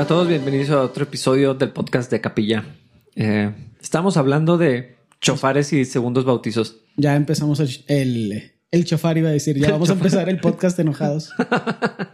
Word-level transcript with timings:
Hola 0.00 0.06
a 0.06 0.08
todos, 0.08 0.28
bienvenidos 0.28 0.70
a 0.70 0.80
otro 0.80 1.04
episodio 1.04 1.52
del 1.52 1.72
podcast 1.72 2.10
de 2.10 2.22
Capilla. 2.22 2.64
Eh, 3.16 3.52
estamos 3.82 4.16
hablando 4.16 4.56
de 4.56 4.96
chofares 5.20 5.74
y 5.74 5.84
segundos 5.84 6.24
bautizos. 6.24 6.78
Ya 6.96 7.14
empezamos 7.16 7.60
el, 7.60 7.84
el, 7.86 8.52
el 8.70 8.84
chofar, 8.86 9.18
iba 9.18 9.28
a 9.28 9.32
decir. 9.32 9.58
Ya 9.58 9.72
vamos 9.72 9.90
a 9.90 9.92
empezar 9.92 10.30
el 10.30 10.40
podcast 10.40 10.78
enojados. 10.78 11.34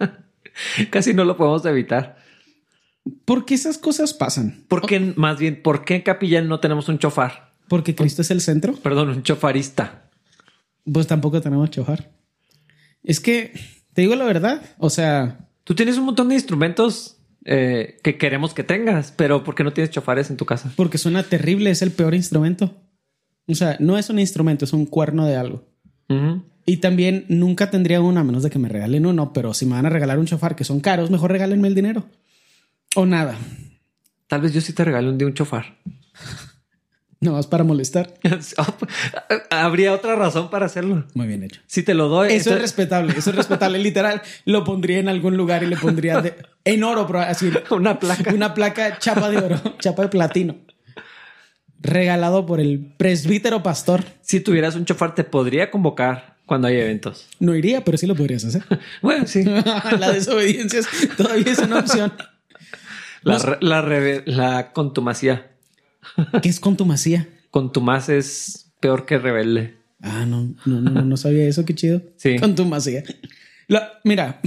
Casi 0.91 1.15
no 1.15 1.25
lo 1.25 1.37
podemos 1.37 1.65
evitar. 1.65 2.17
¿Por 3.25 3.45
qué 3.45 3.55
esas 3.55 3.79
cosas 3.79 4.15
pasan? 4.15 4.65
¿Por 4.67 4.85
qué, 4.85 4.99
más 5.15 5.39
bien, 5.39 5.63
por 5.63 5.85
qué 5.85 5.95
en 5.95 6.03
Capilla 6.03 6.43
no 6.43 6.59
tenemos 6.59 6.89
un 6.89 6.99
chofar? 6.99 7.53
Porque 7.69 7.95
Cristo 7.95 8.23
es 8.23 8.33
el 8.33 8.41
centro. 8.41 8.75
Perdón, 8.75 9.11
un 9.11 9.23
chofarista. 9.23 10.11
Pues 10.93 11.07
tampoco 11.07 11.41
tenemos 11.41 11.71
chofar. 11.71 12.11
Es 13.05 13.21
que, 13.21 13.53
te 13.93 14.03
digo 14.03 14.17
la 14.17 14.25
verdad, 14.25 14.61
o 14.79 14.91
sea... 14.91 15.39
Tú 15.63 15.75
tienes 15.75 15.99
un 15.99 16.05
montón 16.05 16.29
de 16.29 16.37
instrumentos 16.37 17.16
eh, 17.49 17.99
que 18.03 18.19
queremos 18.19 18.55
que 18.55 18.65
tengas, 18.65 19.13
pero 19.13 19.45
¿por 19.45 19.55
qué 19.55 19.63
no 19.63 19.73
tienes 19.73 19.91
chofares 19.91 20.31
en 20.31 20.37
tu 20.37 20.45
casa? 20.45 20.73
Porque 20.75 20.99
suena 20.99 21.23
terrible, 21.23 21.71
es 21.71 21.81
el 21.81 21.93
peor 21.93 22.15
instrumento. 22.15 22.75
O 23.47 23.55
sea, 23.55 23.77
no 23.79 23.97
es 23.97 24.11
un 24.11 24.19
instrumento, 24.19 24.65
es 24.65 24.73
un 24.73 24.85
cuerno 24.85 25.25
de 25.25 25.37
algo. 25.37 25.65
Ujú. 26.09 26.43
Y 26.67 26.79
también 26.79 27.25
nunca 27.29 27.71
tendría 27.71 28.01
uno 28.01 28.19
a 28.19 28.25
menos 28.25 28.43
de 28.43 28.51
que 28.51 28.59
me 28.59 28.69
regalen 28.69 29.07
uno, 29.07 29.33
pero 29.33 29.55
si 29.55 29.65
me 29.65 29.73
van 29.73 29.87
a 29.87 29.91
regalar 29.91 30.19
un 30.19 30.27
chofar 30.27 30.57
que 30.57 30.65
son 30.65 30.81
caros, 30.81 31.11
mejor 31.11 31.31
regálenme 31.31 31.69
el 31.69 31.77
dinero. 31.77 32.07
O 32.97 33.07
nada. 33.07 33.39
Tal 34.27 34.41
vez 34.41 34.53
yo 34.53 34.61
sí 34.61 34.73
te 34.73 34.85
regale 34.85 35.09
un 35.09 35.17
día 35.17 35.29
un 35.29 35.35
chofar. 35.35 35.77
No 37.21 37.33
más 37.33 37.47
para 37.47 37.65
molestar. 37.65 38.13
Habría 39.51 39.95
otra 39.95 40.17
razón 40.17 40.51
para 40.51 40.67
hacerlo. 40.67 41.05
Muy 41.15 41.27
bien 41.27 41.43
hecho. 41.43 41.61
Si 41.67 41.83
te 41.83 41.95
lo 41.95 42.09
doy, 42.09 42.33
Eso 42.33 42.55
es 42.55 42.61
respetable, 42.61 43.15
eso 43.17 43.31
es 43.31 43.37
respetable. 43.37 43.79
Literal, 43.79 44.21
lo 44.45 44.65
pondría 44.65 44.99
en 44.99 45.09
algún 45.09 45.37
lugar 45.37 45.63
y 45.63 45.67
le 45.67 45.77
pondría 45.77 46.21
de- 46.21 46.35
en 46.65 46.85
oro, 46.85 47.07
pero 47.07 47.21
así. 47.21 47.51
una 47.71 47.99
placa. 47.99 48.35
Una 48.35 48.53
placa 48.55 48.99
chapa 48.99 49.31
de 49.31 49.39
oro, 49.39 49.61
chapa 49.79 50.03
de 50.03 50.09
platino. 50.09 50.57
Regalado 51.81 52.47
por 52.47 52.61
el 52.61 52.93
presbítero 52.97 53.63
pastor. 53.63 54.05
Si 54.21 54.41
tuvieras 54.41 54.75
un 54.77 54.85
chofar, 54.85 55.15
te 55.15 55.25
podría 55.25 55.71
convocar 55.71 56.37
cuando 56.47 56.69
hay 56.69 56.77
eventos. 56.79 57.29
No 57.39 57.55
iría, 57.55 57.83
pero 57.85 57.97
sí 57.99 58.07
lo 58.07 58.15
podrías 58.15 58.45
hacer. 58.45 58.63
Bueno, 59.03 59.27
sí. 59.27 59.43
La 59.45 60.13
desobediencia 60.13 60.81
es- 60.81 61.17
todavía 61.17 61.51
es 61.53 61.59
una 61.61 61.79
opción. 61.81 62.13
La, 63.23 63.81
reve- 63.83 64.23
la 64.27 64.73
contumacía. 64.73 65.51
¿Qué 66.43 66.49
es 66.49 66.61
contumacía? 66.61 67.29
Contumaz 67.51 68.09
es 68.09 68.73
peor 68.81 69.07
que 69.07 69.19
rebelde. 69.19 69.77
Ah, 70.03 70.27
no, 70.27 70.55
no, 70.67 70.81
no, 70.81 71.03
no 71.03 71.17
sabía 71.17 71.49
eso, 71.49 71.65
qué 71.65 71.75
chido. 71.75 72.03
Sí. 72.17 72.37
Contumacía. 72.39 73.03
La- 73.67 73.93
mira, 74.05 74.41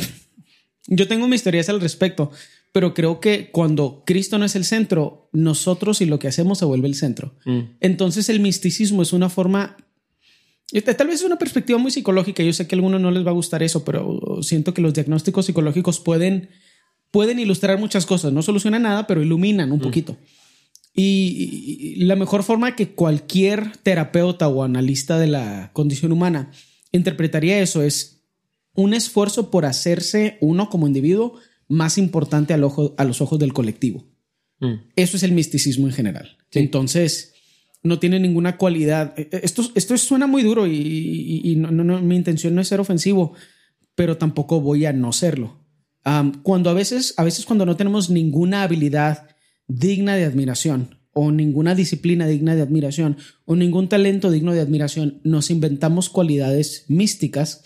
yo 0.87 1.07
tengo 1.07 1.27
mis 1.27 1.43
teorías 1.43 1.69
al 1.69 1.81
respecto, 1.81 2.31
pero 2.71 2.93
creo 2.93 3.19
que 3.19 3.49
cuando 3.51 4.03
Cristo 4.05 4.37
no 4.37 4.45
es 4.45 4.55
el 4.55 4.63
centro, 4.63 5.29
nosotros 5.33 6.01
y 6.01 6.05
lo 6.05 6.19
que 6.19 6.27
hacemos 6.27 6.59
se 6.59 6.65
vuelve 6.65 6.87
el 6.87 6.95
centro. 6.95 7.35
Mm. 7.45 7.59
Entonces 7.79 8.29
el 8.29 8.39
misticismo 8.39 9.01
es 9.01 9.11
una 9.11 9.27
forma, 9.29 9.75
eh, 10.71 10.81
tal 10.81 11.07
vez 11.07 11.17
es 11.21 11.25
una 11.25 11.37
perspectiva 11.37 11.79
muy 11.79 11.91
psicológica. 11.91 12.43
Yo 12.43 12.53
sé 12.53 12.67
que 12.67 12.75
a 12.75 12.77
algunos 12.77 13.01
no 13.01 13.09
les 13.11 13.25
va 13.25 13.31
a 13.31 13.33
gustar 13.33 13.63
eso, 13.63 13.83
pero 13.83 14.39
siento 14.43 14.73
que 14.73 14.81
los 14.81 14.93
diagnósticos 14.93 15.47
psicológicos 15.47 15.99
pueden, 15.99 16.49
pueden 17.11 17.39
ilustrar 17.39 17.79
muchas 17.79 18.05
cosas. 18.05 18.31
No 18.31 18.43
solucionan 18.43 18.83
nada, 18.83 19.07
pero 19.07 19.21
iluminan 19.23 19.71
un 19.71 19.79
poquito. 19.79 20.15
Y, 20.93 21.93
y 21.99 22.03
la 22.05 22.15
mejor 22.15 22.43
forma 22.43 22.75
que 22.75 22.89
cualquier 22.93 23.77
terapeuta 23.83 24.47
o 24.47 24.63
analista 24.63 25.17
de 25.19 25.27
la 25.27 25.71
condición 25.73 26.11
humana 26.11 26.51
interpretaría 26.91 27.59
eso 27.59 27.83
es 27.83 28.23
un 28.73 28.93
esfuerzo 28.93 29.51
por 29.51 29.65
hacerse 29.65 30.37
uno 30.41 30.69
como 30.69 30.87
individuo 30.87 31.35
más 31.67 31.97
importante 31.97 32.53
al 32.53 32.63
ojo, 32.63 32.95
a 32.97 33.03
los 33.03 33.21
ojos 33.21 33.37
del 33.39 33.53
colectivo. 33.53 34.05
Mm. 34.59 34.73
Eso 34.95 35.17
es 35.17 35.23
el 35.23 35.31
misticismo 35.31 35.87
en 35.87 35.93
general. 35.93 36.37
Sí. 36.49 36.59
Entonces, 36.59 37.33
no 37.83 37.99
tiene 37.99 38.19
ninguna 38.19 38.57
cualidad. 38.57 39.13
Eh, 39.17 39.29
eh, 39.31 39.41
Esto, 39.43 39.63
esto 39.75 39.97
suena 39.97 40.27
muy 40.27 40.43
duro 40.43 40.65
y, 40.67 40.71
y- 40.75 41.41
y 41.51 41.55
no, 41.55 41.71
no- 41.71 41.83
no- 41.83 42.01
mi 42.01 42.15
intención 42.15 42.55
no 42.55 42.61
es 42.61 42.67
ser 42.67 42.79
ofensivo, 42.79 43.33
pero 43.95 44.17
tampoco 44.17 44.59
voy 44.59 44.85
a 44.85 44.93
no 44.93 45.13
serlo. 45.13 45.59
Cuando 46.43 46.71
a 46.71 46.73
veces, 46.73 47.13
a 47.17 47.23
veces 47.23 47.45
cuando 47.45 47.65
no 47.67 47.75
tenemos 47.75 48.09
ninguna 48.09 48.63
habilidad 48.63 49.27
digna 49.69 50.15
de 50.17 50.25
admiración 50.25 50.97
o 51.13 51.31
ninguna 51.31 51.75
disciplina 51.75 52.27
digna 52.27 52.55
de 52.55 52.61
admiración 52.61 53.17
o 53.45 53.55
ningún 53.55 53.87
talento 53.87 54.29
digno 54.31 54.53
de 54.53 54.59
admiración, 54.61 55.21
nos 55.23 55.49
inventamos 55.49 56.09
cualidades 56.09 56.83
místicas 56.89 57.63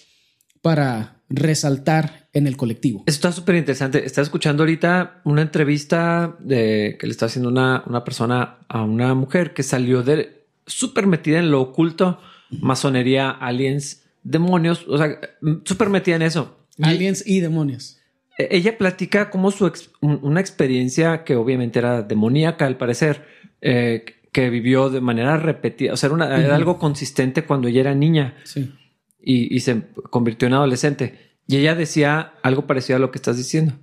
para 0.61 1.21
resaltar 1.29 2.29
en 2.33 2.47
el 2.47 2.55
colectivo. 2.57 3.03
Eso 3.07 3.15
está 3.15 3.31
súper 3.31 3.55
interesante. 3.55 4.05
Estaba 4.05 4.23
escuchando 4.23 4.63
ahorita 4.63 5.21
una 5.25 5.41
entrevista 5.41 6.35
de 6.39 6.97
que 6.99 7.07
le 7.07 7.11
está 7.11 7.25
haciendo 7.25 7.49
una, 7.49 7.83
una 7.87 8.03
persona 8.03 8.59
a 8.67 8.83
una 8.83 9.13
mujer 9.15 9.53
que 9.53 9.63
salió 9.63 10.03
de 10.03 10.45
súper 10.65 11.07
metida 11.07 11.39
en 11.39 11.51
lo 11.51 11.61
oculto, 11.61 12.19
masonería, 12.49 13.29
aliens, 13.29 14.03
demonios, 14.23 14.85
o 14.87 14.97
sea, 14.97 15.19
súper 15.65 15.89
metida 15.89 16.15
en 16.15 16.21
eso. 16.21 16.57
Y- 16.77 16.83
Aliens 16.85 17.23
y 17.27 17.39
demonios. 17.39 17.97
Eh, 18.37 18.47
Ella 18.51 18.77
platica 18.77 19.29
como 19.29 19.51
su 19.51 19.67
ex- 19.67 19.89
un- 20.01 20.19
una 20.23 20.39
experiencia 20.39 21.23
que 21.23 21.35
obviamente 21.35 21.79
era 21.79 22.01
demoníaca 22.01 22.65
al 22.65 22.77
parecer, 22.77 23.25
eh, 23.61 24.05
que 24.31 24.49
vivió 24.49 24.89
de 24.89 24.99
manera 25.01 25.37
repetida, 25.37 25.93
o 25.93 25.97
sea, 25.97 26.07
era, 26.07 26.15
una- 26.15 26.39
era 26.43 26.55
algo 26.55 26.79
consistente 26.79 27.43
cuando 27.45 27.67
ella 27.67 27.81
era 27.81 27.93
niña 27.95 28.35
Sí. 28.43 28.73
y, 29.21 29.55
y 29.55 29.59
se 29.59 29.83
convirtió 30.09 30.47
en 30.47 30.55
adolescente. 30.55 31.19
Y 31.47 31.57
ella 31.57 31.75
decía 31.75 32.33
algo 32.41 32.65
parecido 32.65 32.97
a 32.97 32.99
lo 32.99 33.11
que 33.11 33.17
estás 33.19 33.37
diciendo. 33.37 33.73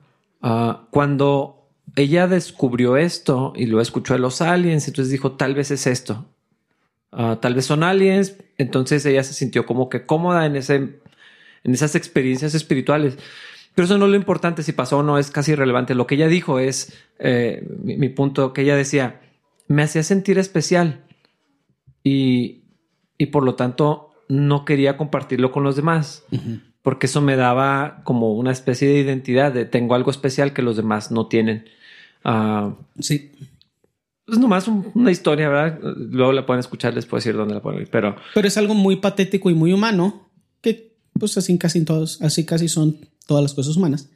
Ah, 0.43 0.89
cuando 0.91 1.69
ella 1.95 2.27
descubrió 2.27 2.97
esto 2.97 3.53
y 3.55 3.67
lo 3.67 3.81
escuchó 3.81 4.15
de 4.15 4.21
los 4.21 4.41
aliens, 4.43 4.89
entonces 4.89 5.13
dijo, 5.13 5.33
tal 5.33 5.55
vez 5.55 5.71
es 5.71 5.87
esto. 5.87 6.27
Ah, 7.13 7.39
tal 7.41 7.55
vez 7.55 7.67
son 7.67 7.83
aliens. 7.85 8.37
Entonces 8.59 9.05
ella 9.07 9.23
se 9.23 9.35
sintió 9.35 9.67
como 9.67 9.89
que 9.89 10.05
cómoda 10.07 10.47
en, 10.47 10.57
ese, 10.57 10.75
en 10.75 11.75
esas 11.75 11.95
experiencias 11.95 12.55
espirituales. 12.55 13.19
Pero 13.75 13.85
eso 13.87 13.99
no 13.99 14.05
es 14.07 14.11
lo 14.11 14.17
importante, 14.17 14.63
si 14.63 14.73
pasó 14.73 14.99
o 14.99 15.03
no 15.03 15.19
es 15.19 15.31
casi 15.31 15.53
irrelevante. 15.53 15.95
Lo 15.95 16.07
que 16.07 16.17
ella 16.17 16.29
dijo 16.29 16.59
es, 16.59 16.93
eh, 17.19 17.67
mi, 17.83 17.97
mi 17.97 18.09
punto, 18.09 18.53
que 18.53 18.63
ella 18.63 18.77
decía, 18.77 19.21
me 19.69 19.83
hacía 19.83 20.03
sentir 20.03 20.39
especial 20.39 21.05
y, 22.03 22.63
y 23.19 23.27
por 23.27 23.45
lo 23.45 23.55
tanto 23.55 24.11
no 24.29 24.65
quería 24.65 24.97
compartirlo 24.97 25.51
con 25.53 25.65
los 25.65 25.77
demás, 25.77 26.25
porque 26.83 27.07
eso 27.07 27.21
me 27.21 27.37
daba 27.37 28.01
como 28.05 28.33
una 28.35 28.53
especie 28.53 28.89
de 28.89 28.99
identidad 29.01 29.53
de 29.53 29.65
tengo 29.65 29.95
algo 29.95 30.11
especial 30.11 30.53
que 30.53 30.63
los 30.63 30.77
demás 30.77 31.11
no 31.11 31.27
tienen. 31.27 31.67
Ah, 32.25 32.75
Sí. 33.01 33.33
es 34.29 34.39
nomás 34.39 34.69
un- 34.69 34.91
una 34.95 35.11
historia, 35.11 35.49
¿verdad? 35.49 35.81
Luego 35.83 36.33
la 36.33 36.47
pueden 36.47 36.61
escuchar, 36.61 36.95
les 36.95 37.07
puedo 37.07 37.19
decir 37.19 37.35
dónde 37.35 37.55
la 37.55 37.61
pueden 37.63 37.81
oír, 37.81 37.89
pero 37.91 38.15
Pero 38.35 38.47
es 38.47 38.57
algo 38.57 38.75
muy 38.75 38.97
patético 38.97 39.51
y 39.51 39.55
muy 39.55 39.73
humano, 39.73 40.29
que 40.61 40.93
pues 41.19 41.37
así 41.37 41.59
casi 41.59 41.85
todos, 41.85 42.23
así 42.23 42.47
casi 42.47 42.69
son 42.69 42.99
todas 43.31 43.43
las 43.45 43.55
cosas 43.55 43.77
humanas. 43.77 44.09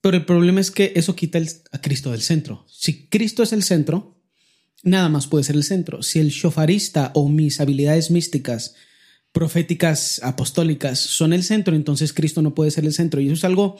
Pero 0.00 0.16
el 0.16 0.24
problema 0.24 0.60
es 0.62 0.70
que 0.70 0.94
eso 0.96 1.14
quita 1.14 1.36
el- 1.36 1.50
a 1.72 1.80
Cristo 1.82 2.10
del 2.10 2.22
centro. 2.22 2.64
Si 2.68 3.06
Cristo 3.08 3.42
es 3.42 3.52
el 3.52 3.62
centro, 3.62 4.16
nada 4.82 5.10
más 5.10 5.26
puede 5.26 5.44
ser 5.44 5.56
el 5.56 5.62
centro. 5.64 6.02
Si 6.02 6.20
el 6.20 6.30
shofarista 6.30 7.10
o 7.14 7.28
mis 7.28 7.60
habilidades 7.60 8.10
místicas, 8.10 8.76
proféticas, 9.32 10.20
apostólicas 10.24 10.98
son 10.98 11.34
el 11.34 11.42
centro, 11.44 11.76
entonces 11.76 12.14
Cristo 12.14 12.40
no 12.40 12.54
puede 12.54 12.70
ser 12.70 12.86
el 12.86 12.94
centro. 12.94 13.20
Y 13.20 13.26
eso 13.26 13.34
es 13.34 13.44
algo 13.44 13.76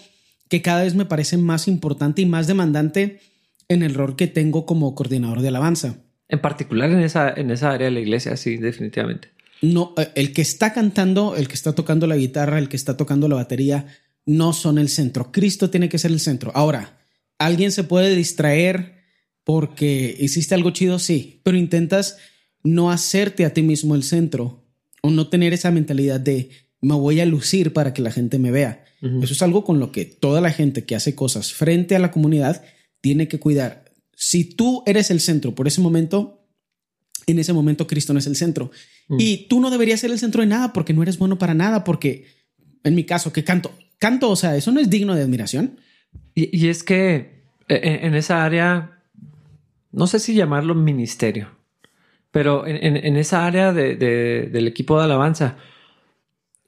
que 0.51 0.61
cada 0.61 0.83
vez 0.83 0.95
me 0.95 1.07
parece 1.07 1.39
más 1.39 1.67
importante 1.69 2.21
y 2.21 2.27
más 2.27 2.47
demandante 2.47 3.21
en 3.69 3.83
el 3.83 3.95
rol 3.95 4.15
que 4.15 4.27
tengo 4.27 4.67
como 4.67 4.95
coordinador 4.95 5.41
de 5.41 5.49
alabanza. 5.49 5.97
en 6.29 6.41
particular 6.41 6.89
en 6.93 7.01
esa, 7.01 7.29
en 7.33 7.51
esa 7.51 7.73
área 7.73 7.87
de 7.87 7.91
la 7.91 7.99
iglesia, 8.01 8.37
sí, 8.37 8.57
definitivamente. 8.57 9.31
no, 9.63 9.95
eh, 9.97 10.11
el 10.15 10.33
que 10.33 10.43
está 10.43 10.73
cantando, 10.73 11.35
el 11.35 11.49
que 11.49 11.55
está 11.55 11.73
tocando 11.73 12.07
la 12.07 12.17
guitarra, 12.17 12.59
el 12.61 12.69
que 12.69 12.77
está 12.77 12.97
tocando 12.97 13.27
la 13.27 13.35
batería, 13.35 13.87
no 14.31 14.53
son 14.53 14.79
el 14.79 14.89
centro. 14.89 15.33
Cristo 15.33 15.71
tiene 15.71 15.89
que 15.89 15.99
ser 15.99 16.13
el 16.13 16.21
centro. 16.21 16.53
Ahora, 16.55 17.01
¿alguien 17.39 17.73
se 17.73 17.83
puede 17.83 18.15
distraer 18.15 19.03
porque 19.43 20.17
hiciste 20.21 20.55
algo 20.55 20.71
chido? 20.71 21.01
Sí, 21.01 21.41
pero 21.43 21.57
intentas 21.57 22.17
no 22.63 22.93
hacerte 22.93 23.45
a 23.45 23.53
ti 23.53 23.63
mismo 23.63 23.97
el 23.97 24.05
centro 24.05 24.65
o 25.03 25.11
no 25.11 25.29
tener 25.29 25.53
esa 25.53 25.73
mentalidad 25.73 26.21
de 26.21 26.51
me 26.81 26.95
voy 26.95 27.19
a 27.19 27.27
lucir 27.27 27.73
para 27.73 27.93
que 27.93 28.03
la 28.03 28.13
gente 28.13 28.39
me 28.39 28.53
vea. 28.53 28.85
Eso 29.23 29.33
es 29.33 29.43
algo 29.43 29.65
con 29.65 29.81
lo 29.81 29.93
que 29.93 30.05
toda 30.05 30.43
la 30.43 30.53
gente 30.53 30.85
que 30.85 30.95
hace 30.95 31.15
cosas 31.15 31.53
frente 31.53 31.97
a 31.97 31.99
la 31.99 32.11
comunidad 32.11 32.63
tiene 33.01 33.29
que 33.29 33.41
cuidar. 33.41 33.87
Si 34.15 34.45
tú 34.45 34.83
eres 34.87 35.11
el 35.11 35.21
centro 35.21 35.55
por 35.55 35.67
ese 35.67 35.81
momento, 35.81 36.47
en 37.27 37.39
ese 37.39 37.55
momento 37.55 37.87
Cristo 37.87 38.13
no 38.13 38.19
es 38.19 38.27
el 38.27 38.37
centro. 38.37 38.71
Mm. 39.09 39.17
Y 39.19 39.49
tú 39.49 39.59
no 39.59 39.71
deberías 39.71 40.01
ser 40.01 40.11
el 40.11 40.19
centro 40.19 40.43
de 40.43 40.49
nada 40.49 40.75
porque 40.75 40.93
no 40.93 41.03
eres 41.03 41.19
bueno 41.19 41.39
para 41.39 41.55
nada, 41.55 41.83
porque 41.83 42.27
en 42.85 42.95
mi 42.95 43.05
caso, 43.05 43.33
que 43.33 43.43
canto, 43.43 43.73
canto, 44.01 44.29
o 44.31 44.37
sea, 44.37 44.57
eso 44.57 44.73
no 44.73 44.81
es 44.81 44.91
digno 44.91 45.15
de 45.15 45.23
admiración. 45.23 45.79
Y, 46.35 46.49
y 46.59 46.69
es 46.69 46.83
que 46.83 47.45
eh, 47.69 47.81
en, 47.85 48.07
en 48.07 48.15
esa 48.17 48.45
área, 48.45 49.03
no 49.93 50.09
sé 50.09 50.19
si 50.19 50.35
llamarlo 50.35 50.75
ministerio, 50.75 51.51
pero 52.33 52.67
en, 52.67 52.77
en- 52.85 53.05
en 53.05 53.17
esa 53.17 53.47
área 53.47 53.73
de- 53.73 53.95
de- 53.95 54.49
del 54.53 54.67
equipo 54.67 54.99
de 54.99 55.05
alabanza, 55.05 55.57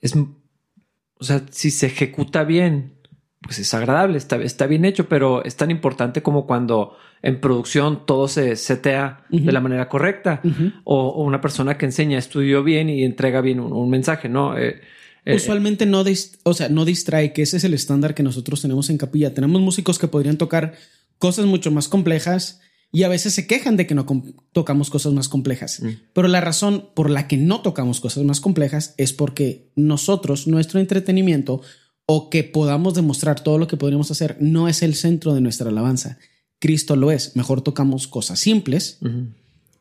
es, 0.01 0.15
o 0.17 1.25
sea, 1.25 1.43
si 1.51 1.71
se 1.71 1.87
ejecuta 1.87 2.45
bien, 2.45 2.95
pues 3.41 3.59
es 3.59 3.73
agradable, 3.75 4.19
está, 4.19 4.37
está 4.37 4.67
bien 4.67 4.85
hecho, 4.85 5.09
pero 5.09 5.45
es 5.45 5.57
tan 5.57 5.71
importante 5.71 6.23
como 6.23 6.47
cuando 6.47 6.97
en 7.23 7.41
producción 7.41 8.07
todo 8.07 8.29
se 8.29 8.55
setea 8.57 9.25
de 9.31 9.53
la 9.53 9.61
manera 9.61 9.89
correcta 9.89 10.41
o, 10.85 11.25
una 11.25 11.41
persona 11.41 11.77
que 11.79 11.87
enseña, 11.87 12.19
estudió 12.19 12.63
bien 12.63 12.89
y 12.89 13.05
entrega 13.05 13.41
bien 13.41 13.59
un, 13.61 13.91
mensaje, 13.91 14.29
¿no? 14.29 14.57
Eh, 14.59 14.81
Usualmente 15.27 15.87
no, 15.87 16.05
o 16.43 16.55
sea, 16.55 16.69
no 16.69 16.85
distrae, 16.85 17.33
que 17.33 17.43
ese 17.43 17.57
es 17.57 17.65
el 17.65 17.75
estándar 17.75 18.15
que 18.15 18.23
nosotros 18.23 18.61
tenemos 18.61 18.91
en 18.91 18.99
capilla. 18.99 19.35
Tenemos 19.35 19.61
músicos 19.61 19.99
que 19.99 20.09
podrían 20.09 20.37
tocar 20.37 20.75
cosas 21.19 21.47
mucho 21.47 21.71
más 21.71 21.87
complejas 21.89 22.61
y 22.91 23.05
a 23.05 23.09
veces 23.09 23.33
se 23.33 23.47
quejan 23.47 23.77
de 23.77 23.87
que 23.87 23.95
no 23.95 24.07
tocamos 24.53 24.91
cosas 24.91 25.13
más 25.13 25.29
complejas. 25.29 25.81
Mm. 25.81 25.89
Pero 26.13 26.29
la 26.29 26.41
razón 26.41 26.89
por 26.95 27.09
la 27.09 27.29
que 27.29 27.37
no 27.37 27.63
tocamos 27.63 28.01
cosas 28.01 28.25
más 28.25 28.41
complejas 28.41 28.95
es 28.99 29.13
porque 29.13 29.71
nosotros, 29.77 30.47
nuestro 30.47 30.81
entretenimiento 30.81 31.63
o 32.07 32.29
que 32.29 32.45
podamos 32.45 32.95
demostrar 32.95 33.41
todo 33.41 33.59
lo 33.59 33.69
que 33.69 33.77
podríamos 33.77 34.11
hacer 34.11 34.37
no 34.41 34.69
es 34.69 34.83
el 34.83 34.95
centro 34.95 35.35
de 35.35 35.41
nuestra 35.41 35.71
alabanza. 35.71 36.19
Cristo 36.59 36.97
lo 36.97 37.11
es. 37.11 37.35
Mejor 37.37 37.63
tocamos 37.63 38.09
cosas 38.09 38.41
simples 38.41 38.99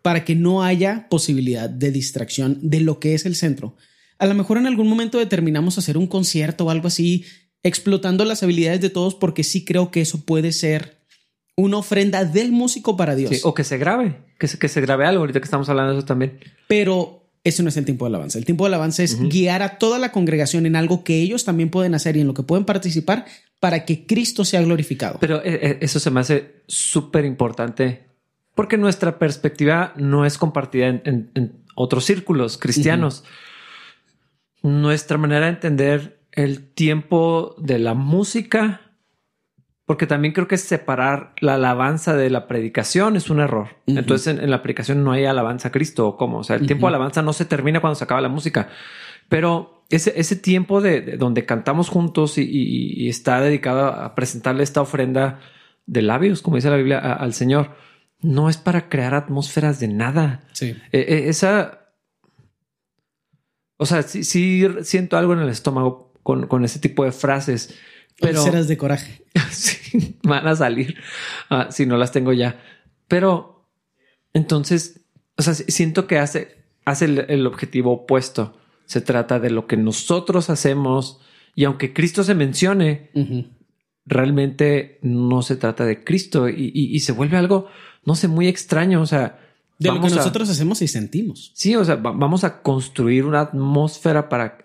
para 0.01 0.23
que 0.23 0.35
no 0.35 0.63
haya 0.63 1.07
posibilidad 1.09 1.69
de 1.69 1.91
distracción 1.91 2.59
de 2.61 2.79
lo 2.79 2.99
que 2.99 3.13
es 3.13 3.25
el 3.25 3.35
centro. 3.35 3.75
A 4.21 4.27
lo 4.27 4.35
mejor 4.35 4.59
en 4.59 4.67
algún 4.67 4.87
momento 4.87 5.17
determinamos 5.17 5.79
hacer 5.79 5.97
un 5.97 6.05
concierto 6.05 6.65
o 6.65 6.69
algo 6.69 6.87
así, 6.87 7.25
explotando 7.63 8.23
las 8.23 8.43
habilidades 8.43 8.79
de 8.79 8.91
todos, 8.91 9.15
porque 9.15 9.43
sí 9.43 9.65
creo 9.65 9.89
que 9.89 10.01
eso 10.01 10.23
puede 10.23 10.51
ser 10.51 11.01
una 11.55 11.77
ofrenda 11.77 12.23
del 12.23 12.51
músico 12.51 12.95
para 12.95 13.15
Dios. 13.15 13.41
o 13.43 13.55
que 13.55 13.63
se 13.63 13.79
grabe, 13.79 14.17
que 14.39 14.47
se, 14.47 14.59
que 14.59 14.69
se 14.69 14.79
grabe 14.79 15.07
algo, 15.07 15.21
ahorita 15.21 15.39
que 15.39 15.45
estamos 15.45 15.69
hablando 15.69 15.93
de 15.93 15.97
eso 15.97 16.05
también. 16.05 16.39
Pero 16.67 17.31
ese 17.43 17.63
no 17.63 17.69
es 17.69 17.77
el 17.77 17.85
tiempo 17.85 18.05
de 18.05 18.09
alabanza. 18.09 18.37
El 18.37 18.45
tiempo 18.45 18.65
de 18.65 18.67
alabanza 18.67 19.01
es 19.01 19.19
guiar 19.19 19.63
a 19.63 19.79
toda 19.79 19.97
la 19.97 20.11
congregación 20.11 20.67
en 20.67 20.75
algo 20.75 21.03
que 21.03 21.19
ellos 21.19 21.43
también 21.43 21.71
pueden 21.71 21.95
hacer 21.95 22.15
y 22.15 22.21
en 22.21 22.27
lo 22.27 22.35
que 22.35 22.43
pueden 22.43 22.65
participar 22.65 23.25
para 23.59 23.85
que 23.85 24.05
Cristo 24.05 24.45
sea 24.45 24.61
glorificado. 24.61 25.17
Pero 25.19 25.37
eh, 25.37 25.59
eh, 25.63 25.77
eso 25.81 25.99
se 25.99 26.11
me 26.11 26.19
hace 26.19 26.61
súper 26.67 27.25
importante 27.25 28.03
porque 28.53 28.77
nuestra 28.77 29.17
perspectiva 29.17 29.93
no 29.95 30.25
es 30.25 30.37
compartida 30.37 30.87
en, 30.87 31.63
otros 31.73 32.05
círculos 32.05 32.59
cristianos. 32.59 33.23
Nuestra 34.61 35.17
manera 35.17 35.45
de 35.45 35.53
entender 35.53 36.21
el 36.31 36.73
tiempo 36.73 37.55
de 37.57 37.79
la 37.79 37.93
música 37.93 38.81
porque 39.91 40.07
también 40.07 40.33
creo 40.33 40.47
que 40.47 40.57
separar 40.57 41.33
la 41.41 41.55
alabanza 41.55 42.15
de 42.15 42.29
la 42.29 42.47
predicación 42.47 43.17
es 43.17 43.29
un 43.29 43.41
error. 43.41 43.75
Entonces 43.87 44.39
en, 44.39 44.49
la 44.49 44.61
predicación 44.61 45.03
no 45.03 45.11
hay 45.11 45.25
alabanza 45.25 45.67
a 45.67 45.71
Cristo 45.73 46.07
o 46.07 46.15
cómo. 46.15 46.37
O 46.37 46.43
sea, 46.45 46.55
el 46.55 46.65
tiempo 46.65 46.85
de 46.85 46.91
alabanza 46.91 47.21
no 47.21 47.33
se 47.33 47.43
termina 47.43 47.81
cuando 47.81 47.95
se 47.95 48.05
acaba 48.05 48.21
la 48.21 48.29
música, 48.29 48.69
pero 49.27 49.83
ese, 49.89 50.13
ese 50.15 50.37
tiempo 50.37 50.79
de, 50.79 51.17
donde 51.17 51.45
cantamos 51.45 51.89
juntos 51.89 52.37
y, 52.37 53.09
está 53.09 53.41
dedicado 53.41 53.87
a 53.87 54.15
presentarle 54.15 54.63
esta 54.63 54.79
ofrenda 54.81 55.41
de 55.87 56.01
labios, 56.01 56.41
como 56.41 56.55
dice 56.55 56.69
la 56.69 56.77
Biblia, 56.77 56.99
al 56.99 57.33
Señor, 57.33 57.75
no 58.21 58.47
es 58.47 58.55
para 58.55 58.87
crear 58.87 59.13
atmósferas 59.13 59.81
de 59.81 59.89
nada. 59.89 60.39
Sí. 60.53 60.77
E, 60.93 60.99
e, 60.99 61.27
esa, 61.27 61.80
o 63.81 63.85
sea, 63.87 64.03
sí, 64.03 64.23
sí, 64.23 64.63
siento 64.83 65.17
algo 65.17 65.33
en 65.33 65.39
el 65.39 65.49
estómago 65.49 66.13
con, 66.21 66.45
con 66.45 66.63
ese 66.63 66.79
tipo 66.79 67.03
de 67.03 67.11
frases 67.11 67.75
pero 68.21 68.43
serás 68.43 68.67
de 68.67 68.77
coraje. 68.77 69.23
sí, 69.51 70.17
van 70.23 70.47
a 70.47 70.55
salir 70.55 70.95
ah, 71.49 71.67
si 71.71 71.85
no 71.85 71.97
las 71.97 72.11
tengo 72.11 72.33
ya. 72.33 72.61
Pero 73.07 73.67
entonces, 74.33 75.01
o 75.37 75.41
sea, 75.41 75.53
siento 75.53 76.07
que 76.07 76.19
hace, 76.19 76.63
hace 76.85 77.05
el, 77.05 77.47
objetivo 77.47 77.91
opuesto. 77.91 78.57
Se 78.85 79.01
trata 79.01 79.39
de 79.39 79.49
lo 79.49 79.67
que 79.67 79.77
nosotros 79.77 80.49
hacemos 80.49 81.19
y 81.55 81.63
aunque 81.63 81.93
Cristo 81.93 82.23
se 82.23 82.35
mencione, 82.35 83.09
realmente 84.05 84.99
no 85.01 85.41
se 85.41 85.55
trata 85.55 85.85
de 85.85 86.03
Cristo 86.03 86.47
y, 86.49 86.99
se 86.99 87.11
vuelve 87.11 87.37
algo, 87.37 87.67
no 88.05 88.15
sé, 88.15 88.27
muy 88.27 88.47
extraño. 88.47 89.01
O 89.01 89.05
sea, 89.05 89.39
de 89.81 89.91
lo 89.91 90.01
que 90.01 90.09
nosotros 90.09 90.47
hacemos 90.49 90.81
y 90.81 90.87
sentimos. 90.87 91.51
Sí, 91.55 91.75
o 91.75 91.83
sea, 91.83 91.95
vamos 91.95 92.43
a 92.43 92.61
construir 92.61 93.25
una 93.25 93.41
atmósfera 93.41 94.29
para. 94.29 94.59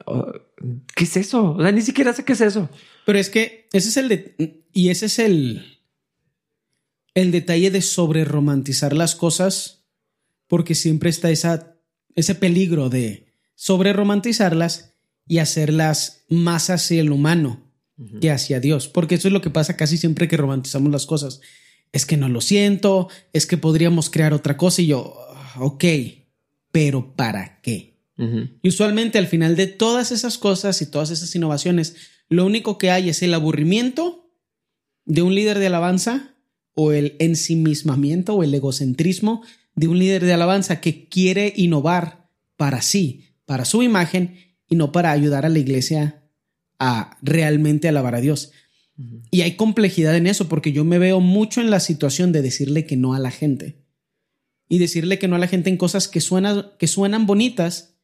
¿Qué 0.95 1.05
es 1.05 1.17
eso? 1.17 1.53
O 1.53 1.63
sea, 1.63 1.73
ni 1.73 1.81
siquiera 1.81 2.13
sé 2.13 2.25
qué 2.25 2.35
es 2.35 2.41
eso. 2.43 2.69
Pero 3.07 3.19
es 3.19 3.31
que 3.31 3.69
ese 3.73 3.89
es 3.89 3.97
el 3.97 4.09
de, 4.09 4.65
y 4.73 4.91
ese 4.91 5.07
es 5.07 5.19
el 5.19 5.65
el 7.15 7.33
detalle 7.33 7.71
de 7.71 7.81
sobre 7.81 8.27
romantizar 8.27 8.93
las 8.93 9.15
cosas 9.15 9.87
porque 10.49 10.75
siempre 10.75 11.09
está 11.09 11.31
esa 11.31 11.77
ese 12.15 12.35
peligro 12.35 12.91
de 12.91 13.33
sobre 13.55 13.95
romantizarlas 13.95 14.93
y 15.27 15.39
hacerlas 15.39 16.25
más 16.29 16.69
hacia 16.69 17.01
el 17.01 17.11
humano 17.11 17.63
que 18.21 18.31
hacia 18.31 18.61
Dios, 18.61 18.89
porque 18.89 19.15
eso 19.15 19.29
es 19.29 19.33
lo 19.33 19.41
que 19.41 19.49
pasa 19.49 19.79
casi 19.79 19.97
siempre 19.97 20.29
que 20.29 20.37
romantizamos 20.37 20.93
las 20.93 21.07
cosas. 21.07 21.41
Es 21.93 22.07
que 22.07 22.17
no 22.17 22.29
lo 22.29 22.41
siento, 22.41 23.09
es 23.33 23.47
que 23.47 23.57
podríamos 23.57 24.11
crear 24.11 24.35
otra 24.35 24.57
cosa 24.57 24.83
y 24.83 24.89
yo, 24.89 25.17
ok, 25.59 25.85
pero 26.73 27.15
¿para 27.15 27.61
qué? 27.63 27.97
Y 28.63 28.69
usualmente 28.69 29.19
al 29.19 29.27
final 29.27 29.57
de 29.57 29.67
todas 29.67 30.11
esas 30.11 30.39
cosas 30.39 30.81
y 30.81 30.87
todas 30.87 31.11
esas 31.11 31.35
innovaciones, 31.35 31.97
lo 32.29 32.47
único 32.47 32.79
que 32.79 32.91
hay 32.91 33.11
es 33.11 33.23
el 33.23 33.35
aburrimiento 33.35 34.31
de 35.05 35.23
un 35.23 35.35
líder 35.35 35.59
de 35.59 35.67
alabanza 35.67 36.35
o 36.75 36.93
el 36.93 37.17
ensimismamiento 37.19 38.35
o 38.35 38.43
el 38.43 38.55
egocentrismo 38.55 39.43
de 39.75 39.89
un 39.89 39.99
líder 39.99 40.25
de 40.25 40.33
alabanza 40.33 40.81
que 40.81 41.09
quiere 41.09 41.53
innovar 41.57 42.31
para 42.57 42.81
sí, 42.83 43.35
para 43.45 43.65
su 43.65 43.83
imagen 43.83 44.37
y 44.69 44.77
no 44.77 44.93
para 44.93 45.13
ayudar 45.13 45.47
a 45.47 45.51
la 45.51 45.59
iglesia 45.59 46.23
a 46.79 47.17
realmente 47.23 47.89
alabar 47.89 48.15
a 48.15 48.21
Dios. 48.21 48.53
Y 49.31 49.43
hay 49.43 49.57
complejidad 49.57 50.17
en 50.17 50.27
eso 50.27 50.49
porque 50.49 50.73
yo 50.73 50.85
me 50.85 50.99
veo 50.99 51.21
mucho 51.21 51.61
en 51.61 51.71
la 51.71 51.81
situación 51.81 52.33
de 52.33 52.43
decirle 52.43 52.87
que 52.87 52.97
no 52.97 53.13
a 53.13 53.19
la 53.19 53.31
gente 53.31 53.85
y 54.69 54.79
decirle 54.79 55.19
que 55.19 55.29
no 55.29 55.37
a 55.37 55.39
la 55.39 55.49
gente 55.49 55.69
en 55.69 55.77
cosas 55.77 56.09
que, 56.09 56.21
suenan, 56.21 56.71
que 56.79 56.87
suenan 56.87 57.27
bonitas 57.27 57.99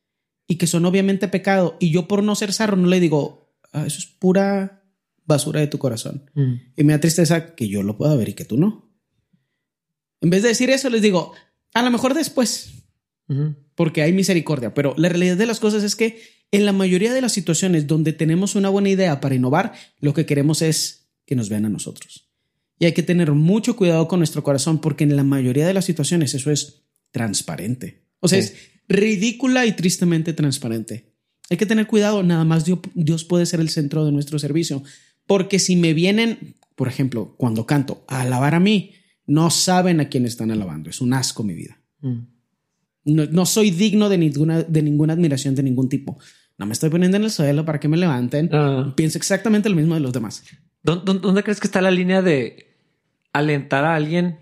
y 0.47 0.57
que 0.57 0.67
son 0.67 0.85
obviamente 0.85 1.29
pecado. 1.29 1.77
Y 1.81 1.91
yo 1.91 2.09
por 2.09 2.23
no 2.23 2.35
ser 2.35 2.53
sarro 2.53 2.77
no 2.77 2.89
le 2.89 3.01
digo, 3.01 3.43
Ah, 3.73 3.87
eso 3.87 3.99
es 3.99 4.07
pura 4.07 4.85
basura 5.25 5.61
de 5.61 5.67
tu 5.67 5.79
corazón. 5.79 6.31
Mm. 6.35 6.55
Y 6.77 6.85
me 6.85 6.93
da 6.93 7.01
tristeza 7.01 7.55
que 7.55 7.69
yo 7.69 7.83
lo 7.83 7.97
pueda 7.97 8.15
ver 8.15 8.29
y 8.29 8.35
que 8.35 8.45
tú 8.45 8.59
no. 8.59 8.93
En 10.21 10.31
vez 10.31 10.43
de 10.43 10.49
decir 10.49 10.71
eso, 10.71 10.91
les 10.91 11.03
digo, 11.03 11.33
a 11.75 11.83
lo 11.83 11.91
mejor 11.91 12.15
después, 12.15 12.85
porque 13.75 14.03
hay 14.03 14.13
misericordia, 14.13 14.75
pero 14.75 14.95
la 14.99 15.09
realidad 15.09 15.37
de 15.37 15.47
las 15.47 15.59
cosas 15.59 15.83
es 15.83 15.97
que 15.97 16.23
en 16.53 16.67
la 16.67 16.73
mayoría 16.73 17.13
de 17.13 17.23
las 17.23 17.33
situaciones 17.33 17.87
donde 17.87 18.13
tenemos 18.13 18.55
una 18.55 18.69
buena 18.69 18.91
idea 18.91 19.21
para 19.21 19.35
innovar, 19.35 19.73
lo 20.01 20.15
que 20.15 20.27
queremos 20.27 20.63
es 20.63 21.09
que 21.27 21.35
nos 21.35 21.49
vean 21.49 21.65
a 21.65 21.71
nosotros. 21.71 22.29
Y 22.79 22.85
hay 22.85 22.93
que 22.93 23.03
tener 23.03 23.33
mucho 23.33 23.75
cuidado 23.75 24.07
con 24.07 24.21
nuestro 24.21 24.43
corazón 24.43 24.81
porque 24.81 25.05
en 25.05 25.17
la 25.17 25.25
mayoría 25.25 25.67
de 25.67 25.75
las 25.75 25.87
situaciones 25.87 26.35
eso 26.35 26.51
es 26.51 26.85
transparente. 27.11 28.05
O 28.21 28.29
sea, 28.29 28.39
es 28.39 28.55
ridícula 28.87 29.67
y 29.67 29.73
tristemente 29.73 30.33
transparente. 30.33 31.13
Hay 31.49 31.57
que 31.57 31.67
tener 31.67 31.87
cuidado, 31.87 32.23
nada 32.23 32.45
más 32.45 32.65
Dios, 32.65 33.25
puede 33.25 33.47
ser 33.47 33.61
el 33.61 33.69
centro 33.69 34.05
de 34.05 34.13
nuestro 34.13 34.39
servicio. 34.39 34.83
Porque 35.27 35.59
si 35.59 35.77
me 35.77 35.95
vienen, 35.95 36.57
por 36.75 36.89
ejemplo, 36.89 37.35
cuando 37.39 37.67
canto, 37.67 38.05
a 38.09 38.23
alabar 38.23 38.55
a 38.55 38.61
mí, 38.61 38.93
no 39.27 39.51
saben 39.51 40.01
a 40.01 40.09
quién 40.09 40.27
están 40.27 40.51
alabando. 40.51 40.91
Es 40.91 41.01
un 41.01 41.15
asco 41.15 41.45
mi 41.45 41.55
vida. 41.55 41.81
Mm. 42.01 42.21
No, 43.05 43.47
soy 43.47 43.71
digno 43.71 44.09
de 44.09 44.19
ninguna, 44.19 44.63
de 44.63 44.83
ninguna 44.83 45.13
admiración 45.15 45.55
de 45.55 45.63
ningún 45.63 45.89
tipo. 45.89 46.19
No 46.63 46.67
me 46.67 46.75
estoy 46.75 46.91
poniendo 46.91 47.17
en 47.17 47.25
el 47.25 47.31
suelo 47.33 47.65
para 47.65 47.81
que 47.81 47.89
me 47.89 47.97
levanten. 47.97 48.49
Ah. 48.53 48.93
Pienso 48.95 49.19
exactamente 49.19 49.69
lo 49.69 49.75
mismo 49.75 49.95
de 49.95 50.01
los 50.01 50.13
demás. 50.13 50.45
¿Dónde, 50.85 51.43
crees 51.43 51.59
que 51.59 51.67
está 51.67 51.81
la 51.81 51.91
línea 51.91 52.23
de 52.23 52.77
alentar 53.33 53.85
a 53.85 53.97
alguien 53.97 54.39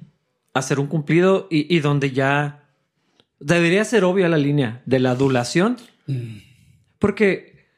a 0.52 0.58
hacer 0.58 0.78
un 0.80 0.86
cumplido 0.86 1.48
y, 1.50 1.78
donde 1.80 2.10
ya 2.10 2.68
debería 3.38 3.86
ser 3.86 4.04
obvia 4.04 4.28
la 4.28 4.36
línea 4.36 4.82
de 4.84 4.98
la 4.98 5.12
adulación? 5.12 5.78
Mm. 6.08 6.40
Porque 6.98 7.70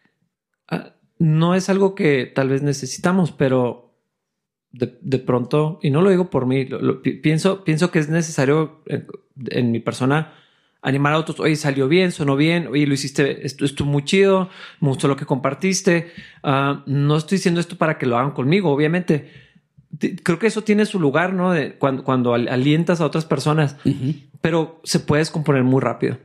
ah, 0.67 0.97
no 1.21 1.55
es 1.55 1.69
algo 1.69 1.95
que 1.95 2.27
tal 2.27 2.49
vez 2.49 2.63
necesitamos, 2.63 3.31
pero 3.31 3.95
de, 4.73 5.19
pronto, 5.21 5.79
y 5.85 5.91
no 5.91 6.03
lo 6.03 6.11
digo 6.11 6.31
por 6.31 6.47
mí, 6.47 6.67
pienso, 7.23 7.63
pienso 7.63 7.93
que 7.93 8.01
es 8.01 8.09
necesario 8.09 8.83
en, 8.89 9.71
mi 9.71 9.79
persona 9.79 10.33
animar 10.83 11.12
a 11.15 11.19
otros, 11.19 11.39
oye, 11.41 11.57
salió 11.57 11.89
bien, 11.89 12.11
sonó 12.12 12.37
bien, 12.37 12.67
oye, 12.67 12.87
lo 12.87 12.95
hiciste, 12.95 13.47
esto 13.47 13.65
estuvo 13.65 13.89
muy 13.89 14.05
chido, 14.05 14.51
me 14.81 14.89
gustó 14.89 15.09
lo 15.09 15.17
que 15.17 15.25
compartiste. 15.25 16.12
Ah, 16.43 16.83
no 16.87 17.17
estoy 17.17 17.39
diciendo 17.39 17.61
esto 17.61 17.79
para 17.79 17.99
que 17.99 18.07
lo 18.07 18.19
hagan 18.19 18.33
conmigo, 18.33 18.71
obviamente. 18.71 19.31
Creo 20.23 20.39
que 20.39 20.49
eso 20.49 20.62
tiene 20.62 20.85
su 20.85 20.99
lugar, 20.99 21.35
¿no? 21.35 21.53
De 21.53 21.75
cuando, 21.75 22.03
cuando 22.03 22.35
alientas 22.35 23.01
a 23.01 23.07
otras 23.07 23.25
personas, 23.25 23.77
pero 24.41 24.81
se 24.85 25.01
puede 25.01 25.21
descomponer 25.21 25.62
muy 25.62 25.81
rápido. 25.81 26.19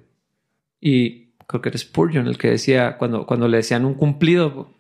Y 0.82 1.34
creo 1.48 1.62
que 1.62 1.70
era 1.70 1.78
Spurgeon 1.78 2.28
el 2.28 2.38
que 2.38 2.50
decía 2.50 2.98
cuando, 2.98 3.26
cuando 3.26 3.48
le 3.48 3.58
decían 3.58 3.86
un 3.86 3.94
cumplido, 3.94 4.74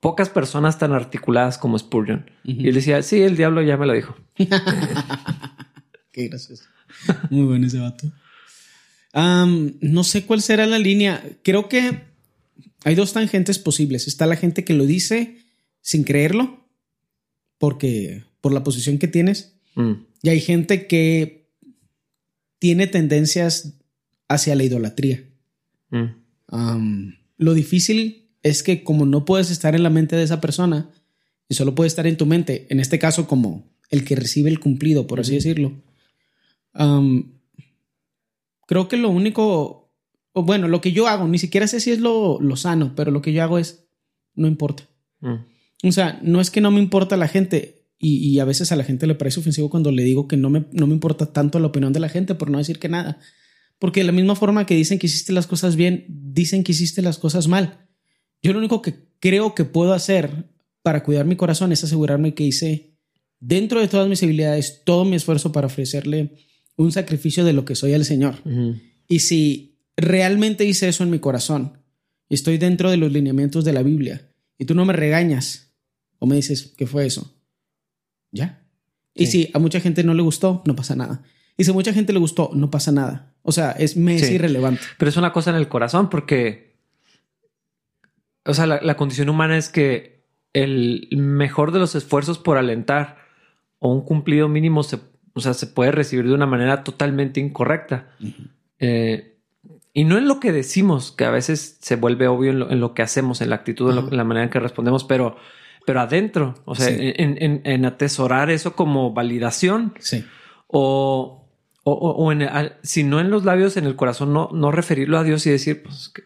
pocas 0.00 0.28
personas 0.28 0.78
tan 0.78 0.92
articuladas 0.92 1.56
como 1.56 1.78
Spurgeon. 1.78 2.30
Y 2.44 2.68
él 2.68 2.74
decía, 2.74 3.00
sí, 3.02 3.22
el 3.22 3.36
diablo 3.36 3.62
ya 3.62 3.76
me 3.76 3.86
lo 3.86 3.92
dijo. 3.94 4.16
Qué 6.12 6.28
gracioso. 6.28 6.64
Muy 7.30 7.46
bueno 7.46 7.66
ese 7.66 7.78
vato. 7.78 8.08
No 9.14 10.04
sé 10.04 10.24
cuál 10.24 10.42
será 10.42 10.66
la 10.66 10.78
línea. 10.78 11.24
Creo 11.42 11.68
que 11.68 12.02
hay 12.84 12.94
dos 12.94 13.12
tangentes 13.12 13.58
posibles. 13.58 14.06
Está 14.06 14.26
la 14.26 14.36
gente 14.36 14.64
que 14.64 14.74
lo 14.74 14.86
dice 14.86 15.38
sin 15.80 16.04
creerlo, 16.04 16.68
porque 17.58 18.24
por 18.40 18.52
la 18.52 18.62
posición 18.62 18.98
que 18.98 19.08
tienes. 19.08 19.54
Mm. 19.74 19.92
Y 20.22 20.28
hay 20.28 20.40
gente 20.40 20.86
que 20.86 21.48
tiene 22.58 22.86
tendencias 22.86 23.74
hacia 24.28 24.54
la 24.54 24.64
idolatría. 24.64 25.24
Mm. 25.90 26.04
Um, 26.50 27.14
lo 27.36 27.54
difícil 27.54 28.30
es 28.42 28.62
que 28.62 28.84
como 28.84 29.06
no 29.06 29.24
puedes 29.24 29.50
estar 29.50 29.74
en 29.74 29.82
la 29.82 29.90
mente 29.90 30.16
de 30.16 30.22
esa 30.22 30.40
persona 30.40 30.90
y 31.48 31.54
solo 31.54 31.74
puedes 31.74 31.92
estar 31.92 32.06
en 32.06 32.16
tu 32.16 32.26
mente, 32.26 32.66
en 32.70 32.80
este 32.80 32.98
caso 32.98 33.26
como 33.26 33.70
el 33.90 34.04
que 34.04 34.16
recibe 34.16 34.50
el 34.50 34.60
cumplido, 34.60 35.06
por 35.06 35.20
así 35.20 35.34
decirlo, 35.34 35.72
um, 36.74 37.37
creo 38.68 38.86
que 38.86 38.98
lo 38.98 39.08
único, 39.08 39.90
o 40.32 40.42
bueno, 40.42 40.68
lo 40.68 40.82
que 40.82 40.92
yo 40.92 41.08
hago, 41.08 41.26
ni 41.26 41.38
siquiera 41.38 41.66
sé 41.66 41.80
si 41.80 41.90
es 41.90 42.00
lo, 42.00 42.38
lo 42.38 42.54
sano, 42.54 42.92
pero 42.94 43.10
lo 43.10 43.22
que 43.22 43.32
yo 43.32 43.42
hago 43.42 43.58
es, 43.58 43.88
no 44.34 44.46
importa. 44.46 44.86
Mm. 45.20 45.88
O 45.88 45.92
sea, 45.92 46.20
no 46.22 46.40
es 46.40 46.50
que 46.50 46.60
no 46.60 46.70
me 46.70 46.78
importa 46.78 47.16
la 47.16 47.28
gente, 47.28 47.86
y, 47.98 48.18
y 48.28 48.38
a 48.40 48.44
veces 48.44 48.70
a 48.70 48.76
la 48.76 48.84
gente 48.84 49.06
le 49.06 49.14
parece 49.14 49.40
ofensivo 49.40 49.70
cuando 49.70 49.90
le 49.90 50.04
digo 50.04 50.28
que 50.28 50.36
no 50.36 50.50
me, 50.50 50.66
no 50.70 50.86
me 50.86 50.92
importa 50.92 51.32
tanto 51.32 51.58
la 51.58 51.68
opinión 51.68 51.94
de 51.94 52.00
la 52.00 52.10
gente, 52.10 52.34
por 52.34 52.50
no 52.50 52.58
decir 52.58 52.78
que 52.78 52.90
nada. 52.90 53.18
Porque 53.78 54.00
de 54.00 54.06
la 54.06 54.12
misma 54.12 54.36
forma 54.36 54.66
que 54.66 54.74
dicen 54.74 54.98
que 54.98 55.06
hiciste 55.06 55.32
las 55.32 55.46
cosas 55.46 55.74
bien, 55.74 56.04
dicen 56.08 56.62
que 56.62 56.72
hiciste 56.72 57.00
las 57.00 57.16
cosas 57.16 57.48
mal. 57.48 57.88
Yo 58.42 58.52
lo 58.52 58.58
único 58.58 58.82
que 58.82 59.08
creo 59.18 59.54
que 59.54 59.64
puedo 59.64 59.94
hacer 59.94 60.50
para 60.82 61.02
cuidar 61.02 61.24
mi 61.24 61.36
corazón 61.36 61.72
es 61.72 61.82
asegurarme 61.84 62.34
que 62.34 62.44
hice 62.44 62.98
dentro 63.40 63.80
de 63.80 63.88
todas 63.88 64.08
mis 64.08 64.22
habilidades 64.22 64.82
todo 64.84 65.06
mi 65.06 65.16
esfuerzo 65.16 65.52
para 65.52 65.68
ofrecerle 65.68 66.34
un 66.84 66.92
sacrificio 66.92 67.44
de 67.44 67.52
lo 67.52 67.64
que 67.64 67.74
soy 67.74 67.92
al 67.94 68.04
Señor. 68.04 68.36
Y 69.08 69.18
si 69.20 69.78
realmente 69.96 70.64
hice 70.64 70.88
eso 70.88 71.02
en 71.04 71.10
mi 71.10 71.18
corazón 71.18 71.78
y 72.28 72.34
estoy 72.34 72.56
dentro 72.58 72.90
de 72.90 72.96
los 72.96 73.12
lineamientos 73.12 73.64
de 73.64 73.72
la 73.72 73.82
Biblia 73.82 74.30
y 74.58 74.64
tú 74.64 74.74
no 74.74 74.84
me 74.84 74.92
regañas 74.92 75.72
o 76.18 76.26
me 76.26 76.36
dices, 76.36 76.74
¿qué 76.76 76.86
fue 76.86 77.04
eso? 77.06 77.34
Ya. 78.30 78.64
Y 79.14 79.26
si 79.26 79.50
a 79.54 79.58
mucha 79.58 79.80
gente 79.80 80.04
no 80.04 80.14
le 80.14 80.22
gustó, 80.22 80.62
no 80.66 80.76
pasa 80.76 80.94
nada. 80.94 81.22
Y 81.56 81.64
si 81.64 81.70
a 81.70 81.74
mucha 81.74 81.92
gente 81.92 82.12
le 82.12 82.20
gustó, 82.20 82.50
no 82.54 82.70
pasa 82.70 82.92
nada. 82.92 83.34
O 83.42 83.50
sea, 83.50 83.72
es, 83.72 83.96
me 83.96 84.14
es 84.16 84.26
Sí. 84.28 84.34
irrelevante. 84.34 84.80
Pero 84.98 85.08
es 85.08 85.16
una 85.16 85.32
cosa 85.32 85.50
en 85.50 85.56
el 85.56 85.68
corazón 85.68 86.08
porque, 86.08 86.76
o 88.44 88.54
sea, 88.54 88.66
la, 88.66 88.80
la 88.80 88.96
condición 88.96 89.28
humana 89.28 89.58
es 89.58 89.68
que 89.68 90.24
el 90.52 91.08
mejor 91.12 91.72
de 91.72 91.80
los 91.80 91.94
esfuerzos 91.96 92.38
por 92.38 92.56
alentar 92.58 93.16
o 93.80 93.92
un 93.92 94.02
cumplido 94.02 94.48
mínimo 94.48 94.82
se, 94.84 94.98
o 95.38 95.40
sea, 95.40 95.54
se 95.54 95.66
puede 95.66 95.90
recibir 95.92 96.26
de 96.26 96.34
una 96.34 96.46
manera 96.46 96.84
totalmente 96.84 97.40
incorrecta. 97.40 98.10
Eh, 98.78 99.36
y 99.92 100.04
no 100.04 100.18
en 100.18 100.28
lo 100.28 100.38
que 100.38 100.52
decimos, 100.52 101.12
que 101.12 101.24
a 101.24 101.30
veces 101.30 101.78
se 101.80 101.96
vuelve 101.96 102.28
obvio 102.28 102.50
en 102.52 102.58
lo, 102.60 102.70
en 102.70 102.80
lo 102.80 102.94
que 102.94 103.02
hacemos, 103.02 103.40
en 103.40 103.50
la 103.50 103.56
actitud, 103.56 103.88
en, 103.90 103.96
lo- 103.96 104.02
Ajá. 104.02 104.10
en 104.12 104.16
la 104.16 104.24
manera 104.24 104.44
en 104.44 104.50
que 104.50 104.60
respondemos, 104.60 105.04
pero, 105.04 105.36
pero 105.86 106.00
adentro, 106.00 106.54
o 106.66 106.74
sea, 106.74 106.86
Sí. 106.88 106.96
en, 107.00 107.84
atesorar 107.84 108.50
eso 108.50 108.76
como 108.76 109.12
validación 109.12 109.94
Sí. 109.98 110.24
o, 110.68 111.48
o, 111.82 111.92
o- 111.92 112.24
o 112.24 112.32
en, 112.32 112.42
al- 112.42 112.76
si 112.82 113.02
no 113.02 113.18
en 113.20 113.30
los 113.30 113.44
labios, 113.44 113.76
en 113.76 113.86
el 113.86 113.96
corazón, 113.96 114.32
no, 114.32 114.50
no 114.52 114.70
referirlo 114.70 115.18
a 115.18 115.24
Dios 115.24 115.46
y 115.46 115.50
decir, 115.50 115.82
pues 115.82 116.10
que- 116.14 116.22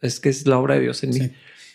es 0.00 0.18
que 0.20 0.28
es 0.28 0.46
la 0.46 0.58
obra 0.58 0.74
de 0.74 0.80
Dios 0.80 1.02
en 1.04 1.10
mí. 1.10 1.30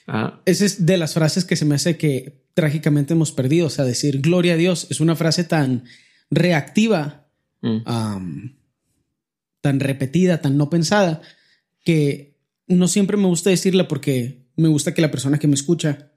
Ah, 0.07 0.41
Esa 0.45 0.65
es 0.65 0.85
de 0.85 0.97
las 0.97 1.13
frases 1.13 1.45
que 1.45 1.55
se 1.55 1.63
me 1.65 1.75
hace 1.75 1.97
que 1.97 2.41
trágicamente 2.53 3.13
hemos 3.13 3.31
perdido. 3.31 3.67
O 3.67 3.69
sea, 3.69 3.85
decir 3.85 4.19
gloria 4.21 4.53
a 4.53 4.57
Dios 4.57 4.87
es 4.89 4.99
una 4.99 5.15
frase 5.15 5.43
tan 5.43 5.83
reactiva 6.31 7.27
mm, 7.61 8.49
tan 9.61 9.79
repetida, 9.79 10.41
tan 10.41 10.57
no 10.57 10.69
pensada, 10.71 11.21
que 11.83 12.39
no 12.67 12.87
siempre 12.87 13.17
me 13.17 13.27
gusta 13.27 13.49
decirla 13.51 13.87
porque 13.87 14.47
me 14.55 14.67
gusta 14.69 14.93
que 14.93 15.01
la 15.01 15.11
persona 15.11 15.37
que 15.37 15.47
me 15.47 15.55
escucha 15.55 16.11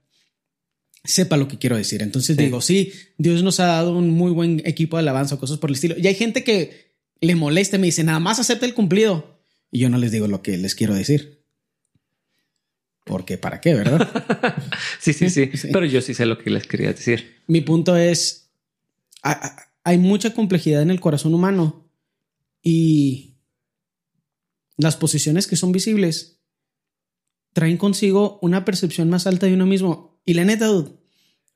sepa 1.02 1.36
lo 1.36 1.48
que 1.48 1.58
quiero 1.58 1.76
decir. 1.76 2.00
Entonces 2.02 2.36
Sí. 2.36 2.42
digo, 2.44 2.60
sí, 2.62 2.92
Dios 3.18 3.42
nos 3.42 3.60
ha 3.60 3.66
dado 3.66 3.96
un 3.96 4.08
muy 4.10 4.30
buen 4.32 4.62
equipo 4.64 4.96
de 4.96 5.00
alabanza 5.02 5.34
o 5.34 5.38
cosas 5.38 5.58
por 5.58 5.68
el 5.70 5.74
estilo. 5.74 5.96
Y 5.98 6.06
hay 6.06 6.14
gente 6.14 6.44
que 6.44 6.94
le 7.20 7.34
molesta 7.34 7.76
me 7.76 7.86
dice, 7.86 8.04
nada 8.04 8.20
más 8.20 8.38
acepta 8.38 8.64
el 8.66 8.72
cumplido. 8.74 9.38
Y 9.70 9.80
yo 9.80 9.88
no 9.90 9.98
les 9.98 10.12
digo 10.12 10.28
lo 10.28 10.40
que 10.42 10.56
les 10.56 10.74
quiero 10.74 10.94
decir. 10.94 11.42
Porque 13.04 13.36
para 13.36 13.60
qué, 13.60 13.74
¿verdad? 13.74 14.08
sí, 15.00 15.12
sí, 15.12 15.28
sí, 15.28 15.50
Sí. 15.56 15.68
Pero 15.72 15.84
yo 15.84 16.00
sí 16.00 16.14
sé 16.14 16.24
lo 16.24 16.38
que 16.38 16.48
les 16.50 16.66
quería 16.66 16.88
decir. 16.92 17.42
Mi 17.48 17.60
punto 17.60 17.96
es, 17.96 18.50
a- 19.22 19.32
a- 19.46 19.66
hay 19.84 19.98
mucha 19.98 20.34
complejidad 20.34 20.82
en 20.82 20.90
el 20.90 21.00
corazón 21.00 21.34
humano 21.34 21.90
y 22.62 23.36
las 24.76 24.96
posiciones 24.96 25.46
que 25.46 25.56
son 25.56 25.72
visibles 25.72 26.40
traen 27.52 27.76
consigo 27.76 28.38
una 28.42 28.64
percepción 28.64 29.08
más 29.10 29.26
alta 29.26 29.46
de 29.46 29.54
uno 29.54 29.66
mismo. 29.66 30.20
Y 30.24 30.34
la 30.34 30.44
neta, 30.44 30.66
dude, 30.66 30.90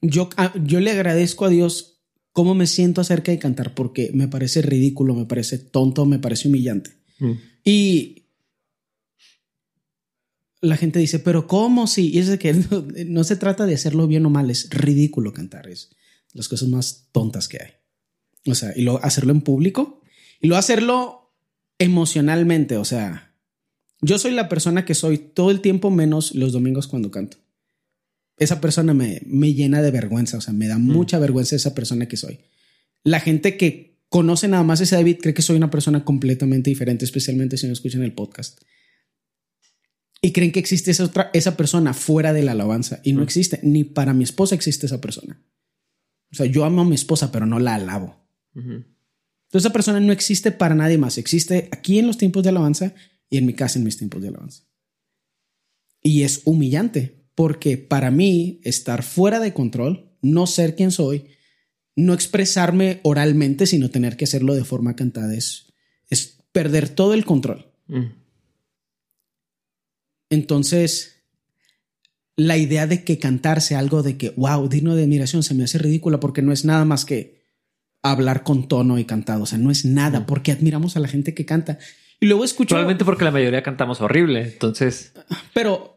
yo, 0.01 0.29
a- 0.37 0.53
yo 0.63 0.79
le 0.81 0.93
agradezco 0.93 1.45
a 1.45 1.49
Dios 1.49 2.03
cómo 2.33 2.55
me 2.55 2.67
siento 2.69 3.01
acerca 3.01 3.33
de 3.33 3.39
cantar 3.41 3.75
porque 3.75 4.11
me 4.15 4.29
parece 4.29 4.63
ridículo, 4.63 5.15
me 5.15 5.25
parece 5.27 5.59
tonto, 5.59 6.05
me 6.07 6.19
parece 6.21 6.47
humillante. 6.49 6.93
Mm, 7.19 7.33
Y 7.65 8.27
la 10.61 10.77
gente 10.77 10.99
dice, 10.99 11.19
pero 11.19 11.47
¿cómo 11.47 11.87
si? 11.87 12.11
Y 12.11 12.19
es 12.19 12.29
de 12.29 12.39
que 12.39 12.53
no, 12.71 12.87
no 13.07 13.25
se 13.25 13.37
trata 13.37 13.67
de 13.67 13.75
hacerlo 13.75 14.07
bien 14.07 14.25
o 14.27 14.31
mal, 14.31 14.51
es 14.51 14.71
ridículo 14.71 15.33
cantar, 15.33 15.69
es 15.69 15.91
las 16.33 16.49
cosas 16.49 16.69
más 16.69 17.09
tontas 17.13 17.49
que 17.49 17.59
hay. 17.63 17.71
O 18.47 18.55
sea, 18.55 18.73
y 18.77 18.83
luego 18.83 19.01
hacerlo 19.03 19.33
en 19.33 19.41
público 19.41 20.01
y 20.41 20.49
luego 20.49 20.59
hacerlo 20.59 21.35
emocionalmente, 21.79 22.77
o 22.77 22.85
sea, 22.85 23.35
yo 24.01 24.19
soy 24.19 24.33
la 24.33 24.49
persona 24.49 24.85
que 24.85 24.95
soy 24.95 25.19
todo 25.19 25.51
el 25.51 25.61
tiempo 25.61 25.91
menos 25.91 26.35
los 26.35 26.53
domingos 26.53 26.87
cuando 26.87 27.11
canto. 27.11 27.39
Esa 28.37 28.61
persona 28.61 28.95
me, 28.95 29.21
me 29.27 29.55
llena 29.55 29.83
de 29.83 29.91
vergüenza, 29.91 30.39
o 30.39 30.41
sea, 30.41 30.55
me 30.55 30.69
da 30.69 30.79
mucha 30.79 31.19
vergüenza 31.19 31.57
esa 31.57 31.75
persona 31.75 32.07
que 32.07 32.17
soy. 32.17 32.39
La 33.03 33.21
gente 33.21 33.57
que 33.57 33.99
conoce 34.09 34.49
nada 34.49 34.63
más 34.63 34.81
a 34.81 34.85
ese 34.85 34.97
David 34.97 35.19
cree 35.21 35.35
que 35.35 35.43
soy 35.43 35.57
una 35.57 35.71
persona 35.71 36.05
completamente 36.05 36.71
diferente, 36.71 37.05
especialmente 37.05 37.57
si 37.57 37.67
no 37.67 37.73
escuchan 37.73 38.03
el 38.03 38.13
podcast. 38.13 38.61
Y 40.21 40.33
creen 40.33 40.53
que 40.53 40.61
existe 40.61 40.91
esa, 40.91 41.05
otra, 41.05 41.31
esa 41.33 41.57
persona 41.57 41.95
fuera 41.95 42.33
de 42.33 42.43
la 42.43 42.53
alabanza 42.53 43.01
y 43.05 43.13
no 43.13 43.23
existe. 43.23 43.61
Ni 43.63 43.85
para 43.85 44.15
mi 44.15 44.25
esposa 44.25 44.55
existe 44.55 44.87
esa 44.87 45.01
persona. 45.01 45.41
O 46.33 46.37
sea, 46.37 46.47
yo 46.47 46.65
amo 46.65 46.83
a 46.83 46.85
mi 46.85 46.95
esposa, 46.95 47.31
pero 47.31 47.47
no 47.47 47.59
la 47.59 47.77
alabo. 47.77 48.28
Entonces 48.59 49.67
esa 49.67 49.73
persona 49.73 50.01
no 50.01 50.13
existe 50.13 50.53
para 50.53 50.75
nadie 50.75 50.99
más. 50.99 51.19
Existe 51.19 51.69
aquí 51.73 51.99
en 51.99 52.07
los 52.07 52.19
tiempos 52.19 52.43
de 52.43 52.51
alabanza 52.51 52.95
y 53.31 53.39
en 53.39 53.47
mi 53.47 53.55
casa 53.55 53.79
en 53.79 53.85
mis 53.85 53.97
tiempos 53.97 54.21
de 54.21 54.29
alabanza. 54.29 54.65
Y 56.03 56.23
es 56.23 56.43
humillante 56.45 57.27
porque 57.35 57.79
para 57.79 58.11
mí 58.11 58.61
estar 58.65 59.03
fuera 59.03 59.41
de 59.41 59.53
control, 59.53 60.17
no 60.23 60.47
ser 60.47 60.75
quien 60.75 60.91
soy, 60.91 61.27
no 61.97 62.13
expresarme 62.15 63.01
oralmente, 63.03 63.67
sino 63.67 63.91
tener 63.91 64.17
que 64.17 64.25
hacerlo 64.25 64.55
de 64.55 64.65
forma 64.65 64.97
cantada, 64.97 65.35
es, 65.35 65.73
es 66.11 66.39
perder 66.53 66.89
todo 66.89 67.15
el 67.15 67.25
control. 67.25 67.73
Mm, 67.87 68.07
Entonces, 70.31 71.25
la 72.37 72.57
idea 72.57 72.87
de 72.87 73.03
que 73.03 73.19
cantar 73.19 73.61
sea 73.61 73.79
algo 73.81 74.03
de 74.03 74.17
que, 74.17 74.31
wow, 74.31 74.69
digno 74.69 74.95
de 74.95 75.05
admiración, 75.05 75.43
se 75.43 75.55
me 75.55 75.65
hace 75.65 75.79
ridícula 75.79 76.21
porque 76.21 76.43
no 76.43 76.53
es 76.53 76.65
nada 76.65 76.85
más 76.85 77.05
que 77.05 77.38
hablar 78.11 78.43
con 78.43 78.69
tono 78.69 78.99
y 78.99 79.05
cantado. 79.05 79.43
O 79.43 79.47
sea, 79.47 79.59
no 79.59 79.71
es 79.71 79.85
nada 79.85 80.27
porque 80.27 80.53
admiramos 80.53 80.97
a 80.97 81.01
la 81.01 81.09
gente 81.09 81.35
que 81.35 81.45
canta. 81.47 81.79
Y 82.21 82.27
luego 82.27 82.45
escucho. 82.45 82.71
Probablemente 82.71 83.05
porque 83.05 83.25
la 83.25 83.31
mayoría 83.31 83.63
cantamos 83.63 84.01
horrible. 84.01 84.43
Entonces, 84.43 85.13
Pero, 85.55 85.97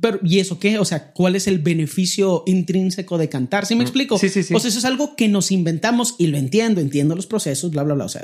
pero, 0.00 0.20
¿y 0.22 0.38
eso 0.38 0.58
qué? 0.60 0.78
O 0.78 0.84
sea, 0.84 1.12
¿cuál 1.12 1.34
es 1.36 1.46
el 1.48 1.58
beneficio 1.58 2.42
intrínseco 2.46 3.18
de 3.18 3.28
cantar? 3.28 3.66
¿Sí 3.66 3.74
me 3.74 3.82
explico? 3.84 4.16
Mm, 4.16 4.18
Sí, 4.20 4.28
sí, 4.28 4.42
sí. 4.42 4.54
O 4.54 4.58
sea, 4.60 4.68
eso 4.68 4.78
es 4.78 4.84
algo 4.84 5.16
que 5.16 5.28
nos 5.28 5.50
inventamos 5.50 6.14
y 6.18 6.26
lo 6.28 6.36
entiendo, 6.36 6.80
entiendo 6.80 7.16
los 7.16 7.26
procesos, 7.26 7.70
bla, 7.72 7.82
bla, 7.82 7.94
bla. 7.94 8.04
O 8.04 8.08
sea, 8.08 8.22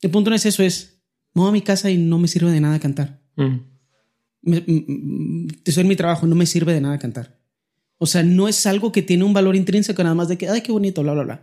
el 0.00 0.10
punto 0.10 0.30
no 0.30 0.36
es 0.36 0.44
eso, 0.46 0.62
es, 0.62 1.02
me 1.34 1.42
voy 1.42 1.50
a 1.50 1.52
mi 1.52 1.62
casa 1.62 1.90
y 1.90 1.96
no 1.98 2.18
me 2.18 2.28
sirve 2.28 2.50
de 2.50 2.60
nada 2.60 2.78
cantar. 2.80 3.20
mm, 3.36 3.56
Me- 4.44 4.64
eso 5.64 5.80
es 5.80 5.86
mi 5.86 5.94
trabajo, 5.94 6.26
no 6.26 6.34
me 6.34 6.46
sirve 6.46 6.72
de 6.74 6.80
nada 6.80 6.98
cantar. 6.98 7.38
O 7.98 8.06
sea, 8.06 8.24
no 8.24 8.48
es 8.48 8.66
algo 8.66 8.90
que 8.90 9.02
tiene 9.02 9.22
un 9.22 9.32
valor 9.32 9.54
intrínseco 9.54 10.02
nada 10.02 10.16
más 10.16 10.28
de 10.28 10.36
que, 10.36 10.48
ay, 10.48 10.62
qué 10.62 10.72
bonito, 10.72 11.02
bla, 11.04 11.12
bla, 11.12 11.22
bla. 11.22 11.42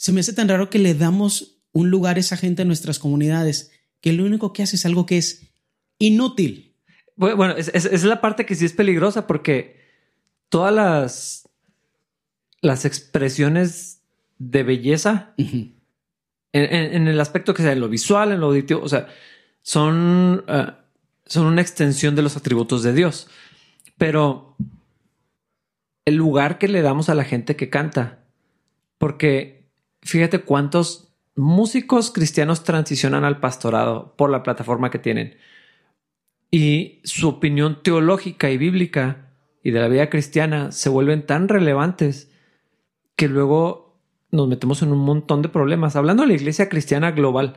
Se 0.00 0.12
me 0.12 0.20
hace 0.20 0.32
tan 0.32 0.48
raro 0.48 0.70
que 0.70 0.78
le 0.78 0.94
damos 0.94 1.58
un 1.72 1.90
lugar 1.90 2.16
a 2.16 2.20
esa 2.20 2.38
gente 2.38 2.62
en 2.62 2.68
nuestras 2.68 2.98
comunidades, 2.98 3.70
que 4.00 4.14
lo 4.14 4.24
único 4.24 4.54
que 4.54 4.62
hace 4.62 4.76
es 4.76 4.86
algo 4.86 5.04
que 5.04 5.18
es 5.18 5.52
inútil. 5.98 6.74
Bu- 7.18 7.36
Bueno, 7.36 7.54
es, 7.54 7.70
es- 7.74 7.84
es 7.84 8.02
la 8.04 8.22
parte 8.22 8.46
que 8.46 8.54
sí 8.54 8.64
es 8.64 8.72
peligrosa 8.72 9.26
porque 9.26 9.78
todas 10.48 10.72
las, 10.74 11.48
las 12.62 12.86
expresiones 12.86 14.00
de 14.38 14.62
belleza 14.62 15.34
en, 15.36 15.74
en- 16.54 16.94
en 16.94 17.06
el 17.06 17.20
aspecto 17.20 17.52
que 17.52 17.62
sea 17.62 17.72
en 17.72 17.80
lo 17.80 17.90
visual, 17.90 18.32
en 18.32 18.40
lo 18.40 18.46
auditivo, 18.46 18.80
o 18.82 18.88
sea, 18.88 19.06
son, 19.60 20.44
eh, 20.48 20.66
son 21.26 21.44
una 21.44 21.60
extensión 21.60 22.16
de 22.16 22.22
los 22.22 22.38
atributos 22.38 22.82
de 22.82 22.94
Dios. 22.94 23.28
Pero 23.98 24.56
el 26.06 26.14
lugar 26.16 26.56
que 26.56 26.68
le 26.68 26.80
damos 26.80 27.10
a 27.10 27.14
la 27.14 27.24
gente 27.24 27.54
que 27.54 27.68
canta, 27.68 28.24
porque 28.96 29.59
fíjate 30.02 30.40
cuántos 30.40 31.12
músicos 31.36 32.10
cristianos 32.10 32.64
transicionan 32.64 33.24
al 33.24 33.40
pastorado 33.40 34.14
por 34.16 34.30
la 34.30 34.42
plataforma 34.42 34.90
que 34.90 34.98
tienen 34.98 35.36
y 36.50 37.00
su 37.04 37.28
opinión 37.28 37.82
teológica 37.82 38.50
y 38.50 38.58
bíblica 38.58 39.28
y 39.62 39.70
de 39.70 39.80
la 39.80 39.88
vida 39.88 40.10
cristiana 40.10 40.72
se 40.72 40.88
vuelven 40.88 41.24
tan 41.24 41.48
relevantes 41.48 42.30
que 43.14 43.28
luego 43.28 44.00
nos 44.30 44.48
metemos 44.48 44.82
en 44.82 44.92
un 44.92 44.98
montón 44.98 45.42
de 45.42 45.48
problemas. 45.48 45.96
Hablando 45.96 46.22
de 46.22 46.28
la 46.28 46.34
iglesia 46.34 46.68
cristiana 46.68 47.12
global, 47.12 47.56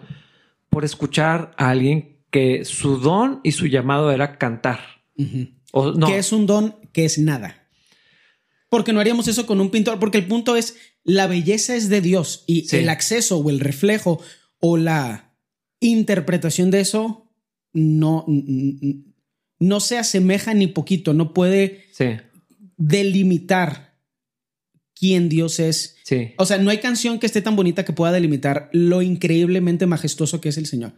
por 0.70 0.86
escuchar 0.86 1.54
a 1.58 1.70
alguien 1.70 2.24
que 2.30 2.66
su 2.66 2.98
don 2.98 3.40
y 3.44 3.54
su 3.54 3.68
llamado 3.68 4.12
era 4.12 4.38
cantar. 4.38 4.80
o, 5.72 5.92
no. 5.92 6.08
Que 6.08 6.18
es 6.18 6.32
un 6.32 6.46
don 6.46 6.76
que 6.92 7.06
es 7.06 7.18
nada. 7.18 7.68
Porque 8.70 8.92
no 8.92 9.00
haríamos 9.00 9.28
eso 9.28 9.46
con 9.46 9.62
un 9.62 9.70
pintor, 9.70 10.00
porque 10.00 10.18
el 10.18 10.28
punto 10.28 10.56
es, 10.56 10.78
la 11.03 11.27
belleza 11.27 11.75
es 11.75 11.89
de 11.89 12.01
Dios 12.01 12.43
y 12.48 12.74
el 12.75 12.89
acceso 12.89 13.38
o 13.38 13.50
el 13.50 13.60
reflejo 13.60 14.22
o 14.60 14.77
la 14.77 15.36
interpretación 15.79 16.72
de 16.72 16.79
eso 16.79 17.29
no, 17.74 18.25
no 19.60 19.79
se 19.79 19.98
asemeja 19.98 20.53
ni 20.53 20.67
poquito, 20.67 21.13
no 21.13 21.33
puede 21.33 21.86
delimitar 22.77 23.98
quién 24.95 25.27
Dios 25.27 25.60
es. 25.60 25.98
O 26.38 26.45
sea, 26.45 26.57
no 26.57 26.69
hay 26.69 26.77
canción 26.77 27.19
que 27.19 27.25
esté 27.25 27.41
tan 27.41 27.55
bonita 27.55 27.83
que 27.83 27.93
pueda 27.93 28.13
delimitar 28.13 28.69
lo 28.72 29.01
increíblemente 29.01 29.86
majestuoso 29.86 30.39
que 30.39 30.50
es 30.50 30.57
el 30.57 30.67
Señor. 30.67 30.93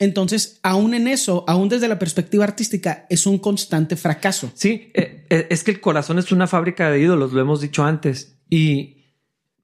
Entonces, 0.00 0.58
aún 0.62 0.94
en 0.94 1.06
eso, 1.06 1.44
aún 1.46 1.68
desde 1.68 1.86
la 1.86 1.98
perspectiva 1.98 2.42
artística, 2.44 3.06
es 3.10 3.26
un 3.26 3.38
constante 3.38 3.96
fracaso. 3.96 4.50
Sí, 4.54 4.90
eh, 4.94 5.26
eh, 5.28 5.46
es 5.50 5.62
que 5.62 5.70
el 5.70 5.80
corazón 5.80 6.18
es 6.18 6.32
una 6.32 6.46
fábrica 6.46 6.90
de 6.90 7.00
ídolos, 7.00 7.34
lo 7.34 7.40
hemos 7.42 7.60
dicho 7.60 7.84
antes, 7.84 8.38
y 8.48 8.99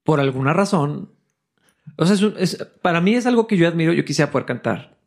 por 0.07 0.21
alguna 0.21 0.53
razón, 0.53 1.11
o 1.97 2.05
sea, 2.05 2.17
para 2.81 3.01
mí 3.01 3.15
es 3.15 3.25
algo 3.25 3.45
que 3.45 3.57
yo 3.57 3.67
admiro, 3.67 3.91
yo 3.91 4.05
quisiera 4.05 4.31
poder 4.31 4.45
cantar. 4.45 4.97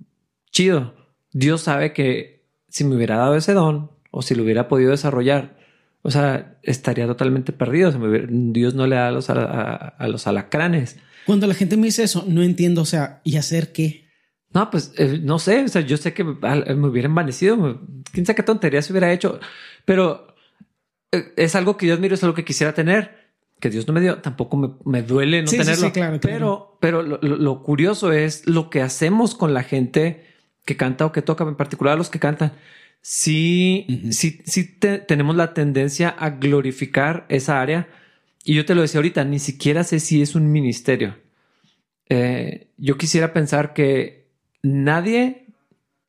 Chido. 0.51 0.95
Dios 1.33 1.63
sabe 1.63 1.95
que 1.95 2.45
si 2.69 2.85
me 2.85 2.97
hubiera 2.97 3.17
dado 3.17 3.35
ese 3.35 3.55
don 3.55 3.93
o 4.11 4.21
si 4.21 4.35
lo 4.35 4.43
hubiera 4.43 4.69
podido 4.69 4.91
desarrollar, 4.91 5.57
o 6.03 6.11
sea, 6.11 6.59
estaría 6.63 7.07
totalmente 7.07 7.55
perdido. 7.55 7.91
Dios 8.29 8.75
no 8.75 8.87
le 8.87 8.97
da 8.97 9.09
a 9.09 9.11
los, 9.11 9.31
a, 9.31 10.07
los 10.07 10.27
alacranes. 10.27 10.99
Cuando 11.25 11.47
la 11.47 11.55
gente 11.55 11.79
me 11.79 11.87
dice 11.87 12.03
eso, 12.03 12.27
no 12.29 12.43
entiendo, 12.43 12.83
o 12.83 12.87
sea, 12.87 13.23
¿y 13.25 13.39
hacer 13.39 13.73
qué? 13.73 14.07
No, 14.53 14.69
pues 14.71 14.93
eh, 14.99 15.19
no 15.23 15.39
sé, 15.39 15.65
o 15.65 15.69
sea, 15.69 15.81
yo 15.81 15.97
sé 15.97 16.13
que 16.13 16.25
me, 16.25 16.87
hubiera 16.87 17.09
envanecido, 17.09 17.81
quién 18.13 18.27
sabe 18.27 18.37
qué 18.37 18.43
tontería 18.43 18.83
se 18.83 18.93
hubiera 18.93 19.11
hecho, 19.15 19.41
pero 19.87 20.35
eh, 21.11 21.33
es 21.39 21.55
algo 21.55 21.79
que 21.79 21.87
yo 21.87 21.95
admiro, 21.95 22.17
es 22.17 22.23
algo 22.23 22.35
que 22.35 22.45
quisiera 22.45 22.75
tener, 22.75 23.20
que 23.61 23.71
Dios 23.71 23.87
no 23.87 23.95
me 23.95 24.01
dio, 24.01 24.19
tampoco 24.19 24.57
me, 24.57 24.71
me 24.85 25.03
duele 25.03 25.43
no 25.43 25.51
tenerlo. 25.51 25.75
Sí, 25.75 25.91
claro, 25.93 26.19
pero, 26.21 26.79
pero 26.81 27.03
lo, 27.03 27.19
lo, 27.19 27.63
curioso 27.63 28.13
es 28.13 28.47
lo 28.47 28.71
que 28.71 28.81
hacemos 28.81 29.35
con 29.35 29.55
la 29.55 29.63
gente 29.63 30.25
que 30.65 30.77
canta 30.77 31.07
o 31.07 31.13
que 31.13 31.23
toca, 31.23 31.45
en 31.45 31.57
particular 31.57 31.97
los 31.97 32.11
que 32.11 32.19
cantan 32.19 32.53
sí, 33.03 33.87
sí, 34.13 34.41
sí 34.45 34.65
tenemos 34.65 35.37
la 35.37 35.55
tendencia 35.55 36.09
a 36.09 36.31
glorificar 36.31 37.27
esa 37.29 37.61
área. 37.61 37.89
Y 38.45 38.55
yo 38.55 38.65
te 38.65 38.75
lo 38.75 38.83
decía 38.83 38.99
ahorita, 38.99 39.25
ni 39.25 39.39
siquiera 39.39 39.85
sé 39.85 40.01
si 40.01 40.23
es 40.23 40.35
un 40.35 40.51
ministerio. 40.51 41.17
Eh, 42.09 42.69
yo 42.77 42.99
quisiera 42.99 43.33
pensar 43.33 43.73
que 43.75 44.29
nadie 44.63 45.40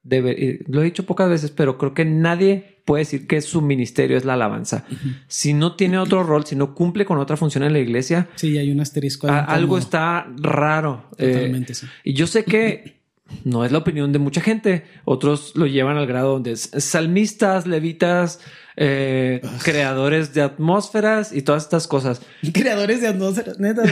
debe, 0.04 0.60
lo 0.68 0.82
he 0.82 0.86
dicho 0.86 1.06
pocas 1.06 1.30
veces, 1.30 1.52
pero 1.52 1.78
creo 1.78 1.94
que 1.94 2.06
nadie 2.06 2.80
puede 2.86 3.02
decir 3.02 3.28
que 3.28 3.42
su 3.42 3.62
ministerio 3.62 4.18
es 4.18 4.26
la 4.26 4.34
alabanza. 4.34 4.86
Si 5.28 5.54
no 5.54 5.76
tiene 5.76 5.98
otro 5.98 6.24
rol, 6.24 6.46
si 6.46 6.56
no 6.56 6.74
cumple 6.74 7.06
con 7.06 7.20
otra 7.20 7.38
función 7.38 7.64
en 7.64 7.74
la 7.74 7.80
iglesia. 7.80 8.30
Sí, 8.36 8.58
hay 8.58 8.72
un 8.72 8.80
asterisco. 8.80 9.28
algo 9.28 9.78
está 9.78 10.28
raro. 10.38 11.10
Eh, 11.18 11.34
Totalmente, 11.34 11.74
sí. 11.74 11.88
Y 12.04 12.14
yo 12.14 12.28
sé 12.28 12.44
que 12.44 13.02
no 13.44 13.66
es 13.66 13.72
la 13.72 13.78
opinión 13.80 14.12
de 14.12 14.20
mucha 14.20 14.42
gente. 14.42 14.84
Otros 15.06 15.54
lo 15.56 15.68
llevan 15.68 15.98
al 15.98 16.08
grado 16.08 16.34
donde 16.34 16.54
es 16.54 16.72
salmistas, 16.78 17.68
levitas, 17.68 18.40
eh, 18.76 19.42
creadores 19.64 20.34
de 20.34 20.42
atmósferas 20.42 21.32
y 21.34 21.44
todas 21.44 21.64
estas 21.64 21.88
cosas. 21.88 22.22
Creadores 22.54 23.02
de 23.02 23.08
atmósferas, 23.08 23.60
neta. 23.60 23.84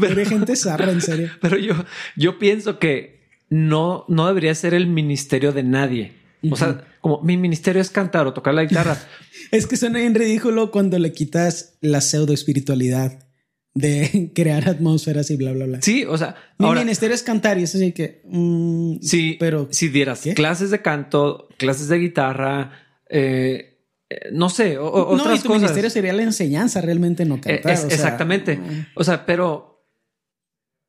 pero 0.00 0.24
gente 0.26 0.56
zarra, 0.56 0.90
en 0.90 1.00
serio. 1.00 1.30
Pero 1.40 1.58
yo, 1.58 1.74
yo 2.16 2.38
pienso 2.38 2.78
que 2.78 3.19
no, 3.50 4.04
no 4.08 4.26
debería 4.28 4.54
ser 4.54 4.72
el 4.72 4.86
ministerio 4.86 5.52
de 5.52 5.64
nadie. 5.64 6.12
O 6.50 6.56
sea, 6.56 6.86
como 7.02 7.20
mi 7.20 7.36
ministerio 7.36 7.82
es 7.82 7.90
cantar 7.90 8.26
o 8.26 8.32
tocar 8.32 8.54
la 8.54 8.62
guitarra. 8.64 8.96
es 9.50 9.66
que 9.66 9.76
suena 9.76 9.98
bien 9.98 10.14
ridículo 10.14 10.70
cuando 10.70 10.98
le 10.98 11.12
quitas 11.12 11.76
la 11.82 12.00
pseudo 12.00 12.32
espiritualidad 12.32 13.26
de 13.74 14.32
crear 14.34 14.68
atmósferas 14.68 15.30
y 15.30 15.36
bla, 15.36 15.52
bla, 15.52 15.66
bla. 15.66 15.82
Sí, 15.82 16.04
o 16.04 16.16
sea, 16.16 16.36
mi 16.58 16.70
ministerio 16.70 17.14
es 17.14 17.22
cantar 17.22 17.58
y 17.58 17.64
es 17.64 17.74
así 17.74 17.92
que. 17.92 18.22
Mm, 18.24 19.00
sí, 19.02 19.36
pero 19.38 19.68
si 19.70 19.88
dieras 19.88 20.22
clases 20.34 20.70
de 20.70 20.80
canto, 20.80 21.48
clases 21.58 21.88
de 21.88 21.98
guitarra, 21.98 22.72
eh, 23.08 23.70
eh, 24.08 24.28
no 24.32 24.48
sé, 24.48 24.78
o, 24.78 24.90
otras 24.90 25.26
no, 25.26 25.34
y 25.34 25.38
tu 25.40 25.54
ministerio 25.54 25.90
sería 25.90 26.12
la 26.12 26.22
enseñanza, 26.22 26.80
realmente 26.80 27.24
no 27.24 27.36
eh, 27.36 27.60
cantar. 27.60 27.92
exactamente. 27.92 28.56
Mm. 28.56 28.86
O 28.94 29.04
sea, 29.04 29.26
pero 29.26 29.84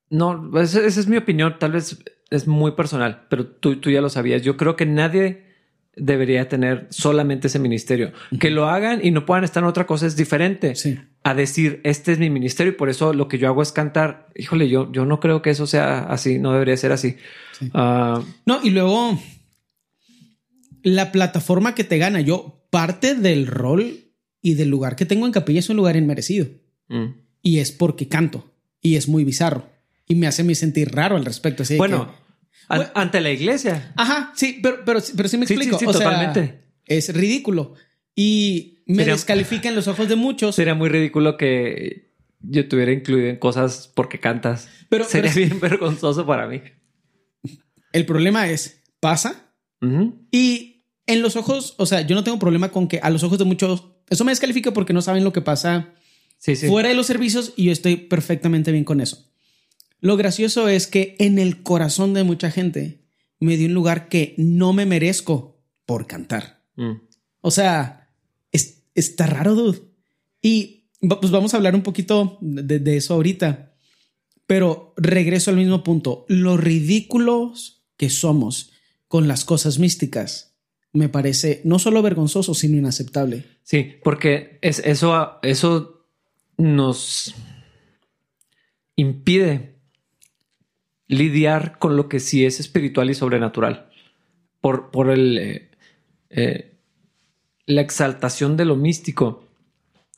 no, 0.09 0.59
esa, 0.59 0.85
es 0.85 1.07
mi 1.07 1.17
opinión. 1.17 1.57
Tal 1.59 1.73
vez 1.73 1.97
es 2.31 2.47
muy 2.47 2.71
personal, 2.71 3.27
pero 3.29 3.45
tú, 3.45 3.75
tú 3.75 3.91
ya 3.91 4.01
lo 4.01 4.09
sabías. 4.09 4.41
Yo 4.41 4.57
creo 4.57 4.75
que 4.75 4.85
nadie 4.85 5.51
debería 5.95 6.47
tener 6.47 6.87
solamente 6.89 7.47
ese 7.47 7.59
ministerio. 7.59 8.13
Que 8.39 8.49
lo 8.49 8.67
hagan 8.67 9.01
y 9.03 9.11
no 9.11 9.25
puedan 9.25 9.43
estar 9.43 9.61
en 9.61 9.69
otra 9.69 9.85
cosa 9.85 10.07
es 10.07 10.15
diferente 10.15 10.73
a 11.23 11.33
decir, 11.35 11.81
este 11.83 12.13
es 12.13 12.19
mi 12.19 12.29
ministerio 12.29 12.71
y 12.71 12.75
por 12.75 12.89
eso 12.89 13.13
lo 13.13 13.27
que 13.27 13.37
yo 13.37 13.47
hago 13.47 13.61
es 13.61 13.71
cantar. 13.71 14.29
Híjole, 14.35 14.69
yo, 14.69 14.91
yo 14.91 15.05
no 15.05 15.19
creo 15.19 15.41
que 15.41 15.51
eso 15.51 15.67
sea 15.67 15.99
así, 16.05 16.39
no 16.39 16.53
debería 16.53 16.77
ser 16.77 16.93
así. 16.93 17.17
Ah, 17.73 18.23
no, 18.45 18.59
y 18.63 18.69
luego 18.71 19.19
la 20.83 21.11
plataforma 21.11 21.75
que 21.75 21.83
te 21.83 21.97
gana, 21.97 22.21
yo 22.21 22.65
parte 22.69 23.13
del 23.13 23.45
rol 23.45 23.99
y 24.41 24.53
del 24.55 24.69
lugar 24.69 24.95
que 24.95 25.05
tengo 25.05 25.25
en 25.25 25.33
capilla 25.33 25.59
es 25.59 25.69
un 25.69 25.77
lugar 25.77 25.97
inmerecido. 25.97 26.47
Mm. 26.87 27.07
Y 27.43 27.59
es 27.59 27.71
porque 27.71 28.07
canto 28.07 28.51
y 28.81 28.95
es 28.95 29.07
muy 29.09 29.25
bizarro 29.25 29.67
y 30.07 30.15
me 30.15 30.27
hace 30.27 30.55
sentir 30.55 30.91
raro 30.91 31.15
al 31.15 31.25
respecto. 31.25 31.63
Así 31.63 31.77
bueno, 31.77 32.13
ante 32.67 33.21
la 33.21 33.31
iglesia. 33.31 33.93
Ajá, 33.95 34.31
sí, 34.35 34.59
pero, 34.61 34.83
pero, 34.85 34.99
pero 35.15 35.29
sí 35.29 35.37
me 35.37 35.45
explico. 35.45 35.77
Sí, 35.77 35.85
sí, 35.85 35.91
totalmente. 35.91 36.63
es 36.85 37.13
ridículo. 37.13 37.73
Y 38.15 38.79
me 38.85 39.05
descalifica 39.05 39.69
en 39.69 39.75
los 39.75 39.87
ojos 39.87 40.09
de 40.09 40.15
muchos. 40.15 40.55
Sería 40.55 40.75
muy 40.75 40.89
ridículo 40.89 41.37
que 41.37 42.11
yo 42.39 42.67
tuviera 42.67 42.91
incluido 42.91 43.29
en 43.29 43.37
cosas 43.37 43.91
porque 43.93 44.19
cantas. 44.19 44.69
Pero 44.89 45.05
sería 45.05 45.33
bien 45.33 45.59
vergonzoso 45.59 46.25
para 46.25 46.47
mí. 46.47 46.61
El 47.93 48.05
problema 48.05 48.47
es, 48.47 48.83
pasa. 48.99 49.53
Y 50.31 50.85
en 51.07 51.21
los 51.21 51.35
ojos, 51.35 51.73
o 51.77 51.85
sea, 51.85 52.01
yo 52.01 52.15
no 52.15 52.23
tengo 52.23 52.37
problema 52.37 52.69
con 52.69 52.87
que 52.87 52.99
a 52.99 53.09
los 53.09 53.23
ojos 53.23 53.39
de 53.39 53.45
muchos, 53.45 53.87
eso 54.09 54.23
me 54.23 54.31
descalifica 54.31 54.71
porque 54.71 54.93
no 54.93 55.01
saben 55.01 55.23
lo 55.23 55.33
que 55.33 55.41
pasa 55.41 55.93
fuera 56.67 56.89
de 56.89 56.95
los 56.95 57.07
servicios 57.07 57.53
y 57.55 57.65
yo 57.65 57.71
estoy 57.71 57.95
perfectamente 57.95 58.71
bien 58.71 58.83
con 58.83 59.01
eso. 59.01 59.30
Lo 60.01 60.17
gracioso 60.17 60.67
es 60.67 60.87
que 60.87 61.15
en 61.19 61.39
el 61.39 61.63
corazón 61.63 62.13
de 62.13 62.23
mucha 62.23 62.51
gente 62.51 63.05
me 63.39 63.55
dio 63.55 63.67
un 63.67 63.73
lugar 63.73 64.09
que 64.09 64.33
no 64.37 64.73
me 64.73 64.85
merezco 64.85 65.63
por 65.85 66.07
cantar. 66.07 66.63
Mm. 66.75 66.93
O 67.41 67.51
sea, 67.51 68.01
está 68.95 69.27
raro, 69.27 69.55
dude. 69.55 69.81
Y 70.41 70.89
pues 70.99 71.31
vamos 71.31 71.53
a 71.53 71.57
hablar 71.57 71.75
un 71.75 71.83
poquito 71.83 72.37
de, 72.41 72.97
eso 72.97 73.13
ahorita. 73.13 73.73
Pero 74.47 74.93
regreso 74.97 75.51
al 75.51 75.57
mismo 75.57 75.83
punto. 75.83 76.25
Los 76.27 76.59
ridículos 76.59 77.83
que 77.97 78.09
somos 78.09 78.71
con 79.07 79.27
las 79.27 79.45
cosas 79.45 79.79
místicas 79.79 80.55
me 80.93 81.09
parece 81.09 81.61
no 81.63 81.79
solo 81.79 82.01
vergonzoso, 82.01 82.53
sino 82.53 82.77
inaceptable. 82.77 83.45
Sí, 83.63 83.93
porque 84.03 84.59
es, 84.61 84.79
eso, 84.79 85.39
eso 85.41 86.07
nos 86.57 87.33
impide 88.95 89.70
lidiar 91.11 91.77
con 91.77 91.97
lo 91.97 92.07
que 92.07 92.19
sí 92.19 92.45
es 92.45 92.59
espiritual 92.59 93.09
y 93.09 93.13
sobrenatural. 93.13 93.89
Por, 94.61 94.91
por 94.91 95.09
el, 95.09 95.37
eh, 95.37 95.69
eh, 96.29 96.73
la 97.65 97.81
exaltación 97.81 98.55
de 98.55 98.65
lo 98.65 98.77
místico 98.77 99.45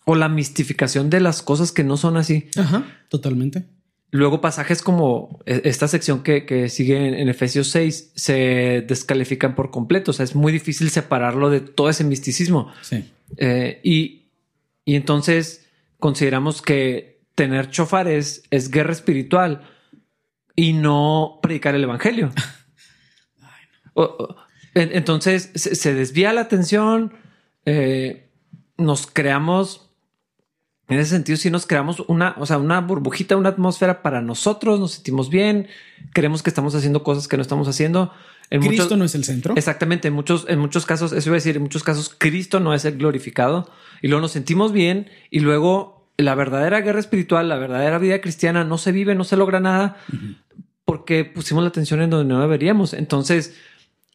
o 0.06 0.16
la 0.16 0.30
mistificación 0.30 1.10
de 1.10 1.20
las 1.20 1.42
cosas 1.42 1.72
que 1.72 1.84
no 1.84 1.98
son 1.98 2.16
así. 2.16 2.48
Ajá, 2.56 2.86
totalmente. 3.10 3.64
Luego 4.12 4.40
pasajes 4.40 4.84
como 4.84 5.40
e, 5.48 5.62
esta 5.66 5.88
sección 5.88 6.22
que, 6.22 6.70
sigue 6.70 7.20
en, 7.20 7.28
Efesios 7.28 7.70
6 7.70 8.12
se 8.14 8.86
descalifican 8.88 9.56
por 9.56 9.72
completo. 9.72 10.12
O 10.12 10.14
sea, 10.14 10.24
es 10.26 10.36
muy 10.36 10.54
difícil 10.54 10.92
separarlo 10.92 11.50
de 11.50 11.62
todo 11.62 11.90
ese 11.90 12.04
misticismo. 12.04 12.72
Sí. 12.84 13.04
Eh, 13.38 13.80
y, 13.84 14.26
y 14.86 14.96
entonces 14.96 15.66
consideramos 15.98 16.62
que 16.62 17.22
tener 17.34 17.72
chofares 17.72 18.44
es 18.52 18.70
guerra 18.70 18.92
espiritual 18.92 19.73
y 20.56 20.74
no 20.74 21.40
predicar 21.42 21.76
el 21.76 21.84
evangelio. 21.84 22.32
entonces 24.76 25.52
se, 25.56 25.94
desvía 25.94 26.34
la 26.34 26.42
atención, 26.42 27.14
eh, 27.66 28.30
nos 28.78 29.08
creamos, 29.08 29.92
en 30.88 31.00
ese 31.00 31.12
sentido, 31.12 31.38
si 31.38 31.50
nos 31.50 31.66
creamos 31.66 32.02
una, 32.08 32.36
o 32.38 32.46
sea, 32.46 32.58
una 32.58 32.82
burbujita, 32.82 33.38
una 33.38 33.50
atmósfera 33.50 34.02
para 34.02 34.22
nosotros, 34.22 34.80
nos 34.80 34.94
sentimos 34.94 35.30
bien, 35.30 35.68
creemos 36.14 36.44
que 36.44 36.50
estamos 36.50 36.76
haciendo 36.76 37.04
cosas 37.04 37.28
que 37.28 37.38
no 37.38 37.42
estamos 37.42 37.68
haciendo. 37.68 38.12
En 38.50 38.62
Cristo 38.62 38.84
muchos- 38.84 38.98
no 38.98 39.06
es 39.06 39.16
el 39.16 39.24
centro. 39.24 39.56
Exactamente, 39.56 40.10
en 40.10 40.14
muchos, 40.14 40.46
en 40.50 40.60
muchos 40.60 40.86
casos, 40.86 41.14
eso 41.14 41.30
iba 41.30 41.36
a 41.36 41.38
decir, 41.38 41.56
en 41.56 41.64
muchos 41.64 41.84
casos 41.84 42.14
Cristo 42.18 42.60
no 42.60 42.74
es 42.74 42.86
el 42.86 42.98
glorificado 42.98 43.70
y 44.02 44.08
luego 44.08 44.22
nos 44.22 44.32
sentimos 44.32 44.72
bien 44.74 45.10
y 45.32 45.40
luego 45.40 45.93
la 46.18 46.36
verdadera 46.36 46.82
guerra 46.82 47.00
espiritual, 47.00 47.50
la 47.50 47.58
verdadera 47.58 47.98
vida 47.98 48.22
cristiana 48.22 48.64
no 48.64 48.78
se 48.78 48.92
vive, 48.92 49.16
no 49.16 49.24
se 49.24 49.38
logra 49.38 49.60
nada 49.60 49.98
porque 50.86 51.26
pusimos 51.26 51.64
la 51.64 51.70
atención 51.70 52.02
en 52.02 52.10
donde 52.10 52.34
no 52.34 52.42
deberíamos. 52.42 52.94
Entonces, 52.94 53.58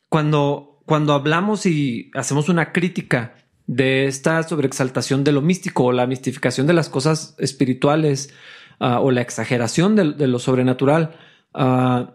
cuando, 0.08 0.80
cuando 0.86 1.12
hablamos 1.12 1.66
y 1.66 2.10
hacemos 2.14 2.48
una 2.48 2.72
crítica 2.72 3.34
de 3.66 4.06
esta 4.06 4.42
sobreexaltación 4.42 5.24
de 5.24 5.32
lo 5.32 5.42
místico 5.42 5.86
o 5.86 5.92
la 5.92 6.06
mistificación 6.06 6.66
de 6.66 6.72
las 6.72 6.88
cosas 6.88 7.34
espirituales 7.38 8.32
ah, 8.80 9.00
o 9.00 9.10
la 9.10 9.20
exageración 9.20 9.96
de, 9.96 10.12
de 10.12 10.26
lo 10.26 10.38
sobrenatural, 10.38 11.16
ah, 11.52 12.14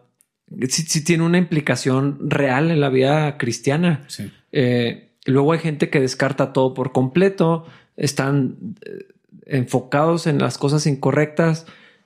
sí, 0.69 0.83
sí 0.83 1.03
tiene 1.03 1.23
una 1.23 1.37
implicación 1.37 2.29
real 2.29 2.71
en 2.71 2.79
la 2.79 2.89
vida 2.89 3.37
cristiana. 3.37 4.03
Sí. 4.07 4.31
Eh, 4.51 5.13
luego 5.25 5.53
hay 5.53 5.59
gente 5.59 5.89
que 5.89 5.99
descarta 5.99 6.53
todo 6.53 6.73
por 6.73 6.91
completo, 6.91 7.65
están 7.97 8.57
eh, 8.81 9.07
enfocados 9.45 10.27
en 10.27 10.39
las 10.39 10.57
cosas 10.57 10.85
incorrectas 10.87 11.65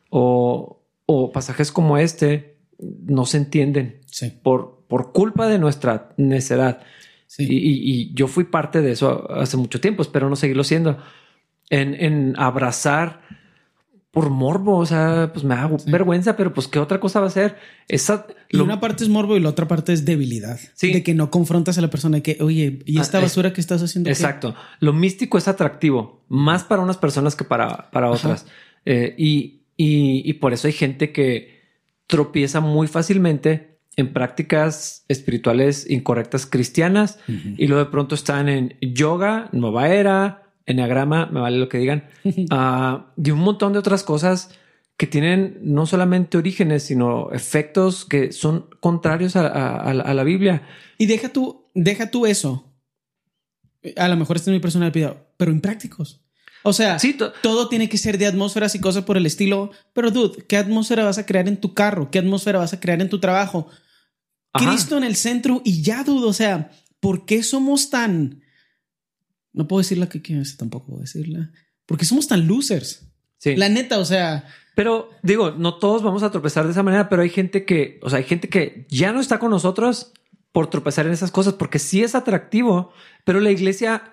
o, 0.09 0.81
o 1.05 1.31
pasajes 1.31 1.71
como 1.71 1.97
este 1.97 2.57
no 2.79 3.25
se 3.25 3.37
entienden 3.37 4.01
Sí. 4.05 4.31
por, 4.43 4.85
por 4.87 5.11
culpa 5.11 5.47
de 5.47 5.59
nuestra 5.59 6.09
necedad. 6.17 6.81
Sí. 7.27 7.45
Y, 7.49 7.55
y- 7.57 7.91
y 7.91 8.13
yo 8.13 8.27
fui 8.27 8.45
parte 8.45 8.81
de 8.81 8.91
eso 8.91 9.29
hace 9.31 9.57
mucho 9.57 9.81
tiempo, 9.81 10.01
espero 10.01 10.29
no 10.29 10.35
seguirlo 10.35 10.63
siendo, 10.63 10.97
en, 11.69 11.93
en 11.95 12.33
abrazar 12.37 13.21
por 14.11 14.29
morbo, 14.31 14.77
o 14.77 14.85
sea, 14.85 15.31
pues 15.33 15.45
me 15.45 15.53
da 15.55 15.69
vergüenza, 15.85 16.35
pero 16.35 16.53
pues 16.53 16.67
qué 16.67 16.79
otra 16.79 16.99
cosa 16.99 17.19
va 17.19 17.27
a 17.27 17.29
ser. 17.31 17.57
Esa, 17.87 18.25
Y 18.49 18.57
lo- 18.57 18.63
una 18.63 18.79
parte 18.79 19.03
es 19.03 19.09
morbo 19.09 19.37
y 19.37 19.39
la 19.39 19.49
otra 19.49 19.67
parte 19.67 19.93
es 19.93 20.05
debilidad. 20.05 20.59
Sí. 20.73 20.91
De 20.91 21.03
que 21.03 21.13
no 21.13 21.29
confrontas 21.29 21.77
a 21.77 21.81
la 21.81 21.89
persona 21.89 22.17
de 22.17 22.23
que, 22.23 22.37
oye, 22.41 22.79
¿y 22.85 22.99
esta 22.99 23.17
Ah, 23.17 23.21
es- 23.21 23.25
basura 23.25 23.53
que 23.53 23.61
estás 23.61 23.83
haciendo? 23.83 24.07
qué?" 24.07 24.11
Exacto. 24.13 24.55
Lo 24.79 24.93
místico 24.93 25.37
es 25.37 25.47
atractivo, 25.47 26.23
más 26.29 26.63
para 26.63 26.81
unas 26.81 26.97
personas 26.97 27.35
que 27.35 27.43
para, 27.43 27.91
para 27.91 28.09
otras. 28.09 28.47
Eh, 28.85 29.13
y, 29.17 29.61
y- 29.75 30.23
y 30.27 30.33
por 30.33 30.53
eso 30.53 30.67
hay 30.67 30.73
gente 30.73 31.11
que 31.11 31.57
tropieza 32.07 32.59
muy 32.61 32.87
fácilmente 32.87 33.77
en 33.97 34.13
prácticas 34.13 35.03
espirituales 35.09 35.89
incorrectas 35.89 36.45
cristianas 36.45 37.19
y 37.27 37.67
luego 37.67 37.83
de 37.83 37.91
pronto 37.91 38.15
están 38.15 38.47
en 38.47 38.75
yoga, 38.79 39.49
nueva 39.51 39.89
era, 39.89 40.46
enneagrama, 40.67 41.25
me 41.27 41.39
vale 41.39 41.57
lo 41.57 41.67
que 41.69 41.79
digan, 41.79 42.07
ah, 42.51 43.11
y 43.17 43.31
un 43.31 43.39
montón 43.39 43.73
de 43.73 43.79
otras 43.79 44.03
cosas 44.03 44.51
que 44.97 45.07
tienen 45.07 45.59
no 45.61 45.85
solamente 45.85 46.37
orígenes, 46.37 46.83
sino 46.83 47.31
efectos 47.31 48.05
que 48.05 48.31
son 48.31 48.67
contrarios 48.79 49.35
a, 49.35 49.47
a- 49.47 49.77
a 49.91 50.13
la- 50.13 50.23
Biblia. 50.23 50.63
Y 50.97 51.05
deja 51.05 51.29
tú, 51.29 51.65
deja 51.75 52.09
tú 52.11 52.25
eso. 52.25 52.73
A 53.95 54.07
lo 54.07 54.15
mejor 54.17 54.37
este 54.37 54.49
es 54.49 54.53
mi 54.53 54.59
personal 54.59 54.91
pido, 54.91 55.27
pero 55.37 55.51
imprácticos. 55.51 56.21
O 56.63 56.73
sea, 56.73 56.97
Sí, 56.99 57.15
todo 57.41 57.69
tiene 57.69 57.87
que 57.87 57.97
ser 57.99 58.17
de 58.17 58.25
atmósferas 58.25 58.73
y 58.75 58.79
cosas 58.81 59.03
por 59.05 59.15
el 59.17 59.25
estilo. 59.25 59.71
Pero, 59.93 60.11
dude, 60.11 60.43
¿qué 60.47 60.57
atmósfera 60.57 61.05
vas 61.05 61.17
a 61.19 61.25
crear 61.25 61.47
en 61.47 61.57
tu 61.57 61.73
carro? 61.73 62.09
¿Qué 62.11 62.19
atmósfera 62.19 62.59
vas 62.59 62.73
a 62.73 62.79
crear 62.79 62.99
en 63.01 63.09
tu 63.09 63.19
trabajo? 63.19 63.67
Ajá. 64.51 64.67
Cristo 64.71 64.97
en 64.97 65.03
el 65.03 65.15
centro 65.15 65.61
y 65.63 65.83
ya, 65.83 66.03
dude. 66.03 66.27
O 66.27 66.33
sea, 66.33 66.71
¿por 66.99 67.25
qué 67.25 67.43
somos 67.43 67.89
tan. 67.91 68.41
No 69.57 69.67
puedo 69.67 69.79
decir 69.79 69.97
la 69.97 70.07
que 70.07 70.21
quiero 70.21 70.43
tampoco 70.57 70.85
puedo 70.87 71.01
decirla. 71.01 71.51
¿Por 71.85 71.97
qué 71.97 72.05
somos 72.05 72.27
tan 72.27 72.47
losers? 72.47 73.07
sí. 73.39 73.55
La 73.55 73.69
neta, 73.69 73.99
o 73.99 74.05
sea, 74.05 74.45
Pero 74.75 75.09
digo, 75.23 75.51
no 75.51 75.75
todos 75.79 76.01
vamos 76.03 76.23
a 76.23 76.31
tropezar 76.31 76.65
de 76.65 76.71
esa 76.71 76.83
manera, 76.83 77.09
pero 77.09 77.21
hay 77.23 77.29
gente 77.29 77.65
que, 77.65 77.99
o 78.03 78.09
sea, 78.09 78.19
hay 78.19 78.25
gente 78.25 78.47
que 78.49 78.85
ya 78.89 79.11
no 79.11 79.19
está 79.19 79.39
con 79.39 79.51
nosotros 79.51 80.13
por 80.51 80.69
tropezar 80.69 81.05
en 81.05 81.11
esas 81.13 81.31
cosas, 81.31 81.53
porque 81.53 81.77
sí 81.79 82.01
es 82.03 82.15
atractivo, 82.15 82.91
pero 83.25 83.39
la 83.39 83.51
iglesia 83.51 84.11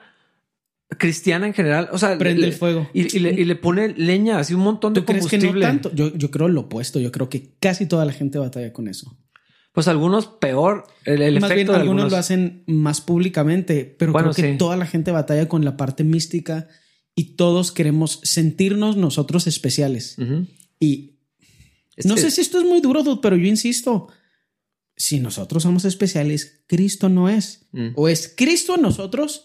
cristiana 0.99 1.47
en 1.47 1.55
general, 1.55 1.89
o 1.93 1.99
sea, 1.99 2.17
Prende 2.19 2.43
le- 2.43 2.47
el 2.49 2.53
fuego. 2.53 2.89
y, 2.93 3.17
y 3.17 3.21
le, 3.21 3.33
y 3.33 3.45
le 3.45 3.57
pone 3.57 3.89
leña, 3.97 4.39
así 4.39 4.55
un 4.55 4.61
montón 4.61 4.93
de 4.95 5.01
¿tú 5.01 5.07
crees 5.07 5.27
que 5.27 5.39
no 5.39 5.45
combustible. 5.47 5.67
tanto? 5.67 5.93
Yo, 5.95 6.15
yo 6.15 6.31
creo 6.31 6.49
lo 6.49 6.63
opuesto. 6.63 7.01
Yo 7.01 7.11
creo 7.11 7.29
que 7.29 7.55
casi 7.59 7.87
toda 7.87 8.05
la 8.05 8.13
gente 8.13 8.39
batalla 8.39 8.73
con 8.73 8.87
eso. 8.89 9.17
Pues 9.75 9.89
algunos 9.89 10.27
peor, 10.27 10.87
el, 11.05 11.21
el 11.21 11.41
más 11.41 11.51
bien, 11.51 11.59
efecto 11.61 11.73
de 11.73 11.79
algunos, 11.81 12.05
algunos. 12.05 12.13
lo 12.13 12.17
hacen 12.19 12.63
más 12.69 13.01
públicamente, 13.01 13.85
pero 13.99 14.13
Bueno, 14.13 14.31
creo 14.33 14.47
que 14.47 14.53
sí. 14.53 14.59
toda 14.59 14.77
la 14.77 14.87
gente 14.87 15.11
batalla 15.11 15.49
con 15.49 15.65
la 15.65 15.77
parte 15.77 16.05
mística 16.05 16.69
y 17.17 17.35
todos 17.35 17.73
queremos 17.73 18.21
sentirnos 18.23 18.97
nosotros 18.97 19.49
especiales. 19.49 20.17
Y 20.79 21.19
no 22.05 22.17
sé 22.17 22.31
si 22.31 22.41
esto 22.41 22.59
es 22.59 22.65
muy 22.65 22.81
duro, 22.81 23.03
dude, 23.03 23.21
pero 23.21 23.37
yo 23.37 23.47
insisto. 23.47 24.09
Si 24.97 25.19
nosotros 25.19 25.65
somos 25.65 25.85
especiales, 25.85 26.63
Cristo 26.69 27.09
no 27.09 27.29
es. 27.29 27.67
Mm. 27.73 27.89
O 27.97 28.09
es 28.09 28.33
Cristo 28.37 28.77
en 28.77 28.83
nosotros 28.83 29.45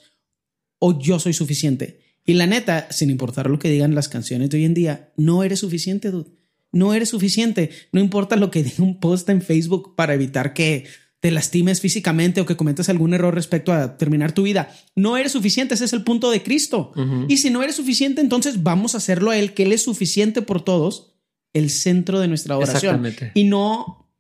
o 0.78 1.00
yo 1.00 1.18
soy 1.20 1.34
suficiente. 1.34 2.02
Y 2.24 2.36
la 2.36 2.46
neta, 2.46 2.88
sin 2.92 3.10
importar 3.10 3.50
lo 3.50 3.58
que 3.58 3.72
digan 3.72 3.96
las 3.96 4.10
canciones 4.10 4.52
de 4.52 4.58
hoy 4.58 4.66
en 4.66 4.76
día, 4.76 5.12
no 5.18 5.44
eres 5.44 5.60
suficiente, 5.62 6.12
dude. 6.12 6.30
No 6.72 6.94
eres 6.94 7.10
suficiente. 7.10 7.72
No 7.92 8.00
importa 8.00 8.36
lo 8.36 8.52
que 8.52 8.64
diga 8.64 8.84
un 8.84 9.00
post 9.00 9.30
en 9.30 9.42
Facebook 9.42 9.96
para 9.96 10.14
evitar 10.14 10.54
que 10.54 10.86
te 11.20 11.32
lastimes 11.32 11.82
físicamente 11.82 12.40
o 12.40 12.46
que 12.46 12.56
cometas 12.56 12.88
algún 12.88 13.14
error 13.14 13.36
respecto 13.36 13.74
a 13.74 13.98
terminar 13.98 14.32
tu 14.32 14.44
vida. 14.44 14.72
No 14.96 15.18
eres 15.18 15.34
suficiente. 15.34 15.74
Ese 15.74 15.86
es 15.86 15.94
el 15.94 16.04
punto 16.04 16.32
de 16.32 16.42
Cristo. 16.42 16.94
Y 17.28 17.38
si 17.38 17.50
no 17.50 17.62
eres 17.62 17.76
suficiente, 17.76 18.22
entonces 18.22 18.64
vamos 18.64 18.96
a 18.96 19.00
hacerlo 19.00 19.32
a 19.32 19.38
Él, 19.38 19.54
que 19.54 19.64
Él 19.64 19.74
es 19.74 19.84
suficiente 19.84 20.42
por 20.42 20.64
todos, 20.64 21.18
el 21.52 21.70
centro 21.70 22.20
de 22.20 22.30
nuestra 22.30 22.58
oración. 22.58 23.06
Exactamente. 23.06 23.32
Y 23.34 23.44
no 23.44 24.14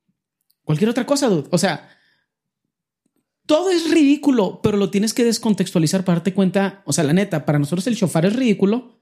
cualquier 0.64 0.90
otra 0.90 1.06
cosa, 1.06 1.30
dude. 1.30 1.48
O 1.52 1.58
sea, 1.58 1.90
todo 3.46 3.72
es 3.72 3.90
ridículo, 3.90 4.60
pero 4.62 4.78
lo 4.78 4.92
tienes 4.92 5.14
que 5.14 5.24
descontextualizar 5.24 6.04
para 6.04 6.18
darte 6.18 6.34
cuenta. 6.34 6.84
O 6.86 6.92
sea, 6.92 7.06
la 7.06 7.14
neta, 7.14 7.46
para 7.46 7.60
nosotros 7.60 7.88
el 7.88 7.96
shofar 7.96 8.26
es 8.26 8.36
ridículo 8.36 9.00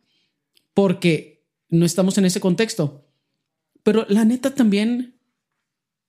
porque 0.73 1.47
no 1.69 1.85
estamos 1.85 2.17
en 2.17 2.25
ese 2.25 2.39
contexto. 2.39 3.06
Pero 3.87 4.05
la 4.09 4.25
neta 4.25 4.53
también 4.53 5.15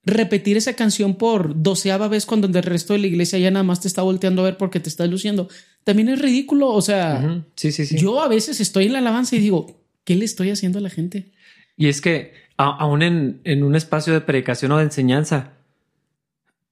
repetir 0.04 0.56
esa 0.56 0.72
canción 0.74 1.14
por 1.14 1.62
doceava 1.62 2.08
vez 2.08 2.26
cuando 2.26 2.48
el 2.48 2.54
resto 2.64 2.92
de 2.94 2.98
la 2.98 3.06
iglesia 3.06 3.38
ya 3.38 3.52
nada 3.52 3.62
más 3.62 3.80
te 3.80 3.86
está 3.86 4.02
volteando 4.02 4.42
a 4.42 4.46
ver 4.46 4.56
porque 4.56 4.80
te 4.80 4.88
estás 4.88 5.08
luciendo, 5.08 5.48
también 5.84 6.08
es 6.08 6.20
ridículo. 6.20 6.70
O 6.70 6.82
sea. 6.82 7.42
Sí, 7.54 7.70
sí, 7.70 7.86
sí. 7.86 7.96
yo 7.96 8.20
a 8.20 8.26
veces 8.26 8.60
estoy 8.60 8.86
en 8.86 8.94
la 8.94 8.98
alabanza 8.98 9.36
y 9.36 9.38
digo, 9.38 9.80
¿qué 10.04 10.16
le 10.16 10.24
estoy 10.24 10.50
haciendo 10.50 10.80
a 10.80 10.82
la 10.82 10.90
gente? 10.90 11.30
Y 11.76 11.86
es 11.86 12.00
que 12.00 12.32
aún 12.56 13.02
en, 13.02 13.40
en 13.44 13.62
un 13.62 13.76
espacio 13.76 14.12
de 14.12 14.22
predicación 14.22 14.72
o 14.72 14.78
de 14.78 14.82
enseñanza, 14.84 15.52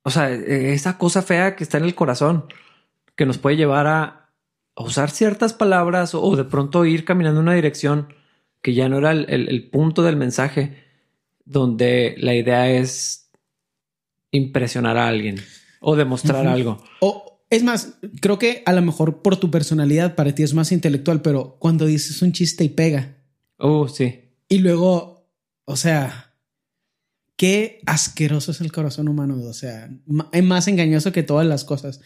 o 0.03 0.11
sea, 0.11 0.33
e- 0.33 0.73
esa 0.73 0.99
cosa 0.99 1.23
fea 1.23 1.55
que 1.55 1.62
está 1.62 1.79
en 1.79 1.85
el 1.85 1.95
corazón, 1.95 2.47
que 3.14 3.27
nos 3.27 3.38
puede 3.38 3.57
llevar 3.57 3.87
a, 3.87 4.31
a 4.75 4.83
usar 4.83 5.11
ciertas 5.11 5.53
palabras 5.53 6.14
o, 6.16 6.23
o 6.23 6.35
de 6.35 6.42
pronto 6.45 6.85
ir 6.85 7.05
caminando 7.05 7.38
en 7.40 7.47
una 7.47 7.55
dirección 7.55 8.12
que 8.62 8.75
ya 8.75 8.88
no 8.88 8.99
era 8.99 9.12
el, 9.12 9.27
el- 9.29 9.49
el 9.49 9.69
punto 9.71 10.03
del 10.03 10.16
mensaje, 10.16 10.86
donde 11.46 12.14
la 12.18 12.35
idea 12.35 12.70
es 12.70 13.30
impresionar 14.30 14.98
a 14.98 15.09
alguien 15.09 15.40
o 15.80 15.96
demostrar 15.96 16.46
algo. 16.46 16.85
O 17.00 17.40
es 17.48 17.62
más, 17.62 17.94
creo 18.20 18.38
que 18.38 18.62
a 18.66 18.72
lo 18.72 18.82
mejor 18.82 19.22
por 19.22 19.37
tu 19.37 19.50
personalidad 19.50 20.14
para 20.16 20.35
ti 20.35 20.42
es 20.42 20.52
más 20.52 20.72
intelectual, 20.72 21.22
pero 21.22 21.56
cuando 21.59 21.87
dices 21.87 22.20
un 22.20 22.32
chiste 22.32 22.64
y 22.64 22.68
pega 22.68 23.16
Oh, 23.59 23.88
sí. 23.88 24.32
y 24.48 24.59
luego, 24.59 25.30
o 25.64 25.76
sea, 25.76 26.35
qué 27.37 27.80
asqueroso 27.87 28.50
es 28.50 28.61
el 28.61 28.72
corazón 28.72 29.09
humano. 29.09 29.40
O 29.42 29.52
sea, 29.52 29.88
es 30.32 30.44
más 30.44 30.68
engañoso 30.68 31.12
que 31.12 31.22
todas 31.22 31.46
las 31.46 31.64
cosas. 31.64 32.00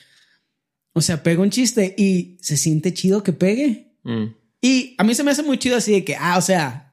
O 0.92 1.00
sea, 1.00 1.22
pega 1.22 1.42
un 1.42 1.50
chiste 1.50 1.94
y 1.96 2.36
se 2.40 2.56
siente 2.56 2.92
chido 2.92 3.22
que 3.22 3.32
pegue. 3.32 3.94
Mm. 4.02 4.26
Y 4.60 4.94
a 4.98 5.04
mí 5.04 5.14
se 5.14 5.24
me 5.24 5.30
hace 5.30 5.42
muy 5.42 5.58
chido 5.58 5.76
así 5.76 5.92
de 5.92 6.04
que, 6.04 6.16
ah, 6.16 6.36
o 6.36 6.42
sea, 6.42 6.89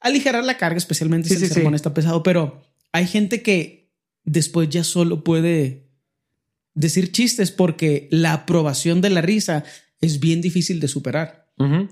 aligerar 0.00 0.44
la 0.44 0.56
carga, 0.56 0.78
especialmente 0.78 1.28
Sí, 1.28 1.34
si 1.34 1.40
sí, 1.40 1.46
el 1.46 1.52
sermón 1.52 1.72
sí. 1.72 1.76
está 1.76 1.94
pesado, 1.94 2.22
pero 2.22 2.62
hay 2.92 3.06
gente 3.06 3.42
que 3.42 3.90
después 4.24 4.68
ya 4.68 4.84
solo 4.84 5.24
puede 5.24 5.88
decir 6.74 7.10
chistes 7.12 7.50
porque 7.50 8.08
la 8.10 8.32
aprobación 8.32 9.00
de 9.00 9.10
la 9.10 9.20
risa 9.20 9.64
es 10.00 10.20
bien 10.20 10.40
difícil 10.40 10.80
de 10.80 10.88
superar. 10.88 11.46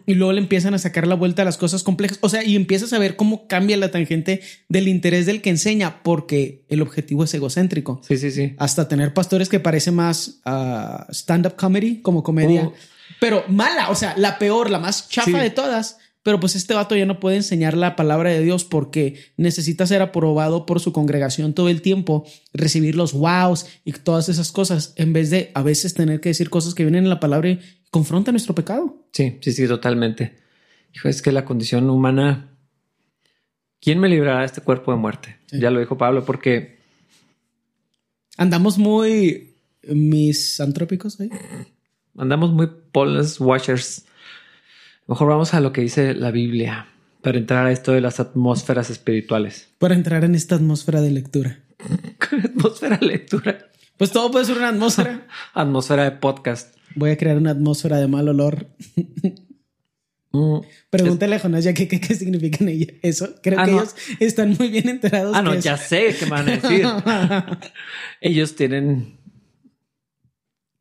Y 0.06 0.14
luego 0.14 0.32
le 0.32 0.40
empiezan 0.40 0.74
a 0.74 0.78
sacar 0.78 1.08
la 1.08 1.16
vuelta 1.16 1.42
a 1.42 1.44
las 1.44 1.56
cosas 1.58 1.82
complejas. 1.82 2.18
O 2.20 2.28
sea, 2.28 2.44
y 2.44 2.54
empiezas 2.54 2.92
a 2.92 3.00
ver 3.00 3.16
cómo 3.16 3.48
cambia 3.48 3.76
la 3.76 3.90
tangente 3.90 4.40
del 4.68 4.86
interés 4.86 5.26
del 5.26 5.42
que 5.42 5.50
enseña 5.50 6.04
porque 6.04 6.64
el 6.68 6.82
objetivo 6.82 7.24
es 7.24 7.34
egocéntrico. 7.34 8.00
Sí, 8.06 8.16
sí, 8.16 8.30
sí. 8.30 8.54
Hasta 8.58 8.86
tener 8.86 9.12
pastores 9.12 9.48
que 9.48 9.58
parece 9.58 9.90
más 9.90 10.38
ah, 10.44 11.08
stand-up 11.10 11.56
comedy 11.56 12.00
como 12.00 12.22
comedia. 12.22 12.68
Uh. 12.68 12.74
Pero 13.20 13.42
mala, 13.48 13.90
o 13.90 13.96
sea, 13.96 14.14
la 14.16 14.38
peor, 14.38 14.70
la 14.70 14.78
más 14.78 15.08
chafa 15.08 15.32
Sí. 15.32 15.36
de 15.36 15.50
todas. 15.50 15.98
Pero 16.26 16.40
pues 16.40 16.56
este 16.56 16.74
vato 16.74 16.96
ya 16.96 17.06
no 17.06 17.20
puede 17.20 17.36
enseñar 17.36 17.76
la 17.76 17.94
palabra 17.94 18.30
de 18.30 18.42
Dios 18.42 18.64
porque 18.64 19.14
necesita 19.36 19.86
ser 19.86 20.02
aprobado 20.02 20.66
por 20.66 20.80
su 20.80 20.92
congregación 20.92 21.54
todo 21.54 21.68
el 21.68 21.82
tiempo, 21.82 22.26
recibir 22.52 22.96
los 22.96 23.14
wows 23.14 23.66
y 23.84 23.92
todas 23.92 24.28
esas 24.28 24.50
cosas, 24.50 24.92
en 24.96 25.12
vez 25.12 25.30
de 25.30 25.52
a 25.54 25.62
veces 25.62 25.94
tener 25.94 26.20
que 26.20 26.30
decir 26.30 26.50
cosas 26.50 26.74
que 26.74 26.82
vienen 26.82 27.04
en 27.04 27.10
la 27.10 27.20
palabra 27.20 27.50
y 27.50 27.60
confronta 27.92 28.32
nuestro 28.32 28.56
pecado. 28.56 29.06
Sí, 29.12 29.38
sí, 29.40 29.52
sí, 29.52 29.68
totalmente. 29.68 30.36
Hijo, 30.92 31.08
es 31.08 31.22
que 31.22 31.30
la 31.30 31.44
condición 31.44 31.88
humana. 31.88 32.50
¿Quién 33.80 34.00
me 34.00 34.08
librará 34.08 34.40
de 34.40 34.46
este 34.46 34.62
cuerpo 34.62 34.90
de 34.90 34.98
muerte? 34.98 35.36
Sí. 35.46 35.60
Ya 35.60 35.70
lo 35.70 35.78
dijo 35.78 35.96
Pablo, 35.96 36.24
porque 36.24 36.76
Andamos 38.36 38.78
muy 38.78 39.54
misantrópicos 39.86 41.20
ahí. 41.20 41.30
Andamos 42.18 42.52
muy 42.52 42.68
poles 42.90 43.40
washers. 43.40 44.04
Mejor 45.08 45.28
vamos 45.28 45.54
a 45.54 45.60
lo 45.60 45.72
que 45.72 45.82
dice 45.82 46.14
la 46.14 46.32
Biblia 46.32 46.88
para 47.22 47.38
entrar 47.38 47.66
a 47.66 47.70
esto 47.70 47.92
de 47.92 48.00
las 48.00 48.18
atmósferas 48.18 48.90
espirituales. 48.90 49.68
Para 49.78 49.94
entrar 49.94 50.24
en 50.24 50.34
esta 50.34 50.56
atmósfera 50.56 51.00
de 51.00 51.12
lectura. 51.12 51.60
atmósfera 52.44 52.96
de 52.96 53.06
lectura? 53.06 53.70
Pues 53.96 54.10
todo 54.10 54.32
puede 54.32 54.44
ser 54.46 54.58
una 54.58 54.70
atmósfera. 54.70 55.26
atmósfera 55.54 56.04
de 56.04 56.10
podcast. 56.12 56.76
Voy 56.96 57.10
a 57.10 57.16
crear 57.16 57.36
una 57.36 57.52
atmósfera 57.52 57.98
de 57.98 58.08
mal 58.08 58.28
olor. 58.28 58.68
Mm, 60.32 60.58
Pregúntale 60.90 61.36
a 61.36 61.38
Jonás 61.38 61.64
ya 61.64 61.72
qué, 61.72 61.88
qué, 61.88 62.14
significan 62.14 62.68
eso. 63.00 63.36
Creo 63.42 63.58
ah, 63.58 63.64
que 63.64 63.70
ellos 63.70 63.94
están 64.20 64.54
muy 64.58 64.68
bien 64.68 64.90
enterados. 64.90 65.34
Ah, 65.34 65.40
no, 65.40 65.54
ya 65.54 65.78
sé 65.78 66.14
qué 66.18 66.26
van 66.26 66.46
a 66.46 66.56
decir. 66.56 66.86
ellos 68.20 68.54
tienen 68.54 69.16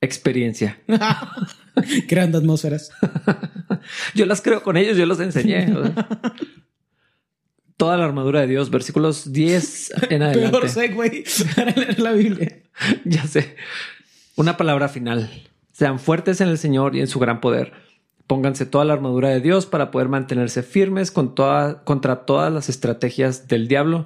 experiencia. 0.02 0.78
Creando 2.08 2.38
atmósferas. 2.38 2.92
yo 4.16 4.26
las 4.26 4.42
creo 4.42 4.64
con 4.64 4.78
ellos, 4.78 4.98
yo 4.98 5.06
los 5.06 5.20
enseñé. 5.20 5.74
Toda 7.78 7.98
la 7.98 8.06
armadura 8.06 8.42
de 8.42 8.48
Dios, 8.48 8.70
versículos 8.70 9.34
10 9.34 9.94
en 10.10 10.24
adelante. 10.24 10.50
Peor 10.50 10.70
segue 10.70 11.26
para 11.56 11.72
leer 11.72 12.00
la 12.00 12.14
Biblia. 12.14 12.64
ya 13.04 13.28
sé. 13.28 13.58
Una 14.36 14.56
palabra 14.56 14.88
final. 14.88 15.30
Sean 15.74 16.00
fuertes 16.00 16.40
en 16.40 16.48
el 16.48 16.58
Señor 16.58 16.96
y 16.96 17.02
en 17.02 17.08
su 17.08 17.20
gran 17.20 17.42
poder. 17.42 17.74
Pónganse 18.28 18.66
toda 18.66 18.86
la 18.86 18.94
armadura 18.94 19.30
de 19.30 19.42
Dios 19.42 19.66
para 19.66 19.92
poder 19.92 20.08
mantenerse 20.08 20.64
firmes 20.64 21.12
con 21.12 21.36
toda, 21.36 21.84
contra 21.84 22.26
todas 22.26 22.52
las 22.52 22.70
estrategias 22.70 23.50
del 23.50 23.68
diablo 23.68 24.06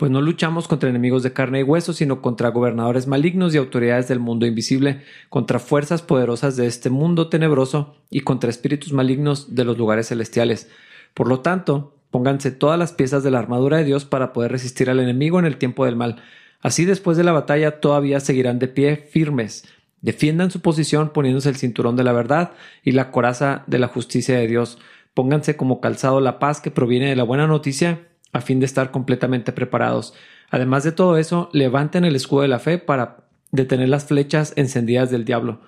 pues 0.00 0.10
no 0.10 0.22
luchamos 0.22 0.66
contra 0.66 0.88
enemigos 0.88 1.22
de 1.22 1.34
carne 1.34 1.60
y 1.60 1.62
hueso, 1.62 1.92
sino 1.92 2.22
contra 2.22 2.48
gobernadores 2.48 3.06
malignos 3.06 3.54
y 3.54 3.58
autoridades 3.58 4.08
del 4.08 4.18
mundo 4.18 4.46
invisible, 4.46 5.02
contra 5.28 5.58
fuerzas 5.58 6.00
poderosas 6.00 6.56
de 6.56 6.66
este 6.66 6.88
mundo 6.88 7.28
tenebroso 7.28 7.96
y 8.08 8.20
contra 8.20 8.48
espíritus 8.48 8.94
malignos 8.94 9.54
de 9.54 9.66
los 9.66 9.76
lugares 9.76 10.08
celestiales. 10.08 10.70
Por 11.12 11.28
lo 11.28 11.40
tanto, 11.40 11.92
pónganse 12.10 12.50
todas 12.50 12.78
las 12.78 12.94
piezas 12.94 13.22
de 13.22 13.30
la 13.30 13.40
armadura 13.40 13.76
de 13.76 13.84
Dios 13.84 14.06
para 14.06 14.32
poder 14.32 14.52
resistir 14.52 14.88
al 14.88 15.00
enemigo 15.00 15.38
en 15.38 15.44
el 15.44 15.58
tiempo 15.58 15.84
del 15.84 15.96
mal. 15.96 16.16
Así 16.62 16.86
después 16.86 17.18
de 17.18 17.24
la 17.24 17.32
batalla 17.32 17.80
todavía 17.80 18.20
seguirán 18.20 18.58
de 18.58 18.68
pie 18.68 18.96
firmes. 18.96 19.66
Defiendan 20.00 20.50
su 20.50 20.60
posición 20.60 21.10
poniéndose 21.10 21.50
el 21.50 21.56
cinturón 21.56 21.96
de 21.96 22.04
la 22.04 22.12
verdad 22.12 22.52
y 22.82 22.92
la 22.92 23.10
coraza 23.10 23.64
de 23.66 23.78
la 23.78 23.88
justicia 23.88 24.38
de 24.38 24.46
Dios. 24.46 24.78
Pónganse 25.12 25.56
como 25.56 25.82
calzado 25.82 26.22
la 26.22 26.38
paz 26.38 26.62
que 26.62 26.70
proviene 26.70 27.10
de 27.10 27.16
la 27.16 27.24
buena 27.24 27.46
noticia 27.46 28.06
a 28.32 28.40
fin 28.40 28.60
de 28.60 28.66
estar 28.66 28.90
completamente 28.90 29.52
preparados. 29.52 30.14
Además 30.50 30.84
de 30.84 30.92
todo 30.92 31.16
eso, 31.16 31.48
levanten 31.52 32.04
el 32.04 32.16
escudo 32.16 32.42
de 32.42 32.48
la 32.48 32.58
fe 32.58 32.78
para 32.78 33.24
detener 33.52 33.88
las 33.88 34.04
flechas 34.04 34.52
encendidas 34.56 35.10
del 35.10 35.24
diablo. 35.24 35.60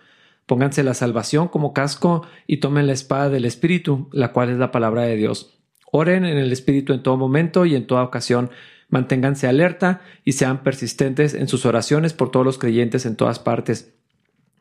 Pónganse 0.47 0.83
la 0.83 0.95
salvación 0.95 1.49
como 1.49 1.73
casco 1.73 2.27
y 2.47 2.59
tomen 2.59 2.87
la 2.87 2.93
espada 2.93 3.29
del 3.29 3.45
Espíritu, 3.45 4.09
la 4.13 4.33
cual 4.33 4.51
es 4.51 4.59
la 4.59 4.73
palabra 4.73 5.03
de 5.03 5.17
Dios. 5.17 5.59
Oren 5.91 6.25
en 6.25 6.39
el 6.39 6.53
Espíritu 6.53 6.93
en 6.93 7.03
todo 7.03 7.17
momento 7.17 7.65
y 7.65 7.75
en 7.75 7.87
toda 7.87 8.03
ocasión. 8.03 8.51
Manténganse 8.89 9.47
alerta 9.47 10.03
y 10.25 10.33
sean 10.33 10.63
persistentes 10.63 11.35
en 11.35 11.49
sus 11.49 11.65
oraciones 11.65 12.13
por 12.13 12.31
todos 12.31 12.45
los 12.45 12.59
creyentes 12.59 13.07
en 13.07 13.17
todas 13.17 13.39
partes. 13.39 13.95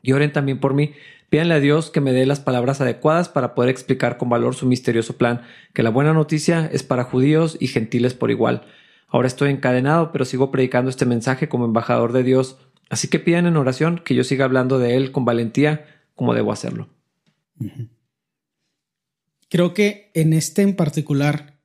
Y 0.02 0.12
oren 0.12 0.32
también 0.32 0.58
por 0.58 0.74
mí, 0.74 0.92
Pídanle 1.32 1.54
a 1.54 1.60
Dios 1.60 1.88
que 1.88 2.02
me 2.02 2.12
dé 2.12 2.26
las 2.26 2.40
palabras 2.40 2.82
adecuadas 2.82 3.30
para 3.30 3.54
poder 3.54 3.70
explicar 3.70 4.18
con 4.18 4.28
valor 4.28 4.54
su 4.54 4.66
misterioso 4.66 5.16
plan, 5.16 5.40
que 5.72 5.82
la 5.82 5.88
buena 5.88 6.12
noticia 6.12 6.68
es 6.70 6.82
para 6.82 7.04
judíos 7.04 7.56
y 7.58 7.68
gentiles 7.68 8.12
por 8.12 8.30
igual. 8.30 8.66
Ahora 9.08 9.28
estoy 9.28 9.48
encadenado, 9.48 10.12
pero 10.12 10.26
sigo 10.26 10.50
predicando 10.50 10.90
este 10.90 11.06
mensaje 11.06 11.48
como 11.48 11.64
embajador 11.64 12.12
de 12.12 12.22
Dios, 12.22 12.58
así 12.90 13.08
que 13.08 13.18
pidan 13.18 13.46
en 13.46 13.56
oración 13.56 14.02
que 14.04 14.14
yo 14.14 14.24
siga 14.24 14.44
hablando 14.44 14.78
de 14.78 14.94
Él 14.94 15.10
con 15.10 15.24
valentía 15.24 15.86
como 16.14 16.34
debo 16.34 16.52
hacerlo. 16.52 16.90
Creo 19.48 19.72
que 19.72 20.10
en 20.12 20.34
este 20.34 20.60
en 20.60 20.76
particular 20.76 21.58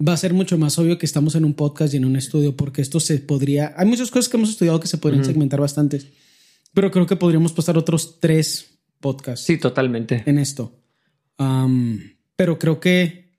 va 0.00 0.14
a 0.14 0.16
ser 0.16 0.32
mucho 0.32 0.56
más 0.56 0.78
obvio 0.78 0.96
que 0.96 1.04
estamos 1.04 1.34
en 1.34 1.44
un 1.44 1.52
podcast 1.52 1.92
y 1.92 1.98
en 1.98 2.06
un 2.06 2.16
estudio, 2.16 2.56
porque 2.56 2.80
esto 2.80 3.00
se 3.00 3.18
podría... 3.18 3.74
Hay 3.76 3.84
muchas 3.84 4.10
cosas 4.10 4.30
que 4.30 4.38
hemos 4.38 4.48
estudiado 4.48 4.80
que 4.80 4.88
se 4.88 4.96
podrían 4.96 5.26
segmentar 5.26 5.60
bastante, 5.60 6.00
pero 6.72 6.90
creo 6.90 7.04
que 7.04 7.16
podríamos 7.16 7.52
pasar 7.52 7.76
otros 7.76 8.18
tres 8.18 8.70
podcast. 9.04 9.44
Sí, 9.46 9.58
totalmente. 9.58 10.22
En 10.24 10.38
esto. 10.38 10.80
pero 12.36 12.58
creo 12.58 12.80
que 12.80 13.38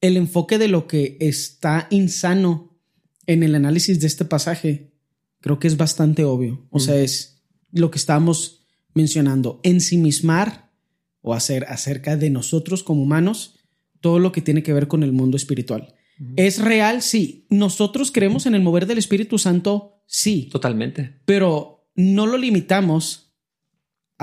el 0.00 0.16
enfoque 0.16 0.56
de 0.56 0.68
lo 0.68 0.86
que 0.86 1.18
está 1.20 1.86
insano 1.90 2.80
en 3.26 3.42
el 3.42 3.54
análisis 3.54 4.00
de 4.00 4.06
este 4.06 4.24
pasaje, 4.24 4.94
creo 5.42 5.58
que 5.58 5.68
es 5.68 5.76
bastante 5.76 6.24
obvio. 6.24 6.66
O 6.70 6.80
sea, 6.80 6.96
es 6.96 7.44
lo 7.72 7.90
que 7.90 7.98
estamos 7.98 8.64
mencionando, 8.94 9.60
ensimismar 9.64 10.72
o 11.20 11.34
hacer 11.34 11.66
acerca 11.68 12.16
de 12.16 12.30
nosotros 12.30 12.82
como 12.82 13.02
humanos 13.02 13.58
todo 14.00 14.18
lo 14.18 14.32
que 14.32 14.40
tiene 14.40 14.62
que 14.62 14.72
ver 14.72 14.88
con 14.88 15.02
el 15.02 15.12
mundo 15.12 15.36
espiritual. 15.36 15.94
¿Es 16.36 16.58
real? 16.58 17.02
Sí. 17.02 17.46
¿Nosotros 17.50 18.10
creemos 18.10 18.46
en 18.46 18.54
el 18.54 18.62
mover 18.62 18.86
del 18.86 18.98
Espíritu 18.98 19.38
Santo? 19.38 20.02
Sí. 20.06 20.48
Totalmente. 20.50 21.20
Pero 21.26 21.90
no 21.94 22.26
lo 22.26 22.38
limitamos 22.38 23.21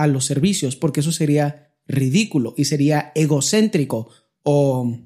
a 0.02 0.08
los 0.08 0.26
servicios, 0.26 0.76
porque 0.76 1.02
eso 1.02 1.12
sería 1.12 1.76
ridículo 1.88 2.54
y 2.56 2.66
sería 2.66 3.12
egocéntrico 3.16 4.10
o 4.44 4.98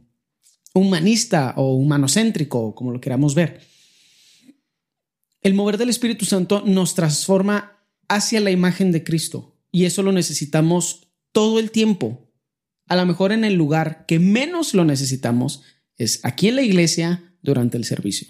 humanista 0.74 1.54
o 1.58 1.76
humanocéntrico, 1.76 2.76
como 2.76 2.92
lo 2.92 3.02
queramos 3.02 3.34
ver. 3.34 3.62
El 5.42 5.56
mover 5.56 5.78
del 5.78 5.90
Espíritu 5.90 6.26
Santo 6.26 6.64
nos 6.66 6.94
transforma 6.94 7.80
hacia 8.08 8.40
la 8.40 8.52
imagen 8.52 8.92
de 8.92 9.04
Cristo 9.04 9.58
y 9.72 9.86
eso 9.86 10.04
lo 10.04 10.12
necesitamos 10.12 11.08
todo 11.32 11.60
el 11.60 11.72
tiempo. 11.72 12.32
A 12.88 12.96
lo 12.96 13.06
mejor 13.06 13.32
en 13.32 13.44
el 13.44 13.56
lugar 13.56 14.06
que 14.06 14.20
menos 14.20 14.74
lo 14.74 14.86
necesitamos 14.86 15.64
es 15.98 16.20
aquí 16.24 16.50
en 16.50 16.58
la 16.58 16.62
iglesia 16.62 17.36
durante 17.42 17.78
el 17.78 17.86
servicio. 17.86 18.28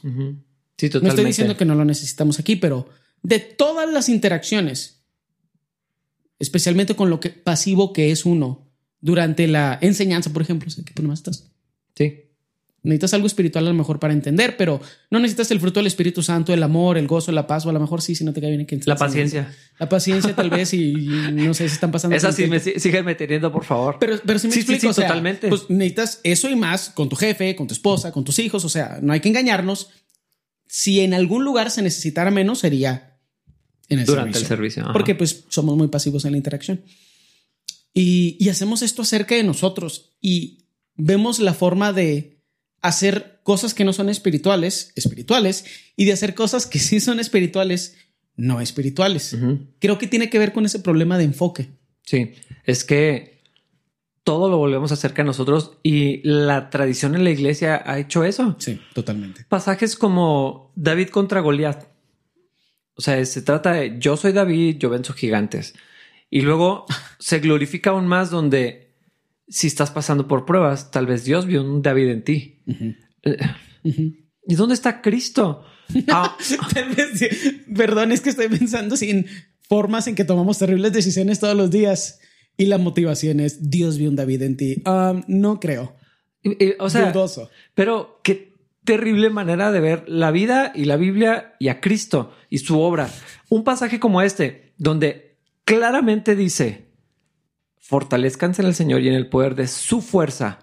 sí, 0.78 0.90
no 1.02 1.10
estoy 1.10 1.26
diciendo 1.26 1.58
que 1.58 1.66
no 1.66 1.76
lo 1.76 1.86
necesitamos 1.86 2.40
aquí, 2.40 2.56
pero 2.56 2.88
de 3.22 3.40
todas 3.40 3.92
las 3.92 4.10
interacciones 4.10 5.03
especialmente 6.44 6.96
con 6.96 7.10
lo 7.10 7.20
que 7.20 7.30
pasivo 7.30 7.94
que 7.94 8.12
es 8.12 8.26
uno 8.26 8.70
durante 9.00 9.48
la 9.48 9.80
enseñanza, 9.82 10.32
por 10.32 10.42
ejemplo. 10.42 10.72
¿Qué 10.94 11.02
más 11.02 11.20
estás? 11.20 11.52
Sí. 11.96 12.20
Necesitas 12.84 13.14
algo 13.14 13.28
espiritual 13.28 13.66
a 13.66 13.70
lo 13.70 13.76
mejor 13.76 13.98
para 13.98 14.12
entender, 14.12 14.58
pero 14.58 14.82
no 15.10 15.20
necesitas 15.20 15.52
el 15.52 15.62
fruto 15.62 15.80
del 15.80 15.88
Espíritu 15.88 16.22
Santo, 16.22 16.54
el 16.54 16.62
amor, 16.62 16.98
el 16.98 17.08
gozo, 17.08 17.32
la 17.32 17.48
paz, 17.48 17.66
o 17.66 17.70
a 17.70 17.74
lo 17.74 17.80
mejor 17.80 18.02
sí, 18.02 18.14
si 18.14 18.26
no 18.26 18.34
te 18.34 18.42
cae 18.42 18.50
bien 18.50 18.66
que 18.66 18.78
La 18.86 18.98
paciencia. 18.98 19.56
La 19.80 19.88
paciencia 19.88 20.36
tal 20.36 20.50
vez 20.50 20.74
y, 20.74 20.94
no 21.32 21.54
sé 21.54 21.70
si 21.70 21.76
están 21.76 21.92
pasando. 21.92 22.18
Esa 22.18 22.34
sí 22.34 22.48
me 22.48 22.60
sígueme 22.60 23.16
teniendo, 23.16 23.54
por 23.54 23.64
favor. 23.64 23.96
Pero, 24.02 24.20
pero 24.26 24.38
si 24.38 24.50
me 24.50 24.56
explico, 24.56 24.94
totalmente. 24.94 25.48
Pues 25.48 25.70
necesitas 25.70 26.20
eso 26.24 26.50
y 26.50 26.58
más 26.58 26.90
con 26.90 27.08
tu 27.08 27.16
jefe, 27.16 27.56
con 27.56 27.68
tu 27.68 27.74
esposa, 27.74 28.12
con 28.12 28.26
tus 28.26 28.38
hijos, 28.40 28.66
o 28.66 28.70
sea, 28.70 29.00
no 29.02 29.14
hay 29.14 29.22
que 29.22 29.30
engañarnos. 29.30 29.92
Si 30.68 31.00
en 31.00 31.14
algún 31.14 31.46
lugar 31.46 31.72
se 31.72 31.84
necesitara 31.84 32.32
menos, 32.32 32.60
sería 32.60 33.13
durante 34.06 34.40
el 34.40 34.46
servicio. 34.46 34.86
Porque 34.94 35.16
pues 35.16 35.46
somos 35.50 35.78
muy 35.78 35.88
pasivos 35.88 36.26
en 36.26 36.32
la 36.32 36.38
interacción. 36.38 36.82
Y, 37.94 38.38
y 38.40 38.50
hacemos 38.50 38.82
esto 38.82 39.04
acerca 39.04 39.36
de 39.36 39.44
nosotros 39.44 40.16
y 40.20 40.66
vemos 40.96 41.40
la 41.40 41.54
forma 41.54 41.94
de 41.94 42.34
hacer 42.82 43.40
cosas 43.44 43.74
que 43.74 43.86
no 43.86 43.94
son 43.94 44.10
espirituales, 44.10 44.92
espirituales, 44.96 45.66
y 45.96 46.06
de 46.06 46.14
hacer 46.14 46.36
cosas 46.36 46.66
que 46.66 46.80
sí 46.80 47.00
son 47.00 47.20
espirituales, 47.20 47.96
no 48.36 48.62
espirituales. 48.62 49.36
Creo 49.80 49.98
que 49.98 50.08
tiene 50.08 50.30
que 50.30 50.40
ver 50.40 50.54
con 50.54 50.66
ese 50.66 50.80
problema 50.80 51.18
de 51.18 51.24
enfoque. 51.26 51.70
Sí, 52.04 52.34
es 52.66 52.84
que 52.84 53.42
todo 54.24 54.50
lo 54.50 54.58
volvemos 54.58 54.92
acerca 54.92 55.22
de 55.22 55.28
nosotros 55.28 55.78
y 55.84 56.22
la 56.28 56.70
tradición 56.70 57.16
en 57.16 57.24
la 57.24 57.32
iglesia 57.32 57.82
ha 57.86 58.00
hecho 58.00 58.24
eso. 58.24 58.56
Sí, 58.60 58.80
totalmente. 58.94 59.46
Pasajes 59.48 59.96
como 59.96 60.72
David 60.76 61.10
contra 61.10 61.42
Goliat. 61.42 61.86
O 62.96 63.02
sea, 63.02 63.24
se 63.26 63.42
trata 63.42 63.74
de 63.74 63.98
yo 64.00 64.18
soy 64.18 64.32
David, 64.32 64.78
yo 64.78 64.90
venzo 64.90 65.14
gigantes. 65.14 65.74
Y 66.30 66.42
luego 66.42 66.86
se 67.20 67.40
glorifica 67.40 67.92
aún 67.92 68.08
más 68.08 68.30
donde 68.30 68.94
si 69.48 69.68
estás 69.68 69.92
pasando 69.92 70.28
por 70.28 70.46
pruebas, 70.46 70.92
tal 70.92 71.06
vez 71.06 71.26
Dios 71.26 71.46
vio 71.46 71.64
un 71.64 71.82
David 71.82 72.10
en 72.10 72.24
ti. 72.24 72.64
Eh, 73.24 73.38
¿Y 74.48 74.56
dónde 74.56 74.76
está 74.76 75.02
Cristo? 75.02 75.66
Ah. 76.08 76.36
Perdón, 77.76 78.14
es 78.14 78.22
que 78.22 78.30
estoy 78.30 78.48
pensando 78.48 78.96
sin 78.96 79.28
formas 79.62 80.08
en 80.08 80.16
que 80.16 80.24
tomamos 80.24 80.58
terribles 80.58 80.94
decisiones 80.94 81.40
todos 81.40 81.56
los 81.56 81.70
días 81.70 82.20
y 82.58 82.66
la 82.66 82.78
motivación 82.78 83.40
es 83.42 83.70
Dios 83.70 83.98
vio 83.98 84.10
un 84.10 84.16
David 84.16 84.42
en 84.44 84.58
ti. 84.58 84.82
Um, 84.86 85.24
no 85.28 85.60
creo. 85.60 85.96
o 86.80 86.90
sea, 86.90 87.14
pero 87.76 88.22
que 88.24 88.53
terrible 88.84 89.30
manera 89.30 89.72
de 89.72 89.80
ver 89.80 90.06
la 90.08 90.32
vida 90.32 90.72
y 90.76 90.86
la 90.86 90.98
Biblia 90.98 91.56
y 91.60 91.70
a 91.70 91.82
Cristo 91.82 92.34
y 92.50 92.60
su 92.60 92.80
obra. 92.80 93.10
Un 93.50 93.64
pasaje 93.64 94.00
como 94.00 94.22
este, 94.22 94.74
donde 94.78 95.38
claramente 95.66 96.36
dice, 96.36 96.90
fortalezcanse 97.78 98.62
en 98.62 98.68
el 98.68 98.76
Señor 98.76 99.02
y 99.02 99.10
en 99.10 99.16
el 99.16 99.30
poder 99.30 99.56
de 99.56 99.68
su 99.68 100.02
fuerza. 100.02 100.60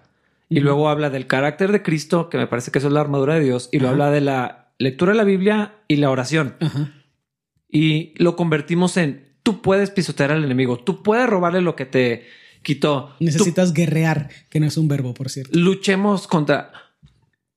Y 0.49 0.59
luego 0.59 0.89
habla 0.89 1.09
del 1.09 1.27
carácter 1.27 1.71
de 1.71 1.81
Cristo, 1.81 2.29
que 2.29 2.37
me 2.37 2.47
parece 2.47 2.71
que 2.71 2.79
eso 2.79 2.87
es 2.87 2.93
la 2.93 3.01
armadura 3.01 3.35
de 3.35 3.41
Dios, 3.41 3.69
y 3.71 3.79
lo 3.79 3.87
habla 3.89 4.11
de 4.11 4.21
la 4.21 4.73
lectura 4.77 5.13
de 5.13 5.17
la 5.17 5.23
Biblia 5.23 5.75
y 5.87 5.95
la 5.97 6.09
oración. 6.09 6.55
y 7.69 8.13
lo 8.21 8.35
convertimos 8.35 8.97
en 8.97 9.31
tú 9.43 9.61
puedes 9.61 9.91
pisotear 9.91 10.31
al 10.31 10.43
enemigo, 10.43 10.77
tú 10.77 11.03
puedes 11.03 11.27
robarle 11.27 11.61
lo 11.61 11.75
que 11.75 11.85
te 11.85 12.25
quitó. 12.61 13.15
Necesitas 13.19 13.73
guerrear, 13.73 14.29
que 14.49 14.59
no 14.59 14.67
es 14.67 14.77
un 14.77 14.87
verbo, 14.87 15.13
por 15.13 15.29
cierto. 15.29 15.57
Luchemos 15.57 16.27
contra. 16.27 16.71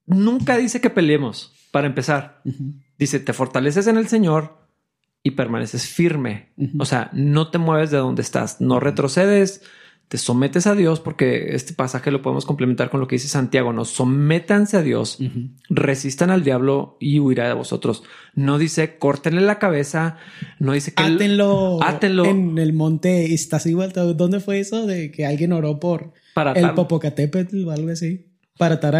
Nunca 0.06 0.56
dice 0.56 0.80
que 0.80 0.90
peleemos, 0.90 1.52
para 1.70 1.86
empezar. 1.86 2.42
Dice, 2.98 3.20
te 3.20 3.32
fortaleces 3.32 3.86
en 3.86 3.96
el 3.96 4.08
Señor 4.08 4.58
y 5.22 5.32
permaneces 5.32 5.86
firme. 5.86 6.52
O 6.78 6.84
sea, 6.84 7.10
no 7.12 7.50
te 7.50 7.58
mueves 7.58 7.90
de 7.90 7.98
donde 7.98 8.22
estás, 8.22 8.60
no 8.60 8.78
retrocedes, 8.78 9.62
te 10.08 10.18
sometes 10.18 10.66
a 10.66 10.74
Dios, 10.74 11.00
porque 11.00 11.54
este 11.54 11.72
pasaje 11.72 12.10
lo 12.10 12.20
podemos 12.20 12.44
complementar 12.44 12.90
con 12.90 13.00
lo 13.00 13.08
que 13.08 13.16
dice 13.16 13.28
Santiago, 13.28 13.72
no 13.72 13.84
sométanse 13.86 14.76
a 14.76 14.82
Dios, 14.82 15.18
resistan 15.70 16.30
al 16.30 16.44
diablo 16.44 16.98
y 17.00 17.18
huirá 17.20 17.48
de 17.48 17.54
vosotros. 17.54 18.04
No 18.34 18.58
dice 18.58 18.98
córtenle 18.98 19.40
la 19.40 19.58
cabeza, 19.58 20.18
no 20.58 20.72
dice 20.72 20.92
que 20.92 21.02
átenlo, 21.02 21.82
átenlo. 21.82 22.26
en 22.26 22.58
el 22.58 22.74
monte 22.74 23.26
Iztaccíhuatl. 23.28 24.14
¿Dónde 24.14 24.40
fue 24.40 24.60
eso 24.60 24.86
de 24.86 25.10
que 25.10 25.24
alguien 25.24 25.52
oró 25.52 25.80
por 25.80 26.12
para 26.34 26.52
el 26.52 26.74
Popocatépetl 26.74 27.66
o 27.66 27.70
algo 27.70 27.90
así? 27.90 28.26
Para 28.58 28.76
atar 28.76 28.94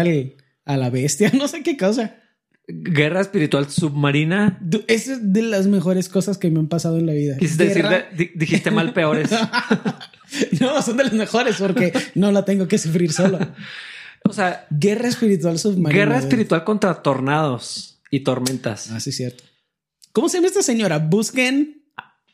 a 0.65 0.77
la 0.77 0.89
bestia, 0.89 1.31
no 1.37 1.47
sé 1.47 1.63
qué 1.63 1.77
cosa. 1.77 2.15
Guerra 2.67 3.21
espiritual 3.21 3.69
submarina. 3.69 4.59
Esa 4.87 5.13
es 5.13 5.33
de 5.33 5.43
las 5.43 5.67
mejores 5.67 6.09
cosas 6.09 6.39
que 6.39 6.49
me 6.49 6.59
han 6.59 6.67
pasado 6.67 6.97
en 6.97 7.05
la 7.05 7.13
vida. 7.13 7.35
decirle, 7.39 8.05
dijiste 8.33 8.71
mal 8.71 8.91
peores. 8.91 9.29
no, 10.59 10.81
son 10.81 10.97
de 10.97 11.03
las 11.03 11.13
mejores 11.13 11.57
porque 11.57 11.93
no 12.15 12.31
la 12.31 12.43
tengo 12.43 12.67
que 12.67 12.77
sufrir 12.77 13.11
solo. 13.11 13.39
O 14.27 14.33
sea, 14.33 14.65
guerra 14.71 15.07
espiritual 15.07 15.59
submarina. 15.59 16.03
Guerra 16.03 16.17
espiritual 16.17 16.63
contra 16.63 17.03
tornados 17.03 18.01
y 18.09 18.21
tormentas. 18.21 18.89
Ah, 18.89 18.99
sí, 18.99 19.11
cierto. 19.11 19.43
¿Cómo 20.13 20.29
se 20.29 20.37
llama 20.37 20.47
esta 20.47 20.63
señora? 20.63 20.97
Busquen 20.97 21.85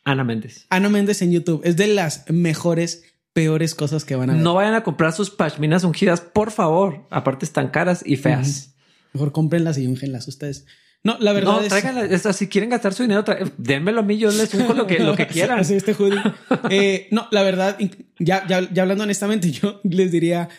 Ana 0.03 0.23
Méndez. 0.23 0.65
Ana 0.69 0.89
Méndez 0.89 1.21
en 1.21 1.31
YouTube. 1.31 1.61
Es 1.63 1.77
de 1.77 1.87
las 1.87 2.29
mejores, 2.29 3.03
peores 3.33 3.75
cosas 3.75 4.05
que 4.05 4.15
van 4.15 4.29
a 4.29 4.33
ver. 4.33 4.41
No 4.41 4.55
vayan 4.55 4.73
a 4.73 4.83
comprar 4.83 5.13
sus 5.13 5.29
pashminas 5.29 5.83
ungidas, 5.83 6.21
por 6.21 6.51
favor. 6.51 7.07
Aparte 7.09 7.45
están 7.45 7.69
caras 7.69 8.03
y 8.05 8.17
feas. 8.17 8.75
Mejor 9.13 9.31
cómprenlas 9.31 9.77
y 9.77 9.87
úngenlas 9.87 10.27
ustedes. 10.27 10.65
No, 11.03 11.17
la 11.19 11.33
verdad 11.33 11.53
no, 11.53 11.61
es... 11.61 11.69
tráiganlas. 11.69 12.35
si 12.35 12.47
quieren 12.47 12.69
gastar 12.69 12.93
su 12.93 13.03
dinero, 13.03 13.25
dénmelo 13.57 14.01
a 14.01 14.03
mí, 14.03 14.17
yo 14.17 14.29
les 14.31 14.53
unjo 14.53 14.73
lo 14.73 14.85
que, 14.85 14.99
lo 14.99 15.15
que 15.15 15.27
quieran. 15.27 15.59
Así 15.59 15.73
este 15.73 15.95
eh, 16.69 17.07
no, 17.11 17.27
la 17.31 17.41
verdad, 17.41 17.77
ya, 18.19 18.45
ya, 18.47 18.71
ya 18.71 18.81
hablando 18.83 19.03
honestamente, 19.03 19.51
yo 19.51 19.81
les 19.83 20.11
diría, 20.11 20.49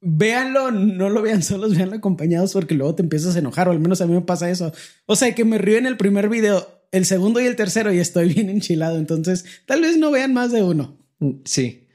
véanlo, 0.00 0.70
no 0.70 1.10
lo 1.10 1.22
vean 1.22 1.42
solos, 1.42 1.74
véanlo 1.74 1.96
acompañados 1.96 2.52
porque 2.52 2.74
luego 2.74 2.94
te 2.94 3.02
empiezas 3.02 3.34
a 3.34 3.40
enojar, 3.40 3.68
o 3.68 3.72
al 3.72 3.80
menos 3.80 4.00
a 4.00 4.06
mí 4.06 4.14
me 4.14 4.20
pasa 4.20 4.48
eso. 4.48 4.72
O 5.06 5.16
sea, 5.16 5.34
que 5.34 5.44
me 5.44 5.58
río 5.58 5.78
en 5.78 5.86
el 5.86 5.96
primer 5.96 6.28
video, 6.28 6.84
el 6.92 7.04
segundo 7.04 7.40
y 7.40 7.46
el 7.46 7.56
tercero 7.56 7.92
y 7.92 7.98
estoy 7.98 8.32
bien 8.32 8.48
enchilado, 8.48 8.96
entonces 8.96 9.44
tal 9.66 9.80
vez 9.80 9.96
no 9.96 10.12
vean 10.12 10.32
más 10.34 10.52
de 10.52 10.62
uno. 10.62 11.05
Sí. 11.44 11.88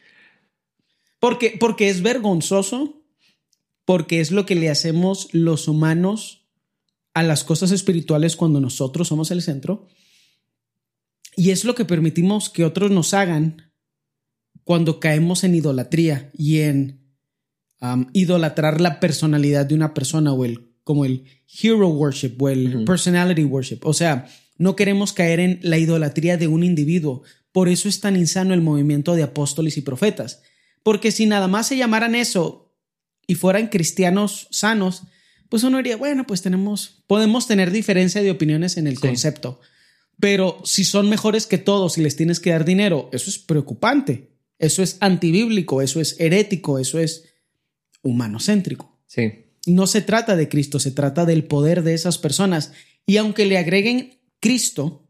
Porque, 1.20 1.56
porque 1.60 1.90
es 1.90 2.02
vergonzoso 2.02 3.02
porque 3.86 4.22
es 4.22 4.32
lo 4.32 4.46
que 4.46 4.56
le 4.56 4.70
hacemos 4.70 5.28
los 5.34 5.68
humanos 5.68 6.48
a 7.14 7.24
las 7.24 7.44
cosas 7.44 7.72
espirituales 7.72 8.36
cuando 8.36 8.62
nosotros 8.62 9.08
somos 9.08 9.32
el 9.32 9.42
centro. 9.42 9.88
Y 11.36 11.50
es 11.52 11.66
lo 11.66 11.76
que 11.76 11.86
permitimos 11.86 12.50
que 12.50 12.64
otros 12.64 12.92
nos 12.92 13.14
hagan 13.14 13.74
cuando 14.64 15.00
caemos 15.00 15.44
en 15.44 15.56
idolatría 15.56 16.30
y 16.34 16.60
en 16.60 17.16
um, 17.82 18.08
idolatrar 18.14 18.80
la 18.80 19.00
personalidad 19.00 19.66
de 19.66 19.76
una 19.76 19.94
persona 19.94 20.32
o 20.34 20.46
el 20.46 20.72
como 20.84 21.06
el 21.06 21.26
hero 21.62 21.90
worship 21.90 22.36
o 22.40 22.50
el 22.50 22.86
personality 22.86 23.44
worship. 23.44 23.80
O 23.84 23.94
sea, 23.94 24.28
no 24.58 24.76
queremos 24.76 25.14
caer 25.14 25.40
en 25.40 25.60
la 25.62 25.78
idolatría 25.78 26.38
de 26.38 26.48
un 26.48 26.64
individuo. 26.64 27.24
Por 27.52 27.70
eso 27.70 27.90
es 27.90 28.00
tan 28.00 28.16
insano 28.16 28.54
el 28.54 28.62
movimiento 28.62 29.16
de 29.16 29.24
apóstoles 29.24 29.78
y 29.78 29.82
profetas. 29.82 30.42
Porque 30.84 31.12
si 31.12 31.26
nada 31.26 31.48
más 31.48 31.68
se 31.68 31.78
llamaran 31.78 32.16
eso, 32.16 32.72
y 33.32 33.36
fueran 33.36 33.68
cristianos 33.68 34.50
sanos, 34.52 35.04
pues 35.48 35.64
uno 35.64 35.78
diría, 35.78 35.96
bueno, 35.96 36.28
pues 36.28 36.42
tenemos, 36.42 37.04
podemos 37.08 37.48
tener 37.48 37.72
diferencia 37.72 38.22
de 38.22 38.30
opiniones 38.30 38.76
en 38.76 38.88
el 38.88 39.00
concepto. 39.00 39.62
Pero 40.20 40.62
si 40.66 40.84
son 40.84 41.10
mejores 41.10 41.48
que 41.48 41.58
todos 41.58 41.98
y 41.98 42.02
les 42.02 42.18
tienes 42.18 42.42
que 42.42 42.52
dar 42.52 42.66
dinero, 42.66 43.10
eso 43.14 43.30
es 43.30 43.40
preocupante. 43.40 44.32
Eso 44.60 44.84
es 44.84 44.98
antibíblico, 45.00 45.82
eso 45.82 46.02
es 46.02 46.20
herético, 46.20 46.78
eso 46.78 47.00
es 47.00 47.24
humanocéntrico. 48.04 49.00
Sí. 49.08 49.46
No 49.66 49.88
se 49.88 50.02
trata 50.02 50.36
de 50.36 50.50
Cristo, 50.50 50.80
se 50.80 50.92
trata 50.92 51.26
del 51.26 51.46
poder 51.46 51.84
de 51.84 51.94
esas 51.94 52.18
personas. 52.18 52.74
Y 53.06 53.16
aunque 53.16 53.46
le 53.46 53.58
agreguen 53.58 54.20
Cristo 54.42 55.01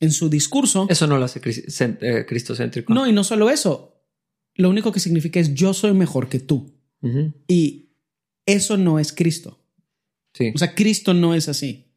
en 0.00 0.12
su 0.12 0.28
discurso. 0.28 0.86
Eso 0.88 1.06
no 1.06 1.18
lo 1.18 1.24
hace 1.24 1.40
eh, 1.44 2.24
cristocéntrico. 2.26 2.92
No, 2.92 3.06
y 3.06 3.12
no 3.12 3.24
solo 3.24 3.50
eso. 3.50 4.02
Lo 4.54 4.70
único 4.70 4.92
que 4.92 5.00
significa 5.00 5.40
es 5.40 5.54
yo 5.54 5.74
soy 5.74 5.92
mejor 5.92 6.28
que 6.28 6.40
tú. 6.40 6.74
Y 7.46 7.90
eso 8.44 8.76
no 8.76 8.98
es 8.98 9.12
Cristo. 9.12 9.64
Sí. 10.34 10.50
O 10.54 10.58
sea, 10.58 10.74
Cristo 10.74 11.14
no 11.14 11.34
es 11.34 11.48
así. 11.48 11.92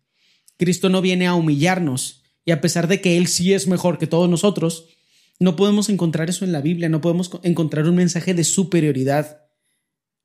Cristo 0.58 0.90
no 0.90 1.02
viene 1.02 1.26
a 1.26 1.34
humillarnos. 1.34 2.24
Y 2.46 2.52
a 2.52 2.62
pesar 2.62 2.88
de 2.88 3.02
que 3.02 3.18
Él 3.18 3.28
sí 3.28 3.54
es 3.54 3.68
mejor 3.68 3.98
que 3.98 4.08
todos 4.08 4.30
nosotros, 4.30 4.90
no 5.40 5.56
podemos 5.56 5.90
encontrar 5.90 6.30
eso 6.30 6.46
en 6.46 6.52
la 6.52 6.62
Biblia. 6.62 6.88
No 6.88 7.02
podemos 7.02 7.32
encontrar 7.44 7.88
un 7.88 7.96
mensaje 7.96 8.36
de 8.36 8.44
superioridad 8.44 9.42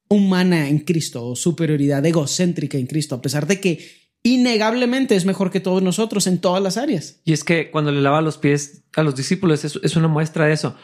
humana 0.08 0.68
en 0.68 0.80
Cristo 0.80 1.26
o 1.26 1.36
superioridad 1.36 2.04
egocéntrica 2.04 2.78
en 2.78 2.86
Cristo, 2.86 3.14
a 3.14 3.22
pesar 3.22 3.46
de 3.46 3.60
que 3.60 4.05
innegablemente 4.26 5.14
es 5.14 5.24
mejor 5.24 5.50
que 5.50 5.60
todos 5.60 5.82
nosotros 5.82 6.26
en 6.26 6.40
todas 6.40 6.62
las 6.62 6.76
áreas. 6.76 7.20
Y 7.24 7.32
es 7.32 7.44
que 7.44 7.70
cuando 7.70 7.92
le 7.92 8.00
lava 8.00 8.20
los 8.20 8.38
pies 8.38 8.82
a 8.96 9.02
los 9.02 9.14
discípulos 9.14 9.64
es 9.64 9.96
una 9.96 10.08
muestra 10.08 10.46
de 10.46 10.52
eso. 10.52 10.76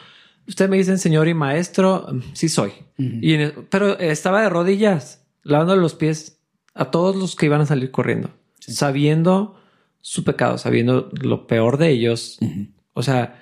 Usted 0.47 0.69
me 0.69 0.77
dice 0.77 0.97
señor 0.97 1.27
y 1.27 1.33
maestro, 1.33 2.07
sí 2.33 2.49
soy. 2.49 2.71
y 2.97 3.37
pero 3.69 3.97
estaba 3.99 4.41
de 4.41 4.49
rodillas, 4.49 5.25
lavando 5.43 5.75
los 5.75 5.93
pies 5.93 6.39
a 6.73 6.91
todos 6.91 7.15
los 7.15 7.35
que 7.35 7.45
iban 7.45 7.61
a 7.61 7.65
salir 7.65 7.91
corriendo, 7.91 8.29
sabiendo 8.59 9.59
su 10.01 10.23
pecado, 10.23 10.57
sabiendo 10.57 11.09
lo 11.21 11.47
peor 11.47 11.77
de 11.77 11.89
ellos. 11.91 12.39
O 12.93 13.03
sea, 13.03 13.41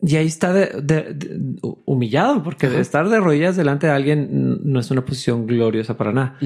y 0.00 0.16
ahí 0.16 0.26
está 0.26 0.52
de, 0.52 1.16
humillado, 1.84 2.42
porque 2.42 2.66
estar 2.80 3.08
de 3.08 3.20
rodillas 3.20 3.56
delante 3.56 3.86
de 3.86 3.92
alguien 3.92 4.60
no 4.64 4.80
es 4.80 4.90
una 4.90 5.04
posición 5.04 5.46
gloriosa 5.46 5.96
para 5.96 6.12
nada. 6.12 6.38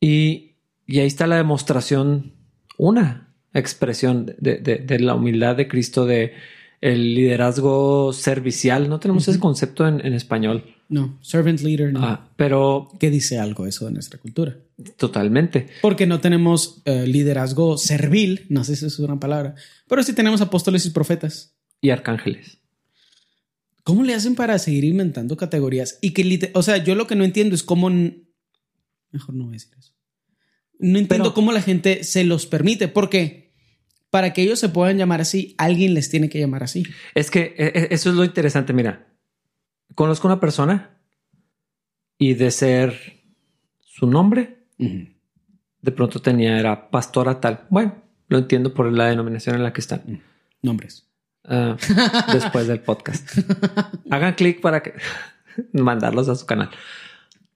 y, 0.00 0.51
y, 0.86 0.98
ahí 1.00 1.06
está 1.06 1.26
la 1.26 1.36
demostración, 1.36 2.32
una 2.76 3.34
expresión 3.54 4.34
de 4.38 4.98
la 5.00 5.14
humildad 5.14 5.56
de 5.56 5.68
Cristo, 5.68 6.06
de 6.06 6.32
el 6.82 7.14
liderazgo 7.14 8.12
servicial. 8.12 8.90
No 8.90 9.00
tenemos 9.00 9.26
ese 9.28 9.38
concepto 9.38 9.86
en, 9.86 10.12
español. 10.12 10.64
No, 10.88 11.16
servant 11.22 11.60
leader 11.60 11.92
no. 11.92 12.02
Ah, 12.02 12.28
pero... 12.36 12.90
¿Qué 13.00 13.08
dice 13.08 13.38
algo 13.38 13.66
eso 13.66 13.86
de 13.86 13.92
nuestra 13.92 14.18
cultura? 14.18 14.58
Totalmente. 14.96 15.68
Porque 15.80 16.06
no 16.06 16.20
tenemos 16.20 16.82
eh, 16.84 17.06
liderazgo 17.06 17.78
servil, 17.78 18.46
no 18.50 18.64
sé 18.64 18.76
si 18.76 18.84
es 18.84 18.98
una 18.98 19.18
palabra, 19.18 19.54
pero 19.88 20.02
sí 20.02 20.12
tenemos 20.12 20.40
apóstoles 20.40 20.84
y 20.84 20.90
profetas. 20.90 21.54
Y 21.80 21.90
arcángeles. 21.90 22.58
¿Cómo 23.84 24.02
le 24.02 24.14
hacen 24.14 24.34
para 24.34 24.58
seguir 24.58 24.84
inventando 24.84 25.36
categorías? 25.36 25.98
Y 26.02 26.10
que, 26.10 26.50
o 26.52 26.62
sea, 26.62 26.78
yo 26.78 26.96
lo 26.96 27.06
que 27.06 27.16
no 27.16 27.24
entiendo 27.24 27.54
es 27.54 27.62
cómo... 27.62 27.88
Mejor 27.88 29.34
no 29.34 29.44
voy 29.44 29.52
a 29.52 29.58
decir 29.58 29.72
eso. 29.78 29.91
No 30.82 30.98
entiendo 30.98 31.32
cómo 31.32 31.52
la 31.52 31.62
gente 31.62 32.04
se 32.04 32.24
los 32.24 32.46
permite, 32.46 32.88
porque 32.88 33.52
para 34.10 34.32
que 34.34 34.42
ellos 34.42 34.58
se 34.58 34.68
puedan 34.68 34.98
llamar 34.98 35.20
así, 35.22 35.54
alguien 35.56 35.94
les 35.94 36.10
tiene 36.10 36.28
que 36.28 36.38
llamar 36.38 36.62
así. 36.62 36.82
Es 37.14 37.30
que 37.30 37.54
e, 37.56 37.66
e, 37.66 37.88
eso 37.92 38.10
es 38.10 38.16
lo 38.16 38.24
interesante. 38.24 38.72
Mira, 38.72 39.06
conozco 39.94 40.26
una 40.26 40.40
persona 40.40 40.98
y 42.18 42.34
de 42.34 42.50
ser 42.50 43.22
su 43.80 44.06
nombre, 44.06 44.58
de 44.78 45.92
pronto 45.92 46.20
tenía, 46.20 46.58
era 46.58 46.90
pastora 46.90 47.40
tal. 47.40 47.66
Bueno, 47.70 47.94
lo 48.28 48.38
entiendo 48.38 48.74
por 48.74 48.90
la 48.92 49.06
denominación 49.06 49.56
en 49.56 49.62
la 49.62 49.72
que 49.72 49.80
están. 49.80 50.22
Nombres. 50.62 51.06
Ah, 51.44 51.76
después 52.32 52.66
del 52.66 52.80
podcast. 52.80 53.38
Hagan 54.10 54.34
clic 54.34 54.60
para 54.60 54.82
que 54.82 54.94
mandarlos 55.72 56.28
a 56.28 56.34
su 56.34 56.46
canal. 56.46 56.70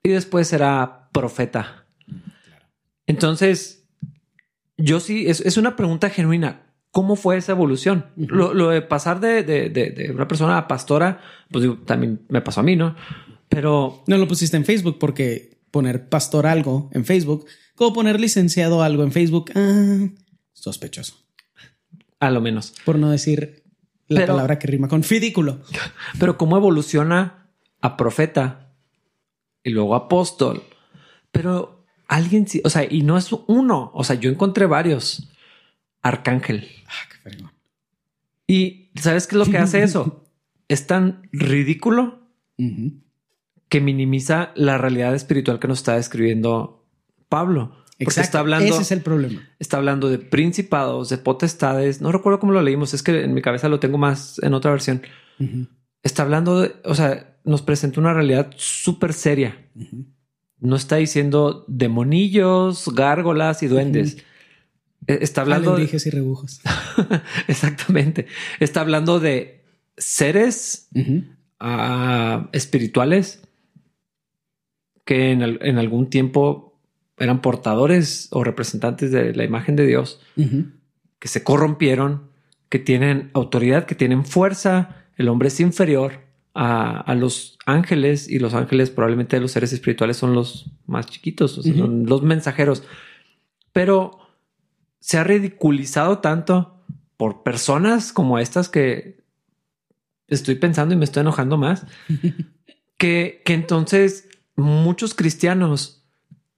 Y 0.03 0.11
después 0.11 0.49
será 0.49 1.09
profeta. 1.13 1.86
Entonces, 3.07 3.85
yo 4.77 5.01
sí, 5.01 5.27
es, 5.29 5.57
una 5.57 5.77
pregunta 5.77 6.11
genuina. 6.11 6.63
¿Cómo 6.91 7.17
fue 7.17 7.37
esa 7.37 7.53
evolución? 7.53 8.07
lo, 8.17 8.71
de 8.71 8.81
pasar 8.81 9.21
de, 9.21 10.11
una 10.15 10.27
persona 10.27 10.57
a 10.57 10.67
pastora, 10.67 11.21
pues 11.51 11.67
también 11.85 12.23
me 12.29 12.41
pasó 12.41 12.61
a 12.61 12.63
mí, 12.63 12.75
¿no? 12.75 12.97
Pero... 13.49 14.03
No 14.07 14.17
lo 14.17 14.27
pusiste 14.27 14.57
en 14.57 14.65
Facebook 14.65 14.99
porque 14.99 15.59
poner 15.71 16.09
pastor 16.09 16.47
algo 16.47 16.89
en 16.93 17.05
Facebook, 17.05 17.47
como 17.75 17.93
poner 17.93 18.19
licenciado 18.19 18.83
algo 18.83 19.03
en 19.03 19.13
Facebook, 19.13 19.53
ah, 19.55 20.09
sospechoso. 20.55 21.27
A 22.19 22.31
lo 22.31 22.41
menos. 22.41 22.73
Por 22.85 22.99
no 22.99 23.11
decir 23.11 23.63
la 24.09 24.27
palabra 24.27 24.59
que 24.59 24.67
rima 24.67 24.89
con 24.89 25.03
fidículo. 25.03 25.61
Pero 26.19 26.39
cómo 26.39 26.57
evoluciona 26.57 27.51
a 27.83 27.97
profeta 27.97 28.73
y 29.63 29.71
luego 29.71 29.95
apóstol. 29.95 30.63
Pero 31.31 31.76
alguien 32.09 32.47
sí, 32.49 32.61
o 32.65 32.71
sea, 32.71 32.87
y 32.89 33.03
no 33.03 33.17
es 33.17 33.31
uno, 33.47 33.91
o 33.95 34.05
sea, 34.05 34.17
yo 34.17 34.31
encontré 34.31 34.67
varios. 34.67 35.29
arcángel. 36.03 36.69
Ah, 36.87 37.09
qué 37.11 37.17
fregón. 37.31 37.53
Y 38.47 38.91
¿sabes 38.95 39.27
qué 39.27 39.35
es 39.37 39.47
lo 39.47 39.51
que 39.51 39.59
hace 39.59 39.83
eso? 39.83 40.23
Es 40.69 40.89
tan 40.89 41.29
ridículo 41.31 42.29
que 43.69 43.81
minimiza 43.81 44.51
la 44.57 44.79
realidad 44.79 45.15
espiritual 45.15 45.61
que 45.61 45.69
nos 45.69 45.79
está 45.79 45.95
describiendo 45.95 46.85
Pablo. 47.29 47.69
Porque 47.99 48.05
Exacto. 48.05 48.21
está 48.23 48.39
hablando, 48.41 48.75
Ese 48.75 48.83
es 48.83 48.91
el 48.91 49.01
problema. 49.01 49.49
está 49.61 49.77
hablando 49.77 50.09
de 50.11 50.19
principados, 50.19 51.09
de 51.09 51.19
potestades. 51.19 52.01
No 52.01 52.11
recuerdo 52.11 52.41
cómo 52.41 52.53
lo 52.53 52.63
leímos. 52.63 52.95
Es 52.95 53.05
que 53.05 53.23
en 53.23 53.33
mi 53.33 53.43
cabeza 53.43 53.69
lo 53.69 53.79
tengo 53.79 53.97
más 53.97 54.41
en 54.43 54.55
otra 54.55 54.73
versión. 54.73 55.03
Está 56.03 56.25
hablando 56.25 56.61
de, 56.61 56.75
o 56.85 56.97
sea, 56.97 57.37
nos 57.45 57.63
presenta 57.63 58.01
una 58.01 58.13
realidad 58.13 58.51
súper 58.57 59.13
seria. 59.13 59.57
No 60.59 60.77
está 60.77 60.97
diciendo 60.97 61.65
demonillos, 61.69 62.89
gárgolas 62.95 63.63
y 63.63 63.67
duendes. 63.69 64.17
Eh, 65.07 65.19
Está 65.21 65.43
hablando 65.43 65.71
de, 65.73 65.77
Alebrijes 65.77 66.07
y 66.07 66.11
rebujos. 66.11 66.61
exactamente. 67.49 68.27
Está 68.61 68.81
hablando 68.81 69.21
de 69.21 69.65
seres 69.97 70.89
ah, 71.61 72.49
espirituales 72.53 73.43
que 75.05 75.31
en, 75.31 75.43
al- 75.43 75.59
en 75.63 75.79
algún 75.79 76.11
tiempo 76.11 76.81
eran 77.19 77.41
portadores 77.41 78.29
o 78.33 78.43
representantes 78.45 79.11
de 79.13 79.33
la 79.35 79.45
imagen 79.45 79.77
de 79.77 79.87
Dios, 79.87 80.21
que 81.19 81.29
se 81.29 81.43
corrompieron, 81.45 82.31
que 82.69 82.79
tienen 82.79 83.31
autoridad, 83.33 83.87
que 83.87 83.95
tienen 83.95 84.25
fuerza. 84.27 85.05
El 85.17 85.29
hombre 85.29 85.49
es 85.49 85.61
inferior 85.61 86.26
a, 86.57 87.01
a 87.01 87.15
los 87.15 87.59
ángeles 87.67 88.29
y 88.29 88.39
los 88.39 88.55
ángeles 88.55 88.91
probablemente 88.91 89.39
los 89.39 89.53
seres 89.53 89.73
espirituales 89.73 90.17
son 90.17 90.35
los 90.35 90.71
más 90.87 91.07
chiquitos, 91.07 91.59
o 91.59 91.63
sea, 91.63 91.75
son 91.75 92.07
los 92.07 92.23
mensajeros. 92.23 92.83
Pero 93.73 94.19
se 95.01 95.19
ha 95.19 95.25
ridiculizado 95.25 96.19
tanto 96.19 96.81
por 97.19 97.43
personas 97.43 98.13
como 98.13 98.39
estas 98.39 98.69
que 98.69 99.21
estoy 100.29 100.55
pensando 100.55 100.95
y 100.95 100.99
me 100.99 101.05
estoy 101.05 101.21
enojando 101.21 101.59
más, 101.59 101.87
que, 102.99 103.43
que 103.45 103.53
entonces 103.53 104.29
muchos 104.57 105.15
cristianos 105.15 106.03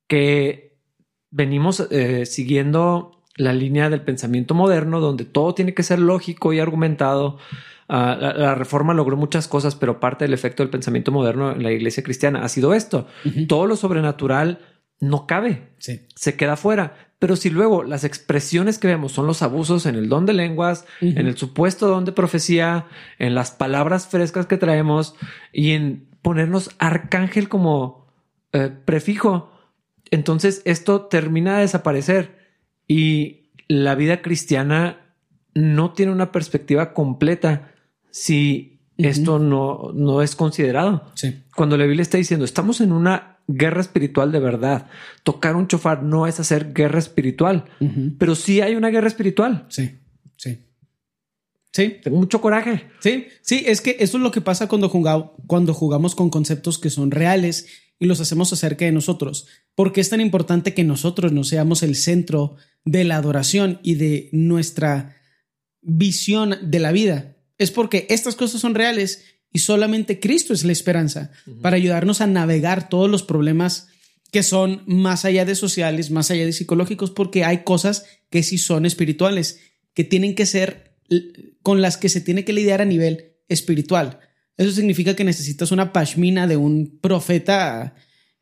que 0.06 0.78
venimos 1.30 1.86
eh, 1.90 2.24
siguiendo 2.24 3.17
la 3.38 3.52
línea 3.54 3.88
del 3.88 4.02
pensamiento 4.02 4.54
moderno, 4.54 5.00
donde 5.00 5.24
todo 5.24 5.54
tiene 5.54 5.72
que 5.72 5.82
ser 5.82 5.98
lógico 5.98 6.52
y 6.52 6.60
argumentado. 6.60 7.38
Ah, 7.88 8.14
la, 8.20 8.34
la 8.34 8.54
reforma 8.54 8.92
logró 8.92 9.16
muchas 9.16 9.48
cosas, 9.48 9.74
pero 9.74 9.98
parte 10.00 10.26
del 10.26 10.34
efecto 10.34 10.62
del 10.62 10.68
pensamiento 10.70 11.10
moderno 11.10 11.52
en 11.52 11.62
la 11.62 11.72
iglesia 11.72 12.02
cristiana 12.02 12.42
ha 12.44 12.48
sido 12.50 12.74
esto. 12.74 13.06
Todo 13.48 13.66
lo 13.66 13.76
sobrenatural 13.76 14.58
no 15.00 15.26
cabe 15.26 15.70
Sí. 15.78 16.02
se 16.14 16.36
queda 16.36 16.56
fuera. 16.56 16.96
Pero 17.20 17.34
si 17.34 17.50
luego 17.50 17.82
las 17.82 18.04
expresiones 18.04 18.78
que 18.78 18.86
vemos 18.88 19.12
son 19.12 19.26
los 19.26 19.42
abusos 19.42 19.86
en 19.86 19.94
el 19.96 20.08
don 20.08 20.26
de 20.26 20.34
lenguas, 20.34 20.84
en 21.00 21.26
el 21.26 21.36
supuesto 21.36 21.88
don 21.88 22.04
de 22.04 22.12
profecía, 22.12 22.86
en 23.18 23.34
las 23.34 23.50
palabras 23.50 24.06
frescas 24.06 24.46
que 24.46 24.56
traemos 24.56 25.14
y 25.52 25.72
en 25.72 26.06
ponernos 26.22 26.70
arcángel 26.78 27.48
como 27.48 28.06
eh, 28.52 28.70
prefijo, 28.84 29.50
entonces 30.10 30.62
esto 30.64 31.02
termina 31.06 31.56
de 31.56 31.62
desaparecer 31.62 32.37
y 32.88 33.50
la 33.68 33.94
vida 33.94 34.22
cristiana 34.22 35.14
no 35.54 35.92
tiene 35.92 36.10
una 36.12 36.32
perspectiva 36.32 36.92
completa 36.94 37.72
si 38.10 38.80
esto 38.96 39.38
no, 39.38 39.92
no 39.94 40.22
es 40.22 40.34
considerado 40.34 41.04
Sí. 41.14 41.42
cuando 41.54 41.76
la 41.76 41.84
Biblia 41.84 42.02
está 42.02 42.18
diciendo 42.18 42.44
estamos 42.44 42.80
en 42.80 42.90
una 42.92 43.36
guerra 43.46 43.80
espiritual 43.80 44.32
de 44.32 44.40
verdad. 44.40 44.88
Tocar 45.22 45.54
un 45.56 45.68
chofar 45.68 46.02
no 46.02 46.26
es 46.26 46.40
hacer 46.40 46.72
guerra 46.72 46.98
espiritual, 46.98 47.64
pero 48.18 48.34
sí 48.34 48.60
hay 48.60 48.74
una 48.74 48.88
guerra 48.90 49.06
espiritual. 49.08 49.66
Sí. 49.68 49.98
Sí. 50.36 50.58
Sí. 51.72 51.96
Tengo 52.02 52.16
mucho 52.18 52.40
coraje. 52.40 52.88
Sí, 53.00 53.26
sí, 53.42 53.62
es 53.66 53.80
que 53.80 53.96
eso 54.00 54.16
es 54.16 54.22
lo 54.22 54.30
que 54.32 54.40
pasa 54.40 54.68
cuando, 54.68 54.88
juga- 54.88 55.32
cuando 55.46 55.74
jugamos 55.74 56.14
con 56.14 56.28
conceptos 56.30 56.78
que 56.78 56.90
son 56.90 57.10
reales 57.10 57.68
y 57.98 58.06
los 58.06 58.20
hacemos 58.20 58.52
acerca 58.52 58.84
de 58.84 58.92
nosotros. 58.92 59.46
Porque 59.74 60.00
es 60.00 60.08
tan 60.08 60.20
importante 60.20 60.74
que 60.74 60.84
nosotros 60.84 61.32
no 61.32 61.44
seamos 61.44 61.82
el 61.82 61.96
centro 61.96 62.56
de 62.84 63.04
la 63.04 63.16
adoración 63.16 63.80
y 63.82 63.94
de 63.94 64.28
nuestra 64.32 65.16
visión 65.80 66.56
de 66.62 66.78
la 66.78 66.92
vida. 66.92 67.36
Es 67.58 67.70
porque 67.70 68.06
estas 68.08 68.36
cosas 68.36 68.60
son 68.60 68.74
reales 68.74 69.24
y 69.52 69.60
solamente 69.60 70.20
Cristo 70.20 70.52
es 70.52 70.64
la 70.64 70.72
esperanza 70.72 71.30
para 71.62 71.76
ayudarnos 71.76 72.20
a 72.20 72.26
navegar 72.26 72.88
todos 72.88 73.10
los 73.10 73.22
problemas 73.22 73.88
que 74.30 74.42
son 74.42 74.82
más 74.86 75.24
allá 75.24 75.44
de 75.44 75.54
sociales, 75.54 76.10
más 76.10 76.30
allá 76.30 76.44
de 76.44 76.52
psicológicos, 76.52 77.10
porque 77.10 77.44
hay 77.44 77.64
cosas 77.64 78.04
que 78.30 78.42
sí 78.42 78.58
son 78.58 78.84
espirituales, 78.84 79.60
que 79.94 80.04
tienen 80.04 80.34
que 80.34 80.44
ser 80.44 80.98
con 81.62 81.80
las 81.80 81.96
que 81.96 82.10
se 82.10 82.20
tiene 82.20 82.44
que 82.44 82.52
lidiar 82.52 82.82
a 82.82 82.84
nivel 82.84 83.36
espiritual. 83.48 84.20
Eso 84.58 84.72
significa 84.72 85.14
que 85.16 85.24
necesitas 85.24 85.72
una 85.72 85.92
pashmina 85.92 86.46
de 86.46 86.56
un 86.56 86.98
profeta 87.00 87.94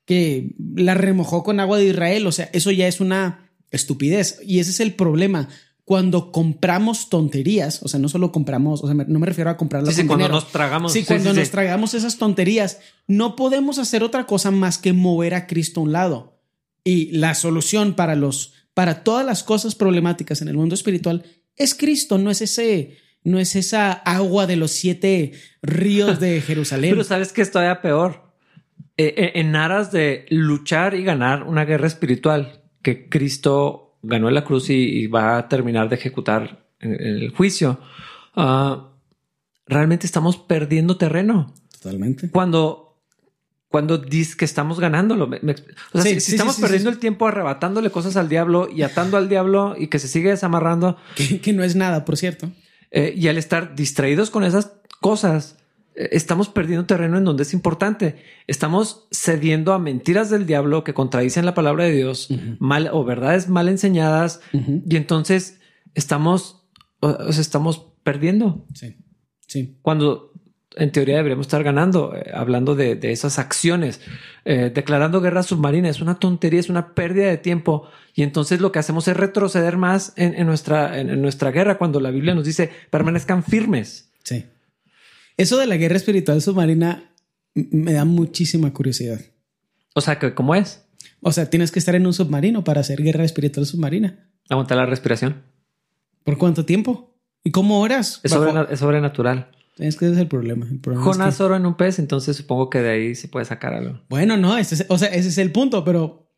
que 0.06 0.56
la 0.74 0.94
remojó 0.94 1.44
con 1.44 1.60
agua 1.60 1.78
de 1.78 1.86
Israel. 1.86 2.26
O 2.26 2.32
sea, 2.32 2.48
eso 2.52 2.70
ya 2.70 2.88
es 2.88 3.00
una 3.00 3.50
estupidez. 3.70 4.40
Y 4.44 4.58
ese 4.60 4.70
es 4.70 4.80
el 4.80 4.94
problema. 4.94 5.48
Cuando 5.84 6.32
compramos 6.32 7.10
tonterías, 7.10 7.80
o 7.82 7.88
sea, 7.88 8.00
no 8.00 8.08
solo 8.08 8.32
compramos, 8.32 8.82
o 8.82 8.86
sea, 8.86 8.94
no 8.94 9.18
me 9.20 9.26
refiero 9.26 9.50
a 9.50 9.56
comprarlas 9.56 9.94
Sí, 9.94 10.00
sí, 10.00 10.06
cuando 10.06 10.24
dinero. 10.24 10.40
nos 10.40 10.50
tragamos. 10.50 10.92
Sí, 10.92 11.00
sí, 11.00 11.06
cuando 11.06 11.32
nos 11.32 11.50
tragamos 11.50 11.94
esas 11.94 12.16
tonterías, 12.18 12.78
no 13.06 13.36
podemos 13.36 13.78
hacer 13.78 14.02
otra 14.02 14.26
cosa 14.26 14.50
más 14.50 14.78
que 14.78 14.92
mover 14.92 15.34
a 15.34 15.46
Cristo 15.46 15.80
a 15.80 15.84
un 15.84 15.92
lado. 15.92 16.40
Y 16.82 17.12
la 17.12 17.34
solución 17.34 17.94
para 17.94 18.16
los, 18.16 18.54
para 18.74 19.04
todas 19.04 19.24
las 19.24 19.44
cosas 19.44 19.74
problemáticas 19.74 20.40
en 20.40 20.48
el 20.48 20.56
mundo 20.56 20.74
espiritual 20.74 21.24
es 21.56 21.74
Cristo, 21.74 22.18
no 22.18 22.30
es 22.30 22.40
ese, 22.42 22.96
no 23.26 23.38
es 23.38 23.56
esa 23.56 23.92
agua 23.92 24.46
de 24.46 24.56
los 24.56 24.70
siete 24.70 25.32
ríos 25.62 26.20
de 26.20 26.40
Jerusalén. 26.46 26.90
Pero 26.92 27.04
sabes 27.04 27.32
que 27.32 27.42
es 27.42 27.50
todavía 27.50 27.82
peor. 27.82 28.22
Eh, 28.98 29.12
eh, 29.18 29.32
en 29.34 29.54
aras 29.56 29.92
de 29.92 30.24
luchar 30.30 30.94
y 30.94 31.04
ganar 31.04 31.42
una 31.42 31.64
guerra 31.66 31.86
espiritual 31.86 32.62
que 32.82 33.08
Cristo 33.10 33.98
ganó 34.02 34.28
en 34.28 34.34
la 34.34 34.44
cruz 34.44 34.70
y, 34.70 34.74
y 34.74 35.06
va 35.06 35.36
a 35.36 35.48
terminar 35.48 35.88
de 35.90 35.96
ejecutar 35.96 36.66
en, 36.80 36.92
en 36.94 37.16
el 37.16 37.30
juicio, 37.30 37.78
ah, 38.36 38.92
realmente 39.66 40.06
estamos 40.06 40.36
perdiendo 40.38 40.96
terreno. 40.96 41.52
Totalmente. 41.82 42.30
cuando 42.30 42.82
cuando 43.68 43.98
dices 43.98 44.36
que 44.36 44.44
estamos 44.46 44.80
ganándolo. 44.80 45.26
Me- 45.26 45.40
me- 45.42 45.52
o 45.92 46.00
sea, 46.00 46.02
Sí, 46.02 46.20
si, 46.20 46.32
estamos 46.32 46.54
sí, 46.54 46.60
sí, 46.60 46.62
perdiendo 46.62 46.90
sí. 46.90 46.94
el 46.94 47.00
tiempo 47.00 47.26
arrebatándole 47.26 47.90
cosas 47.90 48.16
al 48.16 48.28
diablo 48.28 48.68
y 48.74 48.82
atando 48.82 49.16
al 49.18 49.28
diablo 49.28 49.74
y 49.76 49.88
que 49.88 49.98
se 49.98 50.08
sigue 50.08 50.30
desamarrando 50.30 50.96
Que, 51.16 51.40
que 51.40 51.52
no 51.52 51.62
es 51.64 51.76
nada, 51.76 52.04
por 52.06 52.16
cierto. 52.16 52.50
Eh, 52.96 53.12
y 53.16 53.28
al 53.28 53.36
estar 53.38 53.74
distraídos 53.74 54.30
con 54.30 54.42
esas 54.44 54.72
cosas, 55.00 55.58
eh, 55.94 56.08
estamos 56.12 56.48
perdiendo 56.48 56.86
terreno 56.86 57.18
en 57.18 57.24
donde 57.24 57.42
es 57.42 57.52
importante. 57.52 58.16
Estamos 58.46 59.06
cediendo 59.10 59.72
a 59.72 59.78
mentiras 59.78 60.30
del 60.30 60.46
diablo 60.46 60.82
que 60.84 60.94
contradicen 60.94 61.44
la 61.46 61.54
palabra 61.54 61.84
de 61.84 61.92
Dios, 61.92 62.28
mal 62.58 62.88
o 62.92 63.04
verdades 63.04 63.48
mal 63.48 63.68
enseñadas 63.68 64.40
y 64.52 64.96
entonces 64.96 65.60
estamos, 65.94 66.66
o- 67.00 67.08
o 67.28 67.32
sea, 67.32 67.40
estamos 67.40 67.92
perdiendo 68.02 68.66
Sí, 68.74 68.96
sí. 69.46 69.78
cuando 69.82 70.32
en 70.76 70.92
teoría 70.92 71.16
deberíamos 71.16 71.46
estar 71.46 71.62
ganando, 71.64 72.14
eh, 72.14 72.30
hablando 72.34 72.74
de, 72.74 72.94
de 72.94 73.10
esas 73.10 73.38
acciones, 73.38 74.00
eh, 74.44 74.70
declarando 74.74 75.20
guerra 75.20 75.42
submarina, 75.42 75.88
es 75.88 76.00
una 76.00 76.18
tontería, 76.18 76.60
es 76.60 76.68
una 76.68 76.94
pérdida 76.94 77.26
de 77.26 77.38
tiempo. 77.38 77.88
Y 78.14 78.22
entonces 78.22 78.60
lo 78.60 78.72
que 78.72 78.78
hacemos 78.78 79.08
es 79.08 79.16
retroceder 79.16 79.76
más 79.76 80.12
en, 80.16 80.34
en 80.34 80.46
nuestra, 80.46 81.00
en, 81.00 81.10
en 81.10 81.20
nuestra 81.22 81.50
guerra 81.50 81.78
cuando 81.78 81.98
la 82.00 82.10
Biblia 82.10 82.34
nos 82.34 82.44
dice 82.44 82.70
permanezcan 82.90 83.42
firmes. 83.42 84.10
Sí. 84.22 84.44
Eso 85.36 85.58
de 85.58 85.66
la 85.66 85.76
guerra 85.76 85.96
espiritual 85.96 86.40
submarina 86.40 87.10
me 87.54 87.92
da 87.92 88.04
muchísima 88.04 88.72
curiosidad. 88.72 89.20
O 89.94 90.00
sea, 90.00 90.18
¿cómo 90.34 90.54
es? 90.54 90.86
O 91.22 91.32
sea, 91.32 91.48
tienes 91.50 91.72
que 91.72 91.78
estar 91.78 91.94
en 91.94 92.06
un 92.06 92.12
submarino 92.12 92.64
para 92.64 92.80
hacer 92.82 93.02
guerra 93.02 93.24
espiritual 93.24 93.64
submarina. 93.66 94.28
Aguantar 94.48 94.76
la 94.76 94.86
respiración. 94.86 95.42
¿Por 96.22 96.36
cuánto 96.38 96.64
tiempo? 96.64 97.14
¿Y 97.44 97.50
cómo 97.50 97.80
horas? 97.80 98.20
Es, 98.22 98.32
Bajo- 98.32 98.44
sobrena- 98.44 98.68
es 98.70 98.78
sobrenatural. 98.80 99.50
Es 99.78 99.96
que 99.96 100.06
ese 100.06 100.14
es 100.14 100.20
el 100.20 100.28
problema. 100.28 100.66
El 100.70 100.80
problema 100.80 101.28
es 101.28 101.36
que- 101.36 101.42
oro 101.42 101.56
en 101.56 101.66
un 101.66 101.76
pez, 101.76 101.98
entonces 101.98 102.36
supongo 102.36 102.70
que 102.70 102.80
de 102.80 102.90
ahí 102.90 103.14
se 103.14 103.28
puede 103.28 103.44
sacar 103.44 103.74
algo. 103.74 104.00
Bueno, 104.08 104.36
no, 104.36 104.56
ese 104.56 104.74
es- 104.76 104.86
o 104.88 104.96
sea, 104.98 105.08
ese 105.08 105.28
es 105.28 105.38
el 105.38 105.52
punto, 105.52 105.84
pero 105.84 106.30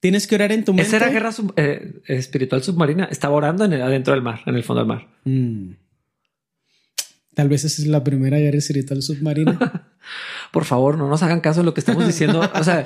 tienes 0.00 0.26
que 0.26 0.34
orar 0.34 0.52
en 0.52 0.64
tu 0.64 0.72
mente. 0.74 0.86
Esa 0.88 0.96
era 0.98 1.08
guerra 1.08 1.32
sub- 1.32 1.54
eh, 1.56 2.00
espiritual 2.06 2.62
submarina. 2.62 3.04
Estaba 3.06 3.34
orando 3.34 3.64
en 3.64 3.72
el- 3.72 3.82
adentro 3.82 4.12
del 4.12 4.22
mar, 4.22 4.40
en 4.46 4.54
el 4.54 4.62
fondo 4.64 4.80
del 4.80 4.88
mar. 4.88 5.08
Mm. 5.24 5.70
Tal 7.34 7.48
vez 7.48 7.64
esa 7.64 7.80
es 7.82 7.88
la 7.88 8.02
primera 8.04 8.38
guerra 8.38 8.58
espiritual 8.58 9.00
submarina. 9.02 9.58
por 10.52 10.64
favor, 10.64 10.98
no 10.98 11.08
nos 11.08 11.22
hagan 11.22 11.40
caso 11.40 11.60
de 11.60 11.64
lo 11.66 11.72
que 11.74 11.80
estamos 11.80 12.06
diciendo. 12.06 12.40
O 12.54 12.64
sea, 12.64 12.84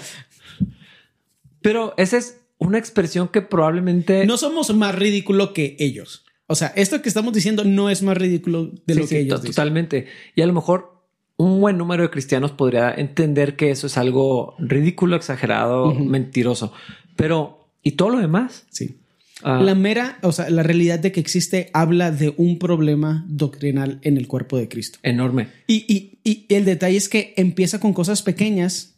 pero 1.61 1.95
esa 1.97 2.19
es 2.19 2.39
una 2.59 2.79
expresión 2.79 3.29
que 3.29 3.43
probablemente 3.43 4.27
no 4.27 4.37
somos 4.37 4.75
más 4.75 4.95
ridículo 4.95 5.53
que 5.53 5.77
ellos. 5.79 6.25
O 6.53 6.55
sea, 6.55 6.69
esto 6.77 7.01
que 7.01 7.09
estamos 7.09 7.33
diciendo 7.33 7.65
no 7.65 7.89
es 7.91 8.03
más 8.03 8.17
ridículo 8.17 8.67
de 8.87 8.95
Sí, 8.95 9.01
lo 9.01 9.07
sí, 9.07 9.15
que 9.15 9.21
ellos 9.23 9.41
dicen. 9.43 9.55
totalmente. 9.55 10.07
Y 10.37 10.43
a 10.43 10.47
lo 10.47 10.53
mejor 10.53 11.03
un 11.39 11.61
buen 11.61 11.79
número 11.79 12.03
de 12.03 12.11
cristianos 12.11 12.53
podría 12.53 12.93
entender 12.95 13.57
que 13.57 13.71
eso 13.71 13.87
es 13.87 13.97
algo 13.97 14.55
ridículo, 14.59 15.17
exagerado, 15.17 15.95
mentiroso. 15.95 16.73
Pero, 17.17 17.69
¿y 17.83 17.93
todo 17.93 18.11
lo 18.11 18.19
demás? 18.19 18.67
Sí. 18.71 18.99
Ah. 19.43 19.61
La 19.61 19.75
mera, 19.75 20.19
o 20.23 20.31
sea, 20.31 20.51
la 20.51 20.63
realidad 20.63 21.01
de 21.01 21.11
que 21.11 21.19
existe 21.21 21.71
habla 21.73 22.11
de 22.13 22.33
un 22.37 22.59
problema 22.59 23.25
doctrinal 23.29 23.99
en 24.03 24.17
el 24.19 24.29
cuerpo 24.29 24.57
de 24.57 24.69
Cristo. 24.69 24.99
Enorme. 25.03 25.49
Y, 25.67 25.85
y, 25.93 26.19
y 26.23 26.55
el 26.55 26.65
detalle 26.65 26.97
es 26.99 27.09
que 27.09 27.35
empieza 27.37 27.81
con 27.81 27.93
cosas 27.93 28.23
pequeñas 28.23 28.92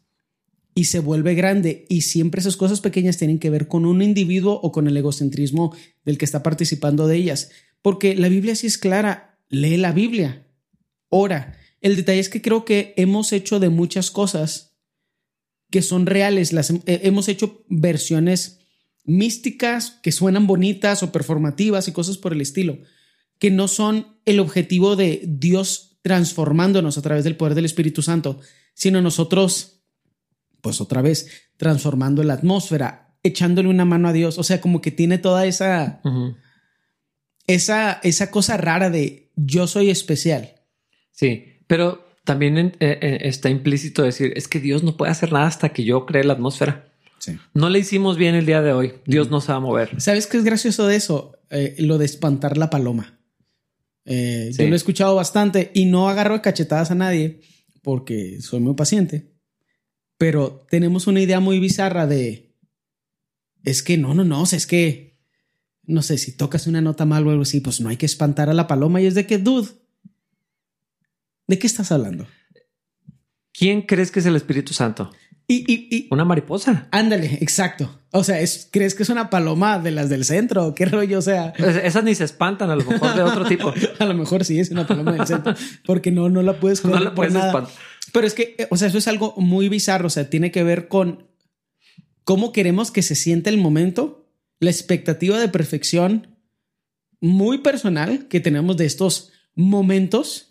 y 0.74 0.84
se 0.84 0.98
vuelve 0.98 1.34
grande 1.34 1.86
y 1.88 2.02
siempre 2.02 2.40
esas 2.40 2.56
cosas 2.56 2.80
pequeñas 2.80 3.16
tienen 3.16 3.38
que 3.38 3.50
ver 3.50 3.68
con 3.68 3.86
un 3.86 4.02
individuo 4.02 4.58
o 4.62 4.72
con 4.72 4.88
el 4.88 4.96
egocentrismo 4.96 5.74
del 6.04 6.18
que 6.18 6.24
está 6.24 6.42
participando 6.42 7.06
de 7.06 7.16
ellas. 7.16 7.50
Porque 7.80 8.16
la 8.16 8.28
Biblia 8.28 8.56
sí 8.56 8.66
es 8.66 8.78
clara, 8.78 9.38
lee 9.48 9.76
la 9.76 9.92
Biblia, 9.92 10.48
ora. 11.08 11.58
El 11.80 11.96
detalle 11.96 12.18
es 12.18 12.28
que 12.28 12.42
creo 12.42 12.64
que 12.64 12.94
hemos 12.96 13.32
hecho 13.32 13.60
de 13.60 13.68
muchas 13.68 14.10
cosas 14.10 14.74
que 15.70 15.82
son 15.82 16.06
reales, 16.06 16.52
las 16.52 16.70
eh, 16.70 16.80
hemos 16.86 17.28
hecho 17.28 17.64
versiones 17.68 18.60
místicas 19.04 19.98
que 20.02 20.12
suenan 20.12 20.46
bonitas 20.46 21.02
o 21.02 21.12
performativas 21.12 21.88
y 21.88 21.92
cosas 21.92 22.16
por 22.16 22.32
el 22.32 22.40
estilo, 22.40 22.78
que 23.38 23.50
no 23.50 23.68
son 23.68 24.18
el 24.24 24.40
objetivo 24.40 24.96
de 24.96 25.22
Dios 25.26 25.98
transformándonos 26.02 26.98
a 26.98 27.02
través 27.02 27.24
del 27.24 27.36
poder 27.36 27.54
del 27.54 27.64
Espíritu 27.64 28.02
Santo, 28.02 28.40
sino 28.74 29.00
nosotros, 29.00 29.73
pues 30.64 30.80
otra 30.80 31.02
vez, 31.02 31.30
transformando 31.58 32.22
la 32.24 32.32
atmósfera, 32.32 33.18
echándole 33.22 33.68
una 33.68 33.84
mano 33.84 34.08
a 34.08 34.14
Dios, 34.14 34.38
o 34.38 34.42
sea, 34.42 34.62
como 34.62 34.80
que 34.80 34.90
tiene 34.90 35.18
toda 35.18 35.44
esa, 35.44 36.00
esa, 37.46 38.00
esa 38.02 38.30
cosa 38.30 38.56
rara 38.56 38.88
de 38.88 39.30
yo 39.36 39.66
soy 39.66 39.90
especial. 39.90 40.62
Sí, 41.12 41.58
pero 41.66 42.08
también 42.24 42.56
eh, 42.56 42.74
eh, 42.80 43.18
está 43.24 43.50
implícito 43.50 44.02
decir, 44.02 44.32
es 44.36 44.48
que 44.48 44.58
Dios 44.58 44.82
no 44.82 44.96
puede 44.96 45.12
hacer 45.12 45.32
nada 45.32 45.46
hasta 45.46 45.68
que 45.68 45.84
yo 45.84 46.06
cree 46.06 46.24
la 46.24 46.32
atmósfera. 46.32 46.90
Sí. 47.18 47.38
No 47.52 47.68
le 47.68 47.80
hicimos 47.80 48.16
bien 48.16 48.34
el 48.34 48.46
día 48.46 48.62
de 48.62 48.72
hoy. 48.72 48.94
Dios 49.04 49.30
no 49.30 49.42
se 49.42 49.52
va 49.52 49.58
a 49.58 49.60
mover. 49.60 50.00
¿Sabes 50.00 50.26
qué 50.26 50.38
es 50.38 50.44
gracioso 50.44 50.86
de 50.86 50.96
eso? 50.96 51.36
Eh, 51.50 51.74
lo 51.78 51.98
de 51.98 52.06
espantar 52.06 52.56
la 52.56 52.70
paloma. 52.70 53.20
Sí. 54.06 54.52
Yo 54.58 54.66
lo 54.66 54.72
he 54.72 54.76
escuchado 54.76 55.14
bastante 55.14 55.70
y 55.74 55.84
no 55.84 56.08
agarro 56.08 56.40
cachetadas 56.40 56.90
a 56.90 56.94
nadie 56.94 57.42
porque 57.82 58.40
soy 58.40 58.60
muy 58.60 58.74
paciente. 58.74 59.33
Pero 60.18 60.64
tenemos 60.70 61.06
una 61.06 61.20
idea 61.20 61.40
muy 61.40 61.58
bizarra 61.58 62.06
de 62.06 62.54
es 63.64 63.82
que 63.82 63.96
no, 63.98 64.14
no, 64.14 64.24
no, 64.24 64.42
o 64.42 64.46
sea, 64.46 64.56
es 64.56 64.66
que 64.66 65.18
no 65.86 66.02
sé 66.02 66.18
si 66.18 66.32
tocas 66.36 66.66
una 66.66 66.80
nota 66.80 67.04
mal 67.04 67.26
o 67.26 67.30
algo 67.30 67.42
así, 67.42 67.60
pues 67.60 67.80
no 67.80 67.88
hay 67.88 67.96
que 67.96 68.06
espantar 68.06 68.48
a 68.48 68.54
la 68.54 68.66
paloma 68.66 69.00
y 69.00 69.06
es 69.06 69.14
de 69.14 69.26
que, 69.26 69.38
dude, 69.38 69.68
¿de 71.46 71.58
qué 71.58 71.66
estás 71.66 71.92
hablando? 71.92 72.26
¿Quién 73.52 73.82
crees 73.82 74.10
que 74.10 74.20
es 74.20 74.26
el 74.26 74.36
Espíritu 74.36 74.72
Santo? 74.74 75.10
Y, 75.46 75.56
y, 75.70 75.94
y 75.94 76.08
Una 76.10 76.24
mariposa. 76.24 76.88
ándale, 76.90 77.38
exacto. 77.42 78.00
O 78.12 78.24
sea, 78.24 78.40
es, 78.40 78.68
¿crees 78.72 78.94
que 78.94 79.02
es 79.02 79.10
una 79.10 79.28
paloma 79.28 79.78
de 79.78 79.90
las 79.90 80.08
del 80.08 80.24
centro? 80.24 80.74
¿Qué 80.74 80.86
rollo? 80.86 81.18
O 81.18 81.22
sea, 81.22 81.48
Es- 81.58 81.76
Esas 81.84 82.02
ni 82.02 82.14
se 82.14 82.24
espantan, 82.24 82.70
a 82.70 82.76
lo 82.76 82.84
mejor 82.84 83.14
de 83.14 83.22
otro 83.22 83.44
tipo. 83.44 83.72
A 83.98 84.04
lo 84.06 84.14
mejor 84.14 84.44
sí 84.44 84.58
es 84.58 84.70
una 84.70 84.86
paloma 84.86 85.12
del 85.12 85.26
centro, 85.26 85.54
porque 85.84 86.10
no, 86.10 86.30
no 86.30 86.42
la 86.42 86.54
puedes 86.58 86.82
No 86.84 86.98
la 86.98 87.14
puedes 87.14 87.34
espantar. 87.34 87.72
Pero 88.14 88.28
es 88.28 88.34
que, 88.34 88.54
eh, 88.58 88.68
o 88.70 88.76
sea, 88.76 88.86
eso 88.86 88.98
es 88.98 89.08
algo 89.08 89.34
muy 89.38 89.68
bizarro. 89.68 90.06
O 90.06 90.10
sea, 90.10 90.30
tiene 90.30 90.52
que 90.52 90.62
ver 90.62 90.86
con 90.86 91.26
cómo 92.22 92.52
queremos 92.52 92.92
que 92.92 93.02
se 93.02 93.16
sienta 93.16 93.50
el 93.50 93.58
momento, 93.58 94.30
la 94.60 94.70
expectativa 94.70 95.40
de 95.40 95.48
perfección 95.48 96.28
muy 97.20 97.58
personal 97.58 98.28
que 98.28 98.38
tenemos 98.38 98.76
de 98.76 98.86
estos 98.86 99.32
momentos 99.56 100.46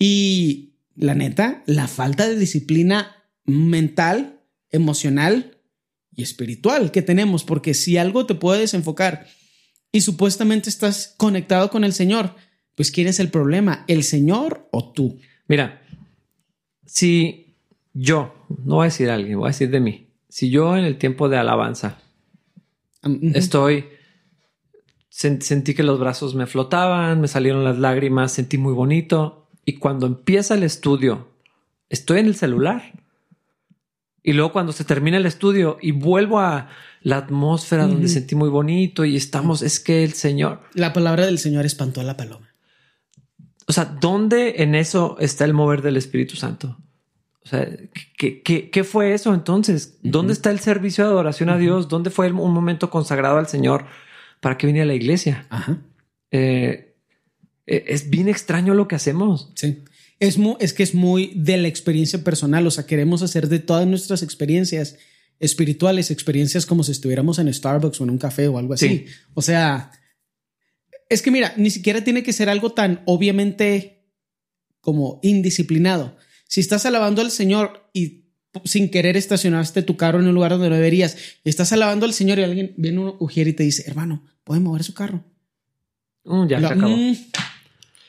y 0.00 0.74
la 0.96 1.14
neta, 1.14 1.62
la 1.66 1.86
falta 1.86 2.26
de 2.26 2.36
disciplina 2.36 3.24
mental, 3.44 4.40
emocional 4.70 5.58
y 6.12 6.24
espiritual 6.24 6.90
que 6.90 7.02
tenemos, 7.02 7.44
porque 7.44 7.74
si 7.74 7.98
algo 7.98 8.26
te 8.26 8.34
puede 8.34 8.62
desenfocar 8.62 9.28
y 9.92 10.00
supuestamente 10.00 10.70
estás 10.70 11.14
conectado 11.16 11.70
con 11.70 11.84
el 11.84 11.92
Señor, 11.92 12.34
pues 12.74 12.90
¿quién 12.90 13.06
es 13.06 13.20
el 13.20 13.30
problema? 13.30 13.84
¿El 13.86 14.02
Señor 14.02 14.68
o 14.72 14.92
tú? 14.92 15.20
Mira, 15.48 15.85
si 16.86 17.54
yo, 17.92 18.34
no 18.64 18.76
voy 18.76 18.84
a 18.84 18.90
decir 18.90 19.10
alguien, 19.10 19.38
voy 19.38 19.46
a 19.46 19.50
decir 19.52 19.70
de 19.70 19.80
mí, 19.80 20.06
si 20.28 20.50
yo 20.50 20.76
en 20.76 20.84
el 20.84 20.96
tiempo 20.98 21.28
de 21.28 21.36
alabanza 21.38 21.98
estoy, 23.34 23.86
sen- 25.10 25.40
sentí 25.40 25.74
que 25.74 25.82
los 25.82 25.98
brazos 26.00 26.34
me 26.34 26.46
flotaban, 26.46 27.20
me 27.20 27.28
salieron 27.28 27.64
las 27.64 27.78
lágrimas, 27.78 28.32
sentí 28.32 28.58
muy 28.58 28.72
bonito 28.74 29.48
y 29.64 29.74
cuando 29.74 30.06
empieza 30.06 30.54
el 30.54 30.62
estudio, 30.62 31.28
estoy 31.88 32.20
en 32.20 32.26
el 32.26 32.34
celular. 32.34 32.92
Y 34.22 34.32
luego 34.32 34.52
cuando 34.52 34.72
se 34.72 34.84
termina 34.84 35.18
el 35.18 35.26
estudio 35.26 35.78
y 35.80 35.92
vuelvo 35.92 36.40
a 36.40 36.68
la 37.02 37.18
atmósfera 37.18 37.86
donde 37.86 38.08
sentí 38.08 38.34
muy 38.34 38.48
bonito 38.48 39.04
y 39.04 39.14
estamos, 39.14 39.62
es 39.62 39.78
que 39.78 40.02
el 40.02 40.14
Señor, 40.14 40.62
La 40.74 40.92
palabra 40.92 41.26
del 41.26 41.38
Señor 41.38 41.64
espantó 41.64 42.00
a 42.00 42.04
la 42.04 42.16
paloma. 42.16 42.45
O 43.66 43.72
sea, 43.72 43.84
¿dónde 43.84 44.62
en 44.62 44.74
eso 44.74 45.16
está 45.20 45.44
el 45.44 45.52
mover 45.54 45.82
del 45.82 45.96
Espíritu 45.96 46.36
Santo? 46.36 46.78
O 47.44 47.48
sea, 47.48 47.68
¿qué, 48.18 48.42
qué, 48.42 48.70
qué 48.70 48.84
fue 48.84 49.14
eso 49.14 49.32
entonces? 49.34 49.98
¿Dónde 50.02 50.32
está 50.32 50.50
el 50.50 50.60
servicio 50.60 51.04
de 51.04 51.10
adoración 51.10 51.48
a 51.48 51.58
Dios? 51.58 51.88
¿Dónde 51.88 52.10
fue 52.10 52.26
el- 52.26 52.32
un 52.32 52.52
momento 52.52 52.90
consagrado 52.90 53.38
al 53.38 53.46
Señor 53.48 53.86
para 54.40 54.56
que 54.58 54.66
viniera 54.66 54.84
a 54.84 54.86
la 54.88 54.94
iglesia? 54.94 55.46
Ajá. 55.50 55.78
Eh, 56.32 56.94
eh, 57.66 57.84
es 57.88 58.10
bien 58.10 58.28
extraño 58.28 58.74
lo 58.74 58.88
que 58.88 58.96
hacemos. 58.96 59.52
Sí. 59.54 59.82
Es, 60.18 60.38
mu- 60.38 60.56
es 60.60 60.72
que 60.72 60.82
es 60.82 60.94
muy 60.94 61.32
de 61.36 61.56
la 61.56 61.68
experiencia 61.68 62.22
personal. 62.24 62.66
O 62.66 62.70
sea, 62.70 62.86
queremos 62.86 63.22
hacer 63.22 63.48
de 63.48 63.58
todas 63.60 63.86
nuestras 63.86 64.22
experiencias 64.22 64.96
espirituales, 65.38 66.10
experiencias 66.10 66.66
como 66.66 66.82
si 66.82 66.92
estuviéramos 66.92 67.38
en 67.38 67.52
Starbucks 67.52 68.00
o 68.00 68.04
en 68.04 68.10
un 68.10 68.18
café 68.18 68.48
o 68.48 68.58
algo 68.58 68.74
así. 68.74 68.88
Sí. 68.88 69.04
O 69.34 69.42
sea, 69.42 69.90
es 71.08 71.22
que 71.22 71.30
mira, 71.30 71.52
ni 71.56 71.70
siquiera 71.70 72.02
tiene 72.04 72.22
que 72.22 72.32
ser 72.32 72.48
algo 72.48 72.72
tan 72.72 73.02
obviamente 73.06 74.04
como 74.80 75.20
indisciplinado. 75.22 76.16
Si 76.48 76.60
estás 76.60 76.86
alabando 76.86 77.22
al 77.22 77.30
Señor 77.30 77.88
y 77.92 78.26
sin 78.64 78.90
querer 78.90 79.16
estacionaste 79.16 79.82
tu 79.82 79.96
carro 79.96 80.20
en 80.20 80.28
un 80.28 80.34
lugar 80.34 80.52
donde 80.52 80.68
no 80.70 80.74
deberías, 80.76 81.16
estás 81.44 81.72
alabando 81.72 82.06
al 82.06 82.12
Señor 82.14 82.38
y 82.38 82.44
alguien 82.44 82.74
viene 82.76 83.00
un 83.00 83.16
ujier 83.18 83.48
y 83.48 83.52
te 83.52 83.62
dice, 83.64 83.84
hermano, 83.86 84.24
¿puede 84.44 84.60
mover 84.60 84.82
su 84.84 84.94
carro? 84.94 85.24
Mm, 86.24 86.46
ya 86.48 86.60
Lo- 86.60 86.68
se 86.68 86.74
acabó. 86.74 86.96
mm. 86.96 87.16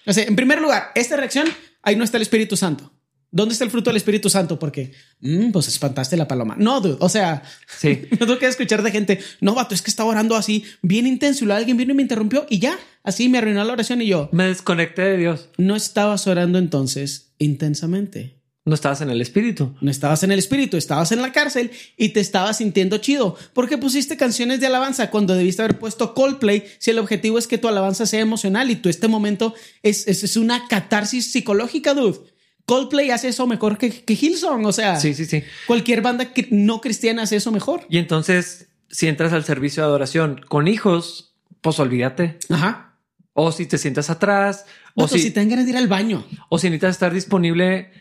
O 0.06 0.14
sea, 0.14 0.24
en 0.24 0.36
primer 0.36 0.62
lugar, 0.62 0.92
esta 0.96 1.18
reacción, 1.18 1.48
ahí 1.82 1.96
no 1.98 2.04
está 2.04 2.18
el 2.18 2.22
Espíritu 2.24 2.56
Santo. 2.56 2.94
¿Dónde 3.30 3.54
está 3.54 3.66
el 3.66 3.72
fruto 3.72 3.90
del 3.90 3.98
Espíritu 3.98 4.30
Santo? 4.30 4.58
Porque, 4.58 4.94
mm, 5.20 5.52
pues 5.52 5.68
espantaste 5.68 6.16
la 6.16 6.28
paloma. 6.28 6.56
No, 6.58 6.80
dude. 6.82 6.98
O 7.00 7.10
sea, 7.10 7.44
Sí. 7.78 8.04
no 8.12 8.20
tengo 8.26 8.40
que 8.40 8.48
escuchar 8.48 8.84
de 8.84 8.92
gente. 8.92 9.20
No, 9.42 9.54
vato, 9.54 9.76
es 9.76 9.82
que 9.82 9.90
estaba 9.92 10.10
orando 10.10 10.36
así, 10.36 10.64
bien 10.82 11.06
intenso. 11.08 11.44
y 11.44 11.48
luego 11.48 11.58
alguien 11.60 11.78
vino 11.78 11.92
y 11.92 11.96
me 11.96 12.02
interrumpió 12.04 12.46
y 12.50 12.60
ya, 12.60 12.78
así 13.04 13.28
me 13.30 13.38
arruinó 13.40 13.64
la 13.64 13.74
oración. 13.74 14.02
Y 14.02 14.08
yo, 14.08 14.30
Me 14.32 14.46
desconecté 14.46 15.02
de 15.02 15.18
Dios. 15.18 15.50
no 15.58 15.76
estabas 15.76 16.26
orando 16.28 16.58
entonces 16.58 17.34
intensamente. 17.38 18.36
No 18.66 18.74
estabas 18.76 19.00
en 19.02 19.10
el 19.10 19.22
Espíritu. 19.22 19.76
No 19.80 19.90
estabas 19.90 20.24
en 20.24 20.32
el 20.34 20.40
espíritu, 20.40 20.76
estabas 20.76 21.14
en 21.14 21.22
la 21.22 21.32
cárcel 21.32 21.72
y 21.96 22.10
te 22.10 22.20
estabas 22.20 22.58
sintiendo 22.58 22.98
chido. 22.98 23.38
¿Por 23.54 23.70
qué 23.70 23.78
pusiste 23.78 24.18
canciones 24.18 24.60
de 24.60 24.68
alabanza 24.68 25.10
cuando 25.10 25.36
debiste 25.36 25.62
haber 25.62 25.80
puesto 25.80 26.14
Coldplay 26.14 26.66
si 26.78 26.92
el 26.92 27.00
objetivo 27.00 27.38
es 27.40 27.48
que 27.48 27.58
tu 27.58 27.70
alabanza 27.70 28.06
sea 28.06 28.20
emocional 28.20 28.70
y 28.70 28.76
tú 28.76 28.90
este 28.90 29.08
momento 29.08 29.54
es, 29.84 30.06
es, 30.10 30.26
es 30.26 30.36
una 30.36 30.68
catarsis 30.68 31.32
psicológica, 31.32 31.94
dude? 31.94 32.20
Coldplay 32.68 33.10
hace 33.10 33.30
eso 33.30 33.48
mejor 33.48 33.78
que, 33.80 33.90
que 33.90 34.14
Hillsong. 34.14 34.66
O 34.66 34.72
sea, 34.72 35.00
Sí, 35.00 35.14
sí, 35.16 35.26
sí. 35.26 35.42
cualquier 35.66 36.02
banda 36.02 36.32
que 36.34 36.48
no 36.52 36.80
cristiana 36.82 37.24
hace 37.24 37.38
eso 37.38 37.52
mejor. 37.52 37.82
Y 37.90 37.98
entonces, 37.98 38.68
si 38.90 39.08
entras 39.08 39.34
al 39.34 39.44
servicio 39.44 39.82
de 39.82 39.88
adoración 39.88 40.42
con 40.48 40.68
hijos, 40.68 41.34
pues 41.62 41.80
olvídate. 41.80 42.38
Ajá. 42.50 42.94
O 43.34 43.52
si 43.52 43.66
te 43.66 43.78
sientas 43.78 44.10
atrás, 44.10 44.66
o 44.96 45.06
O 45.06 45.08
si, 45.08 45.20
si 45.20 45.32
te 45.32 45.40
dan 45.40 45.50
ganas 45.50 45.66
de 45.66 45.72
ir 45.72 45.78
al 45.78 45.88
baño. 45.88 46.26
o 46.50 46.60
si 46.60 46.68
necesitas 46.68 46.96
estar 46.96 47.14
disponible 47.14 47.92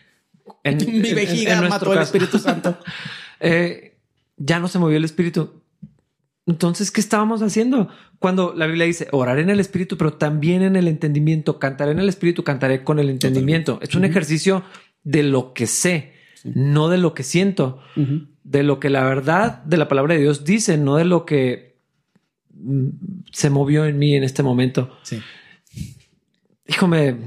en 0.63 0.77
Mi 1.01 1.13
vejiga 1.13 1.53
en 1.57 1.69
mató 1.69 1.91
al. 1.93 2.01
Espíritu 2.03 2.37
Santo. 2.39 2.77
Eh, 3.39 3.95
ya 4.37 4.57
no 4.59 4.67
se 4.67 4.79
movió 4.79 4.97
el 4.97 5.05
espíritu. 5.05 5.61
Entonces, 6.47 6.91
¿qué 6.91 7.01
estábamos 7.01 7.41
haciendo? 7.41 7.89
Cuando 8.19 8.53
la 8.55 8.65
Biblia 8.67 8.85
dice 8.85 9.07
orar 9.11 9.37
en 9.39 9.49
el 9.49 9.59
espíritu, 9.59 9.97
pero 9.97 10.13
también 10.13 10.61
en 10.63 10.75
el 10.77 10.87
entendimiento, 10.87 11.59
cantaré 11.59 11.91
en 11.91 11.99
el 11.99 12.07
espíritu, 12.09 12.43
cantaré 12.43 12.83
con 12.83 12.99
el 12.99 13.09
entendimiento. 13.09 13.79
Es 13.81 13.93
un 13.95 14.05
ejercicio 14.05 14.63
de 15.03 15.23
lo 15.23 15.53
que 15.53 15.67
sé, 15.67 16.13
no 16.45 16.87
de 16.89 16.97
lo 16.97 17.13
que 17.13 17.23
siento, 17.23 17.79
de 18.43 18.63
lo 18.63 18.79
que 18.79 18.89
la 18.89 19.03
verdad 19.03 19.61
de 19.65 19.75
la 19.77 19.87
palabra 19.89 20.13
de 20.15 20.21
Dios 20.21 20.45
dice, 20.45 20.77
no 20.77 20.95
de 20.95 21.03
lo 21.05 21.25
que 21.25 21.77
mm, 22.53 22.87
se 23.31 23.49
movió 23.49 23.85
en 23.85 23.99
mí 23.99 24.15
en 24.15 24.23
este 24.23 24.41
momento. 24.41 24.97
Sí. 25.03 25.19
Híjole, 26.67 27.17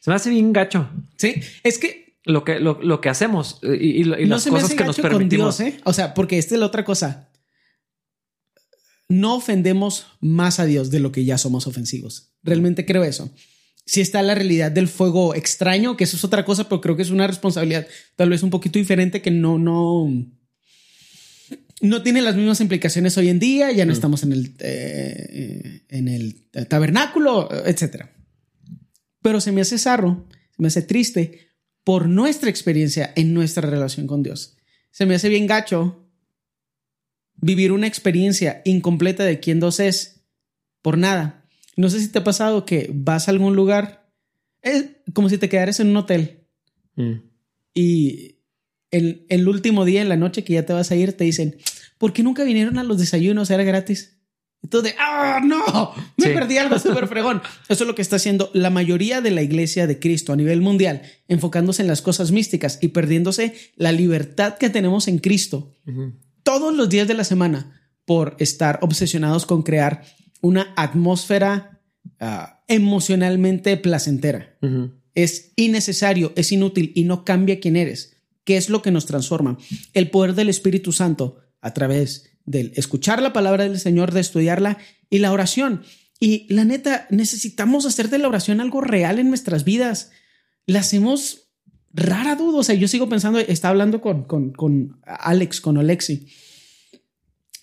se 0.00 0.10
me 0.10 0.16
hace 0.16 0.30
bien 0.30 0.52
gacho 0.52 0.88
Sí, 1.16 1.34
es 1.62 1.78
que 1.78 2.16
lo 2.24 2.44
que, 2.44 2.60
lo, 2.60 2.78
lo 2.82 3.00
que 3.00 3.08
hacemos 3.08 3.58
eh, 3.62 3.76
y, 3.80 3.88
y- 3.88 4.00
y 4.02 4.04
no 4.04 4.36
las 4.36 4.46
cosas 4.46 4.74
que 4.74 4.84
nos 4.84 4.98
permitimos. 5.00 5.58
Dios, 5.58 5.74
¿eh? 5.74 5.80
O 5.84 5.92
sea, 5.92 6.14
porque 6.14 6.38
esta 6.38 6.54
es 6.54 6.60
la 6.60 6.66
otra 6.66 6.84
cosa. 6.84 7.28
No 9.12 9.34
ofendemos 9.34 10.06
más 10.20 10.58
a 10.58 10.64
Dios 10.64 10.90
de 10.90 10.98
lo 10.98 11.12
que 11.12 11.26
ya 11.26 11.36
somos 11.36 11.66
ofensivos. 11.66 12.32
Realmente 12.42 12.86
creo 12.86 13.04
eso. 13.04 13.30
Si 13.84 14.00
está 14.00 14.22
la 14.22 14.34
realidad 14.34 14.72
del 14.72 14.88
fuego 14.88 15.34
extraño, 15.34 15.98
que 15.98 16.04
eso 16.04 16.16
es 16.16 16.24
otra 16.24 16.46
cosa, 16.46 16.66
pero 16.66 16.80
creo 16.80 16.96
que 16.96 17.02
es 17.02 17.10
una 17.10 17.26
responsabilidad 17.26 17.86
tal 18.16 18.30
vez 18.30 18.42
un 18.42 18.48
poquito 18.48 18.78
diferente 18.78 19.20
que 19.20 19.30
no, 19.30 19.58
no, 19.58 20.08
no 21.82 22.02
tiene 22.02 22.22
las 22.22 22.36
mismas 22.36 22.62
implicaciones 22.62 23.18
hoy 23.18 23.28
en 23.28 23.38
día, 23.38 23.70
ya 23.70 23.84
no 23.84 23.92
estamos 23.92 24.22
en 24.22 24.32
el, 24.32 24.54
eh, 24.60 25.82
en 25.90 26.08
el 26.08 26.48
tabernáculo, 26.70 27.50
etcétera. 27.66 28.16
Pero 29.20 29.42
se 29.42 29.52
me 29.52 29.60
hace 29.60 29.76
zarro, 29.76 30.26
se 30.56 30.62
me 30.62 30.68
hace 30.68 30.80
triste 30.80 31.50
por 31.84 32.08
nuestra 32.08 32.48
experiencia 32.48 33.12
en 33.14 33.34
nuestra 33.34 33.68
relación 33.68 34.06
con 34.06 34.22
Dios. 34.22 34.56
Se 34.90 35.04
me 35.04 35.16
hace 35.16 35.28
bien 35.28 35.46
gacho 35.46 36.01
vivir 37.42 37.72
una 37.72 37.86
experiencia 37.86 38.62
incompleta 38.64 39.24
de 39.24 39.40
quién 39.40 39.60
Dios 39.60 39.80
es 39.80 40.24
por 40.80 40.96
nada. 40.96 41.44
No 41.76 41.90
sé 41.90 42.00
si 42.00 42.08
te 42.08 42.20
ha 42.20 42.24
pasado 42.24 42.64
que 42.64 42.90
vas 42.94 43.28
a 43.28 43.32
algún 43.32 43.54
lugar, 43.54 44.08
es 44.62 44.86
como 45.12 45.28
si 45.28 45.36
te 45.36 45.48
quedaras 45.48 45.80
en 45.80 45.88
un 45.88 45.96
hotel 45.96 46.46
mm. 46.96 47.12
y 47.74 48.36
el, 48.90 49.26
el, 49.28 49.48
último 49.48 49.84
día 49.84 50.02
en 50.02 50.08
la 50.08 50.16
noche 50.16 50.44
que 50.44 50.52
ya 50.52 50.64
te 50.64 50.72
vas 50.72 50.90
a 50.90 50.96
ir 50.96 51.14
te 51.14 51.24
dicen, 51.24 51.56
¿por 51.98 52.12
qué 52.12 52.22
nunca 52.22 52.44
vinieron 52.44 52.78
a 52.78 52.84
los 52.84 52.98
desayunos? 52.98 53.50
Era 53.50 53.64
gratis. 53.64 54.18
Entonces, 54.62 54.94
¡ah, 54.98 55.40
no! 55.44 55.92
Me 56.18 56.28
perdí 56.28 56.58
algo 56.58 56.78
súper 56.78 57.08
fregón. 57.08 57.42
Eso 57.68 57.82
es 57.82 57.88
lo 57.88 57.96
que 57.96 58.02
está 58.02 58.16
haciendo 58.16 58.50
la 58.52 58.70
mayoría 58.70 59.20
de 59.20 59.32
la 59.32 59.42
iglesia 59.42 59.88
de 59.88 59.98
Cristo 59.98 60.32
a 60.32 60.36
nivel 60.36 60.60
mundial, 60.60 61.02
enfocándose 61.26 61.82
en 61.82 61.88
las 61.88 62.02
cosas 62.02 62.30
místicas 62.30 62.78
y 62.80 62.88
perdiéndose 62.88 63.54
la 63.74 63.90
libertad 63.90 64.58
que 64.58 64.70
tenemos 64.70 65.08
en 65.08 65.18
Cristo 65.18 65.74
todos 66.42 66.74
los 66.74 66.88
días 66.88 67.08
de 67.08 67.14
la 67.14 67.24
semana 67.24 67.82
por 68.04 68.36
estar 68.38 68.78
obsesionados 68.82 69.46
con 69.46 69.62
crear 69.62 70.02
una 70.40 70.72
atmósfera 70.76 71.80
ah, 72.20 72.62
emocionalmente 72.68 73.76
placentera. 73.76 74.58
Es 75.14 75.52
innecesario, 75.56 76.32
es 76.36 76.52
inútil 76.52 76.92
y 76.94 77.04
no 77.04 77.24
cambia 77.24 77.60
quién 77.60 77.76
eres. 77.76 78.16
¿Qué 78.44 78.56
es 78.56 78.70
lo 78.70 78.82
que 78.82 78.90
nos 78.90 79.06
transforma? 79.06 79.56
El 79.92 80.10
poder 80.10 80.34
del 80.34 80.48
Espíritu 80.48 80.92
Santo 80.92 81.38
a 81.60 81.74
través 81.74 82.30
del 82.44 82.72
escuchar 82.74 83.22
la 83.22 83.32
palabra 83.32 83.64
del 83.64 83.78
Señor, 83.78 84.12
de 84.12 84.20
estudiarla 84.20 84.78
y 85.10 85.18
la 85.18 85.32
oración. 85.32 85.82
Y 86.18 86.52
la 86.52 86.64
neta, 86.64 87.06
necesitamos 87.10 87.86
hacer 87.86 88.08
de 88.08 88.18
la 88.18 88.28
oración 88.28 88.60
algo 88.60 88.80
real 88.80 89.18
en 89.18 89.28
nuestras 89.28 89.64
vidas. 89.64 90.10
La 90.66 90.80
hacemos 90.80 91.41
rara 91.92 92.36
duda. 92.36 92.58
O 92.58 92.64
sea, 92.64 92.74
yo 92.74 92.88
sigo 92.88 93.08
pensando, 93.08 93.38
está 93.38 93.68
hablando 93.68 94.00
con, 94.00 94.24
con, 94.24 94.52
con 94.52 95.00
Alex, 95.04 95.60
con 95.60 95.78
Alexi. 95.78 96.26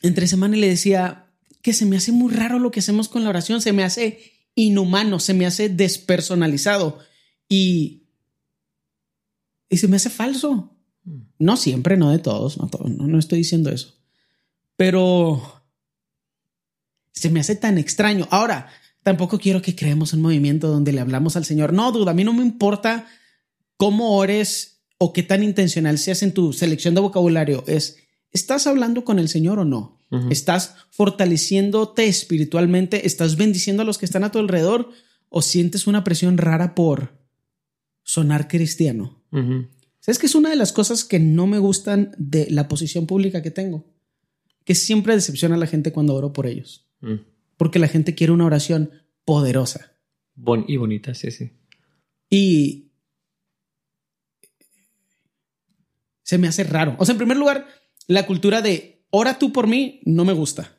Entre 0.02 0.28
semana 0.28 0.58
y 0.58 0.62
le 0.62 0.70
decía 0.70 1.32
que 1.62 1.74
se 1.74 1.86
me 1.86 1.98
hace 1.98 2.12
muy 2.12 2.34
raro 2.34 2.60
lo 2.60 2.72
que 2.72 2.80
hacemos 2.80 3.10
con 3.10 3.24
la 3.24 3.30
oración. 3.30 3.62
Se 3.62 3.74
me 3.74 3.84
hace 3.84 4.22
inhumano, 4.56 5.20
se 5.20 5.34
me 5.34 5.46
hace 5.46 5.70
despersonalizado 5.70 7.00
y, 7.48 8.08
y 9.70 9.78
se 9.78 9.88
me 9.88 9.98
hace 9.98 10.10
falso. 10.10 10.78
No 11.38 11.58
siempre, 11.58 11.98
no 11.98 12.12
de 12.12 12.20
todos, 12.20 12.58
no, 12.58 12.70
no, 12.88 13.08
no 13.08 13.20
estoy 13.20 13.40
diciendo 13.40 13.72
eso 13.72 14.00
pero 14.80 15.62
se 17.12 17.30
me 17.30 17.42
hace 17.42 17.58
tan 17.58 17.78
extraño. 17.78 18.30
Ahora, 18.32 18.70
tampoco 19.04 19.38
quiero 19.38 19.62
que 19.62 19.76
creemos 19.76 20.14
un 20.14 20.22
movimiento 20.22 20.70
donde 20.70 20.94
le 20.94 21.02
hablamos 21.02 21.36
al 21.36 21.44
Señor. 21.44 21.74
No, 21.74 21.92
duda, 21.92 22.12
a 22.12 22.14
mí 22.14 22.24
no 22.24 22.32
me 22.32 22.44
importa 22.44 23.06
cómo 23.80 24.18
ores 24.18 24.84
o 25.00 25.14
qué 25.14 25.24
tan 25.24 25.42
intencional 25.42 25.98
seas 25.98 26.22
en 26.22 26.34
tu 26.34 26.52
selección 26.54 26.94
de 26.94 27.02
vocabulario. 27.02 27.64
Es, 27.66 27.98
¿estás 28.32 28.68
hablando 28.68 29.06
con 29.06 29.18
el 29.18 29.30
Señor 29.30 29.58
o 29.58 29.66
no? 29.66 29.98
¿Estás 30.30 30.76
fortaleciéndote 30.92 32.08
espiritualmente? 32.08 33.08
¿Estás 33.08 33.38
bendiciendo 33.38 33.84
a 33.84 33.86
los 33.86 33.98
que 33.98 34.06
están 34.06 34.24
a 34.24 34.32
tu 34.32 34.40
alrededor? 34.40 34.90
¿O 35.30 35.42
sientes 35.42 35.88
una 35.88 36.04
presión 36.04 36.38
rara 36.38 36.76
por 36.76 37.20
sonar 38.04 38.48
cristiano? 38.48 39.24
¿Sabes 40.00 40.20
que 40.20 40.26
es 40.26 40.36
una 40.36 40.50
de 40.50 40.56
las 40.56 40.74
cosas 40.74 41.04
que 41.06 41.20
no 41.20 41.48
me 41.48 41.60
gustan 41.60 42.12
de 42.18 42.48
la 42.50 42.68
posición 42.68 43.06
pública 43.06 43.42
que 43.42 43.52
tengo? 43.52 43.86
que 44.70 44.76
siempre 44.76 45.16
decepciona 45.16 45.56
a 45.56 45.58
la 45.58 45.66
gente 45.66 45.92
cuando 45.92 46.14
oro 46.14 46.32
por 46.32 46.46
ellos. 46.46 46.88
Mm. 47.02 47.16
Porque 47.58 47.80
la 47.80 47.88
gente 47.88 48.14
quiere 48.14 48.34
una 48.34 48.46
oración 48.46 48.92
poderosa. 49.26 49.94
Bon 50.36 50.64
y 50.68 50.78
bonita, 50.78 51.16
sí, 51.16 51.32
sí. 51.32 51.54
Y 52.30 52.89
se 56.30 56.38
me 56.38 56.48
hace 56.48 56.64
raro. 56.64 56.96
O 57.00 57.06
sea, 57.06 57.14
en 57.14 57.18
primer 57.18 57.38
lugar, 57.38 57.66
la 58.06 58.28
cultura 58.28 58.62
de 58.62 59.04
ora 59.10 59.40
tú 59.40 59.52
por 59.52 59.66
mí 59.66 60.00
no 60.06 60.26
me 60.26 60.34
gusta. 60.34 60.78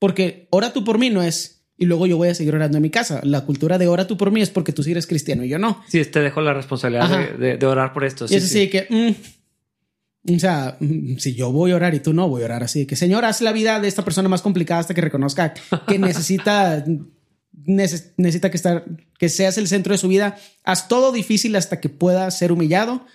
Porque 0.00 0.48
ora 0.50 0.72
tú 0.72 0.82
por 0.82 0.98
mí 0.98 1.08
no 1.08 1.22
es 1.22 1.68
y 1.76 1.86
luego 1.86 2.08
yo 2.08 2.16
voy 2.16 2.30
a 2.30 2.34
seguir 2.34 2.52
orando 2.52 2.78
en 2.78 2.82
mi 2.82 2.90
casa. 2.90 3.20
La 3.22 3.42
cultura 3.42 3.78
de 3.78 3.86
ora 3.86 4.08
tú 4.08 4.16
por 4.16 4.32
mí 4.32 4.42
es 4.42 4.50
porque 4.50 4.72
tú 4.72 4.82
sí 4.82 4.90
eres 4.90 5.06
cristiano 5.06 5.44
y 5.44 5.50
yo 5.50 5.60
no. 5.60 5.84
Sí, 5.86 6.04
te 6.04 6.18
dejo 6.18 6.40
la 6.40 6.52
responsabilidad 6.52 7.36
de, 7.38 7.64
orar 7.64 7.92
por 7.92 8.04
esto. 8.04 8.26
Sí, 8.26 8.34
y 8.34 8.36
es 8.38 8.44
así 8.46 8.68
que 8.68 8.88
mm, 8.90 10.34
o 10.34 10.38
sea, 10.40 10.76
mm, 10.80 11.18
si 11.18 11.36
yo 11.36 11.52
voy 11.52 11.70
a 11.70 11.76
orar 11.76 11.94
y 11.94 12.00
tú 12.00 12.12
no, 12.12 12.28
voy 12.28 12.42
a 12.42 12.46
orar 12.46 12.64
así. 12.64 12.84
Que 12.84 12.96
Señor, 12.96 13.24
haz 13.24 13.40
la 13.40 13.52
vida 13.52 13.78
de 13.78 13.86
esta 13.86 14.04
persona 14.04 14.28
más 14.28 14.42
complicada 14.42 14.80
hasta 14.80 14.94
que 14.94 15.00
reconozca 15.00 15.54
que 15.86 15.98
necesita, 16.00 16.84
necesita 17.54 18.50
que, 18.50 18.56
estar, 18.56 18.84
que 19.16 19.28
seas 19.28 19.58
el 19.58 19.68
centro 19.68 19.92
de 19.92 19.98
su 19.98 20.08
vida. 20.08 20.36
Haz 20.64 20.88
todo 20.88 21.12
difícil 21.12 21.54
hasta 21.54 21.78
que 21.80 21.88
pueda 21.88 22.28
ser 22.32 22.50
humillado. 22.50 23.06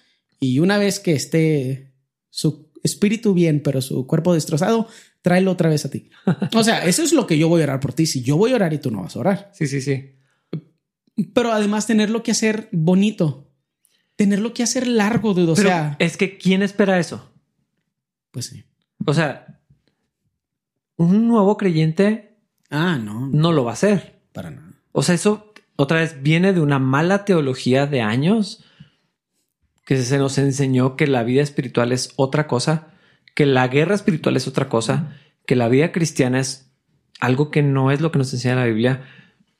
Y 0.43 0.59
una 0.59 0.77
vez 0.77 0.99
que 0.99 1.13
esté 1.13 1.93
su 2.29 2.71
espíritu 2.83 3.33
bien, 3.33 3.61
pero 3.63 3.81
su 3.81 4.05
cuerpo 4.07 4.33
destrozado, 4.33 4.87
tráelo 5.21 5.51
otra 5.51 5.69
vez 5.69 5.85
a 5.85 5.89
ti. 5.89 6.09
O 6.55 6.63
sea, 6.63 6.85
eso 6.85 7.03
es 7.03 7.13
lo 7.13 7.27
que 7.27 7.37
yo 7.37 7.47
voy 7.47 7.61
a 7.61 7.65
orar 7.65 7.79
por 7.79 7.93
ti. 7.93 8.05
Si 8.05 8.21
yo 8.21 8.37
voy 8.37 8.51
a 8.51 8.55
orar 8.55 8.73
y 8.73 8.79
tú 8.79 8.91
no 8.91 9.01
vas 9.01 9.15
a 9.15 9.19
orar. 9.19 9.51
Sí, 9.53 9.67
sí, 9.67 9.81
sí. 9.81 10.15
Pero 11.33 11.51
además 11.51 11.87
tenerlo 11.87 12.23
que 12.23 12.31
hacer 12.31 12.69
bonito 12.71 13.53
tenerlo 14.15 14.53
que 14.53 14.63
hacer 14.63 14.87
largo, 14.87 15.33
dude. 15.33 15.51
O 15.51 15.55
sea, 15.55 15.95
es 15.99 16.17
que 16.17 16.37
¿quién 16.37 16.61
espera 16.61 16.99
eso? 16.99 17.31
Pues 18.31 18.47
sí. 18.47 18.63
O 19.05 19.13
sea, 19.13 19.59
un 20.95 21.27
nuevo 21.27 21.57
creyente. 21.57 22.37
Ah, 22.69 22.97
no. 22.97 23.27
No 23.27 23.51
lo 23.51 23.63
va 23.63 23.71
a 23.71 23.73
hacer. 23.73 24.21
Para 24.31 24.51
nada. 24.51 24.73
O 24.91 25.03
sea, 25.03 25.15
eso 25.15 25.53
otra 25.75 25.99
vez 25.99 26.21
viene 26.21 26.53
de 26.53 26.59
una 26.59 26.79
mala 26.79 27.25
teología 27.25 27.85
de 27.85 28.01
años 28.01 28.63
que 29.85 29.97
se 29.97 30.17
nos 30.17 30.37
enseñó 30.37 30.95
que 30.95 31.07
la 31.07 31.23
vida 31.23 31.41
espiritual 31.41 31.91
es 31.91 32.13
otra 32.15 32.47
cosa, 32.47 32.93
que 33.35 33.45
la 33.45 33.67
guerra 33.67 33.95
espiritual 33.95 34.37
es 34.37 34.47
otra 34.47 34.69
cosa, 34.69 35.17
que 35.45 35.55
la 35.55 35.67
vida 35.67 35.91
cristiana 35.91 36.39
es 36.39 36.71
algo 37.19 37.51
que 37.51 37.61
no 37.63 37.91
es 37.91 38.01
lo 38.01 38.11
que 38.11 38.19
nos 38.19 38.33
enseña 38.33 38.55
la 38.55 38.65
Biblia 38.65 39.03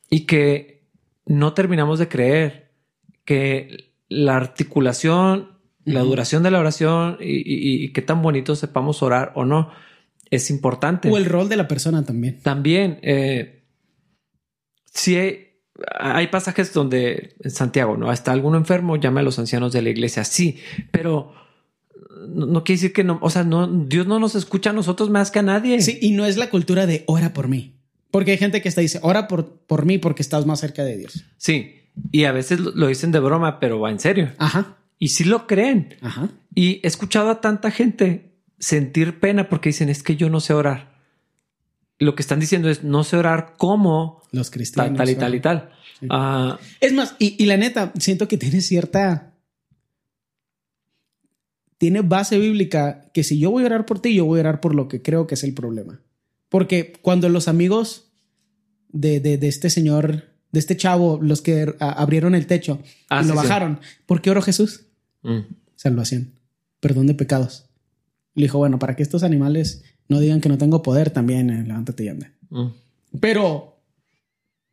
y 0.10 0.26
que 0.26 0.86
no 1.26 1.54
terminamos 1.54 2.00
de 2.00 2.08
creer 2.08 2.72
que 3.26 3.94
la 4.10 4.36
articulación, 4.36 5.60
la 5.86 6.02
duración 6.02 6.44
de 6.44 6.52
la 6.52 6.60
oración 6.60 7.18
y, 7.20 7.92
qué 7.94 8.02
tan 8.02 8.22
bonito 8.22 8.56
sepamos 8.56 9.02
orar 9.02 9.32
o 9.36 9.46
no 9.46 9.72
es 10.30 10.50
importante. 10.50 11.10
O 11.10 11.18
el 11.18 11.26
rol 11.26 11.50
de 11.50 11.58
la 11.58 11.68
persona 11.68 12.04
también. 12.04 12.40
También, 12.42 13.00
eh, 13.02 13.64
si 14.86 15.16
hay, 15.16 15.53
pasajes 16.32 16.74
donde 16.74 17.36
en 17.40 17.52
Santiago, 17.52 17.98
¿no? 17.98 18.12
Está 18.12 18.32
alguno 18.32 18.58
enfermo, 18.58 18.96
llame 18.96 19.22
a 19.22 19.24
los 19.24 19.40
ancianos 19.40 19.74
de 19.74 19.82
la 19.82 19.90
iglesia. 19.90 20.24
Sí, 20.24 20.58
pero 20.92 21.34
no, 22.28 22.64
quiere 22.64 22.78
decir 22.78 22.94
que 22.94 23.04
no, 23.04 23.20
o 23.22 23.30
sea, 23.30 23.44
no, 23.44 23.68
Dios 23.68 24.08
no 24.08 24.20
nos 24.20 24.36
escucha 24.36 24.72
a 24.72 24.74
nosotros 24.74 25.10
más 25.10 25.32
que 25.32 25.40
a 25.40 25.44
nadie. 25.44 25.82
Sí, 25.82 25.98
y 26.02 26.12
no 26.12 26.26
es 26.26 26.38
la 26.38 26.50
cultura 26.50 26.86
de 26.86 27.04
ora 27.08 27.34
por 27.34 27.48
mí. 27.48 27.76
Porque 28.12 28.32
hay 28.32 28.38
gente 28.38 28.62
que 28.62 28.70
está 28.70 28.82
dice, 28.82 29.00
ora 29.02 29.28
por, 29.28 29.58
por 29.66 29.86
mí 29.86 29.98
porque 29.98 30.22
estás 30.22 30.46
más 30.46 30.60
cerca 30.60 30.84
de 30.84 30.98
Dios. 30.98 31.26
Sí, 31.38 31.82
y 32.12 32.26
a 32.26 32.32
veces 32.32 32.60
lo 32.60 32.88
dicen 32.88 33.12
de 33.12 33.20
broma, 33.20 33.60
pero 33.60 33.80
va 33.80 33.92
en 33.92 34.00
serio. 34.00 34.32
Ajá. 34.38 34.78
Y 35.00 35.10
sí 35.10 35.24
lo 35.24 35.48
creen. 35.48 35.96
Ajá. 36.02 36.30
Y 36.56 36.80
he 36.84 36.88
escuchado 36.88 37.30
a 37.30 37.42
tanta 37.42 37.72
gente 37.72 38.34
sentir 38.60 39.20
pena 39.20 39.50
porque 39.50 39.70
dicen 39.70 39.90
es 39.90 40.04
que 40.04 40.16
yo 40.16 40.30
no 40.30 40.40
sé 40.40 40.54
orar. 40.54 40.93
Lo 42.00 42.16
que 42.16 42.22
están 42.22 42.40
diciendo 42.40 42.70
es 42.70 42.84
no 42.84 43.04
sé 43.04 43.18
orar 43.18 43.54
como 43.58 44.22
los 44.32 44.50
cristianos. 44.50 44.98
Tal, 44.98 45.10
y 45.10 45.16
tal 45.16 45.36
y 45.36 45.40
tal. 45.40 45.70
Ah, 46.10 46.60
es 46.82 46.94
más, 46.94 47.16
y, 47.20 47.42
y 47.42 47.46
la 47.46 47.58
neta, 47.58 47.94
siento 48.00 48.28
que 48.28 48.38
tiene 48.38 48.62
cierta 48.62 49.30
tiene 51.78 52.02
base 52.02 52.40
bíblica 52.40 53.10
que 53.14 53.24
si 53.24 53.40
yo 53.40 53.52
voy 53.52 53.64
a 53.64 53.66
orar 53.66 53.86
por 53.86 54.00
ti, 54.00 54.16
yo 54.16 54.26
voy 54.26 54.40
a 54.40 54.44
orar 54.44 54.62
por 54.62 54.74
lo 54.74 54.88
que 54.88 55.02
creo 55.02 55.28
que 55.28 55.36
es 55.36 55.44
el 55.44 55.54
problema. 55.54 56.02
Porque 56.48 56.94
cuando 57.02 57.28
los 57.28 57.50
amigos 57.50 58.14
de, 58.90 59.20
de, 59.20 59.38
de 59.38 59.48
este 59.50 59.70
señor 59.70 60.34
de 60.54 60.60
este 60.60 60.78
chavo, 60.78 61.20
los 61.22 61.42
que 61.42 61.76
abrieron 61.80 62.36
el 62.36 62.46
techo 62.46 62.80
ah, 63.10 63.22
y 63.24 63.28
lo 63.28 63.34
bajaron. 63.34 63.80
¿Por 64.06 64.22
qué 64.22 64.30
oró 64.30 64.42
Jesús? 64.42 64.86
Mm. 65.24 65.40
Salvación, 65.76 66.36
perdón 66.80 67.08
de 67.08 67.16
pecados. 67.16 67.66
Le 68.36 68.44
dijo, 68.44 68.60
bueno, 68.60 68.78
para 68.78 68.96
que 68.96 69.02
estos 69.02 69.24
animales 69.24 69.84
no 70.08 70.20
digan 70.20 70.42
que 70.42 70.50
no 70.50 70.58
tengo 70.58 70.82
poder, 70.82 71.10
también 71.10 71.50
eh, 71.50 71.64
levántate 71.66 72.04
y 72.04 72.08
anda. 72.10 72.32
Mm. 72.50 72.68
Pero 73.20 73.78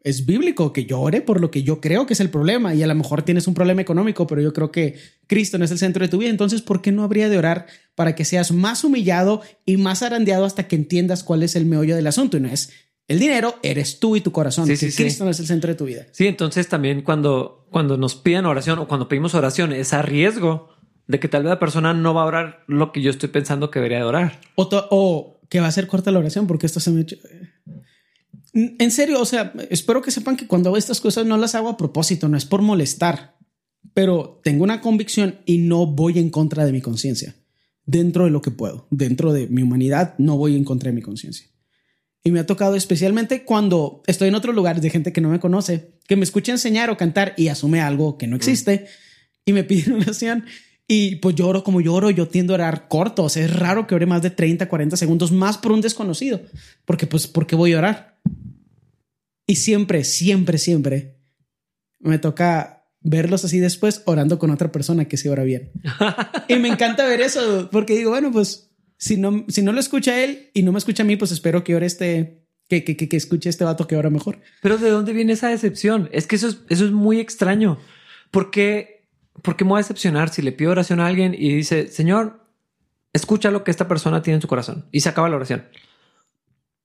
es 0.03 0.25
bíblico 0.25 0.73
que 0.73 0.87
yo 0.87 1.01
ore 1.01 1.21
por 1.21 1.41
lo 1.41 1.51
que 1.51 1.63
yo 1.63 1.81
creo 1.81 2.07
que 2.07 2.15
es 2.15 2.21
el 2.21 2.31
problema 2.31 2.75
y 2.75 2.83
a 2.83 2.87
lo 2.87 2.95
mejor 2.95 3.23
tienes 3.23 3.47
un 3.47 3.55
problema 3.55 3.83
económico, 3.83 4.27
pero 4.27 4.41
yo 4.41 4.53
creo 4.53 4.73
que 4.73 4.97
Cristo 5.27 5.59
no 5.59 5.65
es 5.65 5.71
el 5.71 5.79
centro 5.79 6.05
de 6.05 6.09
tu 6.09 6.19
vida. 6.19 6.31
Entonces, 6.31 6.63
¿por 6.63 6.81
qué 6.81 6.91
no 6.91 7.05
habría 7.05 7.29
de 7.29 7.37
orar 7.37 7.67
para 7.95 8.15
que 8.15 8.25
seas 8.25 8.51
más 8.53 8.83
humillado 8.83 9.43
y 9.67 9.77
más 9.77 10.03
arandeado 10.03 10.45
hasta 10.45 10.69
que 10.69 10.77
entiendas 10.77 11.23
cuál 11.23 11.43
es 11.43 11.55
el 11.55 11.67
meollo 11.67 11.97
del 11.97 12.07
asunto? 12.07 12.39
Y 12.39 12.41
no 12.41 12.49
es 12.49 12.71
el 13.11 13.19
dinero 13.19 13.57
eres 13.65 13.99
tú 13.99 14.15
y 14.15 14.21
tu 14.21 14.31
corazón. 14.31 14.69
Sí, 14.69 14.77
sí, 14.77 14.93
Cristo 14.93 15.25
no 15.25 15.33
es 15.33 15.41
el 15.41 15.47
centro 15.49 15.67
de 15.67 15.75
tu 15.75 15.85
vida. 15.85 16.07
Sí, 16.13 16.29
entonces 16.29 16.69
también 16.69 17.03
cuando, 17.03 17.67
cuando 17.69 17.97
nos 17.97 18.15
piden 18.15 18.47
oración 18.47 18.79
o 18.79 18.87
cuando 18.87 19.09
pedimos 19.09 19.35
oración 19.35 19.73
es 19.73 19.93
a 19.93 20.01
riesgo 20.01 20.69
de 21.11 21.19
que 21.21 21.29
tal 21.29 21.43
vez 21.43 21.51
la 21.51 21.59
persona 21.59 21.93
no 21.93 22.15
va 22.15 22.23
a 22.23 22.27
orar 22.27 22.65
lo 22.69 22.93
que 22.93 23.03
yo 23.03 23.11
estoy 23.11 23.29
pensando 23.29 23.71
que 23.71 23.79
debería 23.81 23.99
de 23.99 24.05
orar. 24.05 24.41
O, 24.55 24.69
o 24.91 25.41
que 25.49 25.61
va 25.61 25.67
a 25.67 25.73
ser 25.73 25.87
corta 25.87 26.11
la 26.11 26.19
oración 26.21 26.47
porque 26.47 26.67
esto 26.67 26.79
se 26.81 26.91
me... 26.91 27.01
echa- 27.03 27.17
En 28.53 28.91
serio, 28.91 29.21
o 29.21 29.25
sea, 29.25 29.53
espero 29.71 30.03
que 30.03 30.11
sepan 30.11 30.37
que 30.37 30.47
cuando 30.47 30.69
hago 30.69 30.77
estas 30.77 31.01
cosas 31.01 31.27
no 31.27 31.37
las 31.37 31.55
hago 31.55 31.69
a 31.69 31.77
propósito, 31.77 32.29
no 32.29 32.37
es 32.37 32.45
por 32.45 32.63
molestar, 32.63 33.37
pero 33.95 34.41
tengo 34.45 34.65
una 34.65 34.81
convicción 34.81 35.41
y 35.47 35.59
no 35.59 35.87
voy 35.87 36.19
en 36.19 36.31
contra 36.31 36.65
de 36.65 36.73
mi 36.73 36.81
conciencia. 36.81 37.35
Dentro 37.87 38.25
de 38.25 38.31
lo 38.31 38.41
que 38.41 38.51
puedo, 38.53 38.87
dentro 38.91 39.33
de 39.33 39.49
mi 39.49 39.63
humanidad, 39.63 40.15
no 40.19 40.37
voy 40.37 40.57
en 40.57 40.65
contra 40.65 40.91
de 40.91 40.95
mi 40.95 41.03
conciencia. 41.03 41.47
Y 42.23 42.31
me 42.33 42.39
ha 42.41 42.47
tocado 42.47 42.77
especialmente 42.77 43.45
cuando 43.45 44.03
estoy 44.07 44.29
en 44.29 44.35
otros 44.35 44.55
lugares 44.55 44.83
de 44.83 44.91
gente 44.91 45.13
que 45.13 45.21
no 45.23 45.31
me 45.31 45.41
conoce, 45.41 45.99
que 46.07 46.17
me 46.17 46.23
escucha 46.25 46.53
enseñar 46.53 46.91
o 46.91 46.97
cantar 46.97 47.35
y 47.37 47.49
asume 47.49 47.81
algo 47.81 48.19
que 48.19 48.27
no 48.27 48.37
existe 48.37 48.87
y 49.45 49.53
me 49.53 49.65
piden 49.65 49.95
oración. 50.03 50.45
Y 50.93 51.15
pues 51.17 51.37
lloro 51.37 51.63
como 51.63 51.81
lloro, 51.81 52.11
yo 52.11 52.27
tiendo 52.27 52.53
a 52.53 52.57
orar 52.57 52.89
corto. 52.89 53.23
O 53.23 53.29
sea, 53.29 53.45
es 53.45 53.55
raro 53.55 53.87
que 53.87 53.95
ore 53.95 54.07
más 54.07 54.23
de 54.23 54.31
30, 54.31 54.69
40 54.69 54.97
segundos 54.97 55.31
más 55.31 55.57
por 55.57 55.71
un 55.71 55.81
desconocido. 55.81 56.43
Porque 56.85 57.07
pues, 57.07 57.29
¿por 57.29 57.47
qué 57.47 57.55
voy 57.55 57.75
a 57.75 57.79
orar? 57.79 58.19
Y 59.47 59.55
siempre, 59.55 60.03
siempre, 60.03 60.59
siempre 60.59 61.21
me 62.01 62.19
toca 62.19 62.89
verlos 63.03 63.45
así 63.45 63.61
después 63.61 64.03
orando 64.07 64.41
con 64.41 64.51
otra 64.51 64.73
persona 64.73 65.05
que 65.05 65.17
se 65.17 65.31
ora 65.31 65.45
bien. 65.45 65.71
y 66.49 66.57
me 66.57 66.67
encanta 66.67 67.07
ver 67.07 67.21
eso 67.21 67.69
porque 67.71 67.95
digo, 67.95 68.11
bueno, 68.11 68.33
pues 68.33 68.73
si 68.99 69.17
no, 69.17 69.45
si 69.47 69.63
no 69.63 69.71
lo 69.71 69.79
escucha 69.79 70.25
él 70.25 70.51
y 70.55 70.65
no 70.65 70.73
me 70.73 70.79
escucha 70.79 71.05
a 71.05 71.07
mí, 71.07 71.15
pues 71.15 71.31
espero 71.31 71.63
que 71.63 71.77
ore 71.77 71.87
este, 71.87 72.43
que, 72.67 72.83
que, 72.83 72.97
que, 72.97 73.09
que 73.09 73.17
escuche 73.17 73.49
este 73.49 73.63
vato 73.63 73.87
que 73.87 73.95
ora 73.95 74.11
mejor. 74.11 74.41
Pero 74.61 74.77
¿de 74.77 74.91
dónde 74.91 75.13
viene 75.13 75.35
esa 75.35 75.51
decepción? 75.51 76.09
Es 76.11 76.27
que 76.27 76.35
eso 76.35 76.49
es, 76.49 76.59
eso 76.69 76.85
es 76.85 76.91
muy 76.91 77.21
extraño. 77.21 77.79
¿Por 78.33 78.51
qué, 78.51 79.00
¿Por 79.43 79.57
qué 79.57 79.65
me 79.65 79.71
voy 79.71 79.79
a 79.79 79.83
decepcionar 79.83 80.29
si 80.31 80.43
le 80.43 80.53
pido 80.53 80.71
oración 80.71 81.01
a 81.01 81.07
alguien 81.07 81.35
y 81.35 81.55
dice, 81.55 81.89
Señor, 81.89 82.47
escucha 83.13 83.51
lo 83.51 83.65
que 83.65 83.71
esta 83.71 83.89
persona 83.89 84.23
tiene 84.23 84.37
en 84.37 84.43
su 84.43 84.49
corazón 84.49 84.87
y 84.93 85.01
se 85.01 85.09
acaba 85.09 85.29
la 85.29 85.37
oración? 85.37 85.65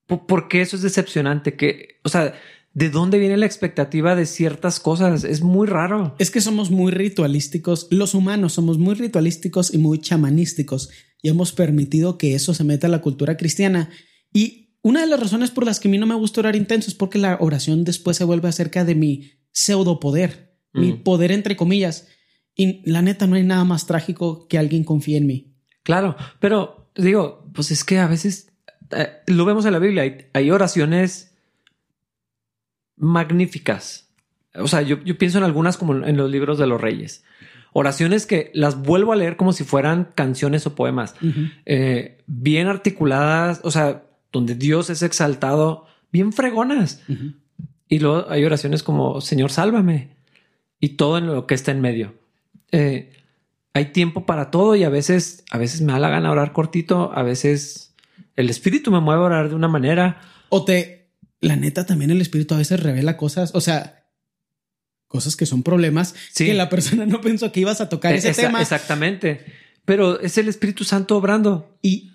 ¿Por, 0.07 0.47
qué 0.47 0.61
eso 0.61 0.75
es 0.75 0.83
decepcionante? 0.83 1.55
Que, 1.55 1.99
o 2.03 2.09
sea, 2.09 2.35
¿de 2.73 2.89
dónde 2.89 3.17
viene 3.17 3.37
la 3.37 3.47
expectativa 3.47 4.15
de 4.15 4.27
ciertas 4.27 4.79
cosas? 4.79 5.23
Es 5.23 5.41
muy 5.41 5.67
raro. 5.67 6.15
Es 6.19 6.29
que 6.29 6.41
somos 6.41 6.69
muy 6.69 6.91
ritualísticos, 6.91 7.87
los 7.89 8.13
humanos 8.13 8.53
somos 8.53 8.77
muy 8.77 8.93
ritualísticos 8.93 9.73
y 9.73 9.79
muy 9.79 9.99
chamanísticos 9.99 10.91
y 11.23 11.29
hemos 11.29 11.53
permitido 11.53 12.19
que 12.19 12.35
eso 12.35 12.53
se 12.53 12.63
meta 12.63 12.85
a 12.85 12.91
la 12.91 13.01
cultura 13.01 13.35
cristiana. 13.35 13.89
Y 14.31 14.77
una 14.83 15.01
de 15.01 15.07
las 15.07 15.19
razones 15.19 15.49
por 15.49 15.65
las 15.65 15.79
que 15.79 15.87
a 15.87 15.91
mí 15.91 15.97
no 15.97 16.05
me 16.05 16.13
gusta 16.13 16.41
orar 16.41 16.55
intenso 16.55 16.89
es 16.91 16.95
porque 16.95 17.17
la 17.17 17.37
oración 17.39 17.83
después 17.83 18.17
se 18.17 18.23
vuelve 18.25 18.47
acerca 18.47 18.85
de 18.85 18.93
mi 18.93 19.31
pseudo 19.51 19.99
poder, 19.99 20.55
mi 20.71 20.93
Mm. 20.93 21.03
poder 21.03 21.31
entre 21.31 21.55
comillas. 21.55 22.07
Y 22.55 22.89
la 22.89 23.01
neta 23.01 23.27
no 23.27 23.35
hay 23.35 23.43
nada 23.43 23.63
más 23.65 23.85
trágico 23.85 24.47
que 24.47 24.57
alguien 24.57 24.83
confíe 24.83 25.17
en 25.17 25.27
mí. 25.27 25.51
Claro, 25.83 26.15
pero 26.39 26.89
digo, 26.95 27.49
pues 27.53 27.71
es 27.71 27.83
que 27.83 27.99
a 27.99 28.07
veces 28.07 28.51
eh, 28.91 29.09
lo 29.27 29.45
vemos 29.45 29.65
en 29.65 29.73
la 29.73 29.79
Biblia. 29.79 30.03
Hay, 30.03 30.27
hay 30.33 30.51
oraciones 30.51 31.35
magníficas. 32.97 34.09
O 34.55 34.67
sea, 34.67 34.81
yo, 34.81 35.03
yo 35.03 35.17
pienso 35.17 35.37
en 35.37 35.43
algunas 35.43 35.77
como 35.77 36.05
en 36.05 36.17
los 36.17 36.31
libros 36.31 36.57
de 36.57 36.67
los 36.67 36.79
reyes. 36.79 37.23
Oraciones 37.73 38.25
que 38.25 38.51
las 38.53 38.81
vuelvo 38.81 39.11
a 39.11 39.17
leer 39.17 39.35
como 39.35 39.51
si 39.51 39.65
fueran 39.65 40.11
canciones 40.15 40.65
o 40.65 40.75
poemas. 40.75 41.13
Eh, 41.65 42.23
bien 42.25 42.67
articuladas, 42.67 43.59
o 43.63 43.71
sea, 43.71 44.03
donde 44.31 44.55
Dios 44.55 44.89
es 44.89 45.01
exaltado, 45.01 45.85
bien 46.09 46.31
fregonas. 46.31 47.01
Y 47.89 47.99
luego 47.99 48.27
hay 48.29 48.45
oraciones 48.45 48.81
como 48.81 49.19
Señor, 49.19 49.51
sálvame. 49.51 50.15
Y 50.79 50.89
todo 50.89 51.17
en 51.17 51.27
lo 51.27 51.47
que 51.47 51.55
está 51.55 51.71
en 51.71 51.81
medio. 51.81 52.13
Eh, 52.75 53.11
hay 53.73 53.85
tiempo 53.91 54.25
para 54.25 54.51
todo 54.51 54.75
y 54.75 54.83
a 54.83 54.89
veces, 54.89 55.43
a 55.51 55.57
veces 55.57 55.81
me 55.81 55.91
da 55.93 55.99
la 55.99 56.09
gana 56.09 56.31
orar 56.31 56.53
cortito, 56.53 57.11
a 57.13 57.23
veces 57.23 57.93
el 58.35 58.49
espíritu 58.49 58.91
me 58.91 58.99
mueve 59.01 59.21
a 59.21 59.25
orar 59.25 59.49
de 59.49 59.55
una 59.55 59.67
manera. 59.67 60.21
O 60.49 60.63
te, 60.65 61.09
la 61.41 61.55
neta, 61.55 61.85
también 61.85 62.11
el 62.11 62.21
espíritu 62.21 62.53
a 62.55 62.59
veces 62.59 62.79
revela 62.81 63.17
cosas, 63.17 63.51
o 63.53 63.61
sea, 63.61 64.05
cosas 65.07 65.35
que 65.35 65.45
son 65.45 65.63
problemas 65.63 66.15
Sí. 66.33 66.45
que 66.45 66.53
la 66.53 66.69
persona 66.69 67.05
no 67.05 67.21
pensó 67.21 67.51
que 67.51 67.59
ibas 67.61 67.81
a 67.81 67.89
tocar 67.89 68.13
ese 68.13 68.29
Esa- 68.29 68.43
tema. 68.43 68.61
Exactamente. 68.61 69.45
Pero 69.85 70.19
es 70.19 70.37
el 70.37 70.47
Espíritu 70.49 70.83
Santo 70.83 71.15
obrando. 71.17 71.77
Y 71.81 72.11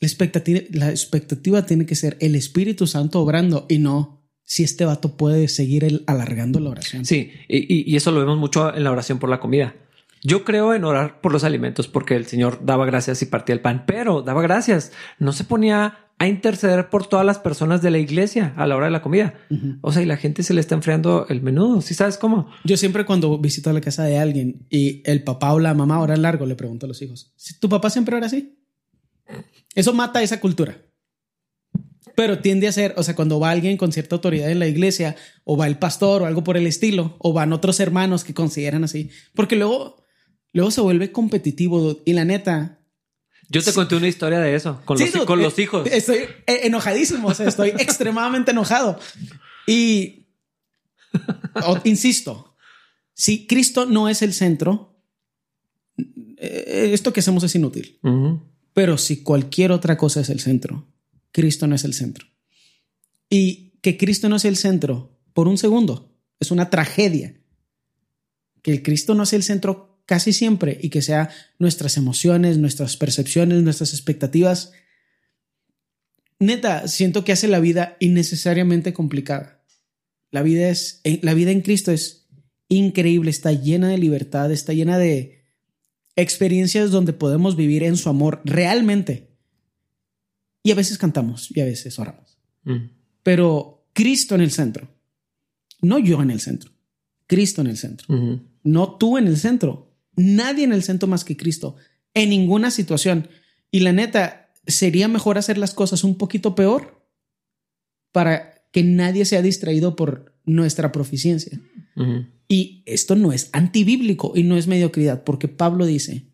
la 0.00 0.06
expectativa, 0.06 0.60
la 0.72 0.90
expectativa 0.90 1.64
tiene 1.66 1.86
que 1.86 1.94
ser 1.94 2.16
el 2.20 2.34
Espíritu 2.34 2.86
Santo 2.86 3.20
obrando 3.20 3.66
y 3.68 3.78
no 3.78 4.19
si 4.50 4.64
este 4.64 4.84
vato 4.84 5.16
puede 5.16 5.46
seguir 5.46 5.84
el, 5.84 6.02
alargando 6.08 6.58
la 6.58 6.70
oración. 6.70 7.04
Sí, 7.04 7.30
y, 7.46 7.94
eso 7.94 8.10
lo 8.10 8.18
vemos 8.18 8.36
mucho 8.36 8.74
en 8.74 8.82
la 8.82 8.90
oración 8.90 9.20
por 9.20 9.30
la 9.30 9.38
comida. 9.38 9.76
Yo 10.24 10.42
creo 10.42 10.74
en 10.74 10.82
orar 10.82 11.20
por 11.20 11.30
los 11.30 11.44
alimentos 11.44 11.86
porque 11.86 12.16
el 12.16 12.26
Señor 12.26 12.58
daba 12.64 12.84
gracias 12.84 13.22
y 13.22 13.26
partía 13.26 13.54
el 13.54 13.60
pan, 13.60 13.84
pero 13.86 14.22
daba 14.22 14.42
gracias. 14.42 14.90
No 15.20 15.32
se 15.32 15.44
ponía 15.44 15.98
a 16.18 16.26
interceder 16.26 16.90
por 16.90 17.06
todas 17.06 17.24
las 17.24 17.38
personas 17.38 17.80
de 17.80 17.92
la 17.92 17.98
iglesia 17.98 18.52
a 18.56 18.66
la 18.66 18.74
hora 18.74 18.86
de 18.86 18.90
la 18.90 19.02
comida. 19.02 19.34
O 19.82 19.92
sea, 19.92 20.02
y 20.02 20.06
la 20.06 20.16
gente 20.16 20.42
se 20.42 20.52
le 20.52 20.60
está 20.60 20.74
enfriando 20.74 21.26
el 21.28 21.42
menudo. 21.42 21.80
¿Sí 21.80 21.94
sabes 21.94 22.18
cómo? 22.18 22.50
Yo 22.64 22.76
siempre 22.76 23.06
cuando 23.06 23.38
visito 23.38 23.72
la 23.72 23.80
casa 23.80 24.02
de 24.02 24.18
alguien 24.18 24.66
y 24.68 25.00
el 25.08 25.22
papá 25.22 25.52
o 25.52 25.60
la 25.60 25.74
mamá 25.74 26.00
ora 26.00 26.16
largo, 26.16 26.44
le 26.44 26.56
pregunto 26.56 26.86
a 26.86 26.88
los 26.88 27.00
hijos, 27.02 27.32
¿Si 27.36 27.60
¿tu 27.60 27.68
papá 27.68 27.88
siempre 27.88 28.16
ora 28.16 28.26
así? 28.26 28.58
Eso 29.76 29.94
mata 29.94 30.20
esa 30.24 30.40
cultura. 30.40 30.76
Pero 32.16 32.38
tiende 32.40 32.68
a 32.68 32.72
ser, 32.72 32.94
o 32.96 33.02
sea, 33.02 33.14
cuando 33.16 33.38
va 33.40 33.50
alguien 33.50 33.76
con 33.76 33.92
cierta 33.92 34.16
autoridad 34.16 34.50
en 34.50 34.58
la 34.58 34.66
iglesia, 34.66 35.16
o 35.44 35.56
va 35.56 35.66
el 35.66 35.78
pastor 35.78 36.22
o 36.22 36.26
algo 36.26 36.42
por 36.44 36.56
el 36.56 36.66
estilo, 36.66 37.16
o 37.18 37.32
van 37.32 37.52
otros 37.52 37.80
hermanos 37.80 38.24
que 38.24 38.34
consideran 38.34 38.84
así, 38.84 39.10
porque 39.34 39.56
luego, 39.56 40.04
luego 40.52 40.70
se 40.70 40.80
vuelve 40.80 41.12
competitivo 41.12 42.00
y 42.04 42.12
la 42.12 42.24
neta, 42.24 42.80
Yo 43.48 43.62
te 43.62 43.72
conté 43.72 43.96
una 43.96 44.08
historia 44.08 44.38
de 44.40 44.54
eso 44.54 44.80
con, 44.84 44.96
Sí, 44.98 45.10
los, 45.14 45.24
con 45.24 45.40
eh, 45.40 45.42
los 45.42 45.58
hijos. 45.58 45.86
Estoy 45.90 46.18
eh, 46.46 46.60
enojadísimo, 46.64 47.28
o 47.28 47.34
sea, 47.34 47.48
estoy 47.48 47.68
extremadamente 47.78 48.50
enojado. 48.52 48.98
Y 49.66 50.28
o- 51.66 51.80
insisto, 51.84 52.54
si 53.14 53.46
Cristo 53.46 53.86
no 53.86 54.08
es 54.08 54.22
el 54.22 54.32
centro, 54.34 55.02
eh, 56.38 56.90
esto 56.92 57.12
que 57.12 57.20
hacemos 57.20 57.42
es 57.44 57.54
inútil. 57.54 57.98
Pero 58.72 58.96
si 58.98 59.22
cualquier 59.22 59.72
otra 59.72 59.96
cosa 59.96 60.20
es 60.20 60.30
el 60.30 60.40
centro, 60.40 60.86
Cristo 61.32 61.66
no 61.66 61.74
es 61.74 61.84
el 61.84 61.94
centro. 61.94 62.26
Y 63.28 63.78
que 63.82 63.96
Cristo 63.96 64.28
no 64.28 64.36
es 64.36 64.44
el 64.44 64.56
centro 64.56 65.18
por 65.32 65.48
un 65.48 65.58
segundo 65.58 66.10
es 66.40 66.50
una 66.50 66.70
tragedia. 66.70 67.34
Que 68.62 68.72
el 68.72 68.82
Cristo 68.82 69.14
no 69.14 69.26
sea 69.26 69.36
el 69.36 69.42
centro 69.42 70.02
casi 70.06 70.32
siempre 70.32 70.78
y 70.82 70.88
que 70.88 71.02
sea 71.02 71.30
nuestras 71.58 71.96
emociones, 71.96 72.58
nuestras 72.58 72.96
percepciones, 72.96 73.62
nuestras 73.62 73.92
expectativas. 73.92 74.72
Neta, 76.38 76.88
siento 76.88 77.24
que 77.24 77.32
hace 77.32 77.46
la 77.46 77.60
vida 77.60 77.96
innecesariamente 78.00 78.92
complicada. 78.92 79.62
La 80.30 80.42
vida 80.42 80.68
es 80.68 81.00
la 81.22 81.34
vida 81.34 81.50
en 81.50 81.60
Cristo 81.60 81.92
es 81.92 82.28
increíble, 82.68 83.30
está 83.30 83.52
llena 83.52 83.88
de 83.88 83.98
libertad, 83.98 84.50
está 84.52 84.72
llena 84.72 84.96
de 84.96 85.42
experiencias 86.16 86.90
donde 86.90 87.12
podemos 87.12 87.56
vivir 87.56 87.82
en 87.82 87.96
su 87.96 88.08
amor 88.08 88.40
realmente. 88.44 89.29
Y 90.62 90.70
a 90.70 90.74
veces 90.74 90.98
cantamos 90.98 91.50
y 91.54 91.60
a 91.60 91.64
veces 91.64 91.98
oramos. 91.98 92.38
Mm. 92.64 92.90
Pero 93.22 93.86
Cristo 93.92 94.34
en 94.34 94.40
el 94.40 94.50
centro. 94.50 94.88
No 95.80 95.98
yo 95.98 96.22
en 96.22 96.30
el 96.30 96.40
centro. 96.40 96.70
Cristo 97.26 97.60
en 97.60 97.68
el 97.68 97.76
centro. 97.76 98.06
No 98.62 98.96
tú 98.96 99.16
en 99.16 99.26
el 99.26 99.36
centro. 99.36 99.94
Nadie 100.16 100.64
en 100.64 100.72
el 100.72 100.82
centro 100.82 101.08
más 101.08 101.24
que 101.24 101.36
Cristo. 101.36 101.76
En 102.12 102.30
ninguna 102.30 102.70
situación. 102.70 103.28
Y 103.70 103.80
la 103.80 103.92
neta, 103.92 104.40
sería 104.66 105.08
mejor 105.08 105.38
hacer 105.38 105.58
las 105.58 105.74
cosas 105.74 106.04
un 106.04 106.16
poquito 106.16 106.54
peor 106.54 107.06
para 108.12 108.62
que 108.72 108.82
nadie 108.82 109.24
sea 109.24 109.42
distraído 109.42 109.96
por 109.96 110.34
nuestra 110.44 110.92
proficiencia. 110.92 111.60
Y 112.48 112.82
esto 112.86 113.14
no 113.14 113.32
es 113.32 113.50
antibíblico 113.52 114.32
y 114.34 114.42
no 114.42 114.56
es 114.56 114.66
mediocridad, 114.66 115.22
porque 115.22 115.48
Pablo 115.48 115.84
dice, 115.84 116.29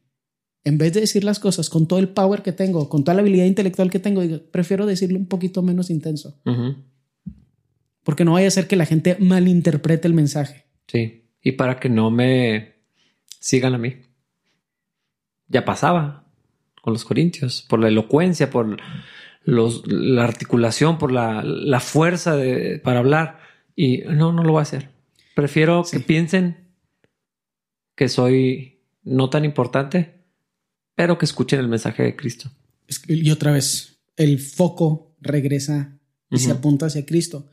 en 0.66 0.78
vez 0.78 0.92
de 0.92 1.00
decir 1.00 1.22
las 1.24 1.38
cosas 1.38 1.70
con 1.70 1.86
todo 1.86 1.98
el 2.00 2.08
power 2.08 2.42
que 2.42 2.52
tengo, 2.52 2.88
con 2.88 3.04
toda 3.04 3.14
la 3.14 3.20
habilidad 3.22 3.44
intelectual 3.46 3.90
que 3.90 4.00
tengo, 4.00 4.20
digo, 4.20 4.40
prefiero 4.50 4.84
decirlo 4.84 5.18
un 5.18 5.26
poquito 5.26 5.62
menos 5.62 5.90
intenso, 5.90 6.40
porque 8.02 8.24
no 8.24 8.32
vaya 8.32 8.48
a 8.48 8.50
ser 8.50 8.66
que 8.66 8.76
la 8.76 8.84
gente 8.86 9.16
malinterprete 9.18 10.06
el 10.08 10.14
mensaje. 10.14 10.64
Sí. 10.88 11.24
Y 11.40 11.52
para 11.52 11.78
que 11.80 11.88
no 11.88 12.10
me 12.10 12.74
sigan 13.40 13.74
a 13.74 13.78
mí. 13.78 13.94
Ya 15.48 15.64
pasaba 15.64 16.24
con 16.82 16.92
los 16.92 17.04
corintios, 17.04 17.64
por 17.68 17.78
la 17.80 17.88
elocuencia, 17.88 18.50
por 18.50 18.76
los, 19.44 19.82
la 19.86 20.24
articulación, 20.24 20.98
por 20.98 21.12
la, 21.12 21.42
la 21.44 21.78
fuerza 21.80 22.36
de, 22.36 22.80
para 22.82 22.98
hablar. 22.98 23.38
Y 23.76 23.98
no, 23.98 24.32
no 24.32 24.42
lo 24.42 24.52
voy 24.52 24.60
a 24.60 24.62
hacer. 24.62 24.90
Prefiero 25.36 25.84
Sí. 25.84 25.98
que 25.98 26.02
piensen 26.04 26.74
que 27.94 28.08
soy 28.08 28.80
no 29.04 29.30
tan 29.30 29.44
importante, 29.44 30.15
pero 30.96 31.18
que 31.18 31.26
escuchen 31.26 31.60
el 31.60 31.68
mensaje 31.68 32.02
de 32.02 32.16
Cristo. 32.16 32.50
Y 33.06 33.30
otra 33.30 33.52
vez, 33.52 33.98
el 34.16 34.40
foco 34.40 35.14
regresa 35.20 36.00
y 36.30 36.38
se 36.38 36.50
apunta 36.50 36.86
hacia 36.86 37.06
Cristo. 37.06 37.48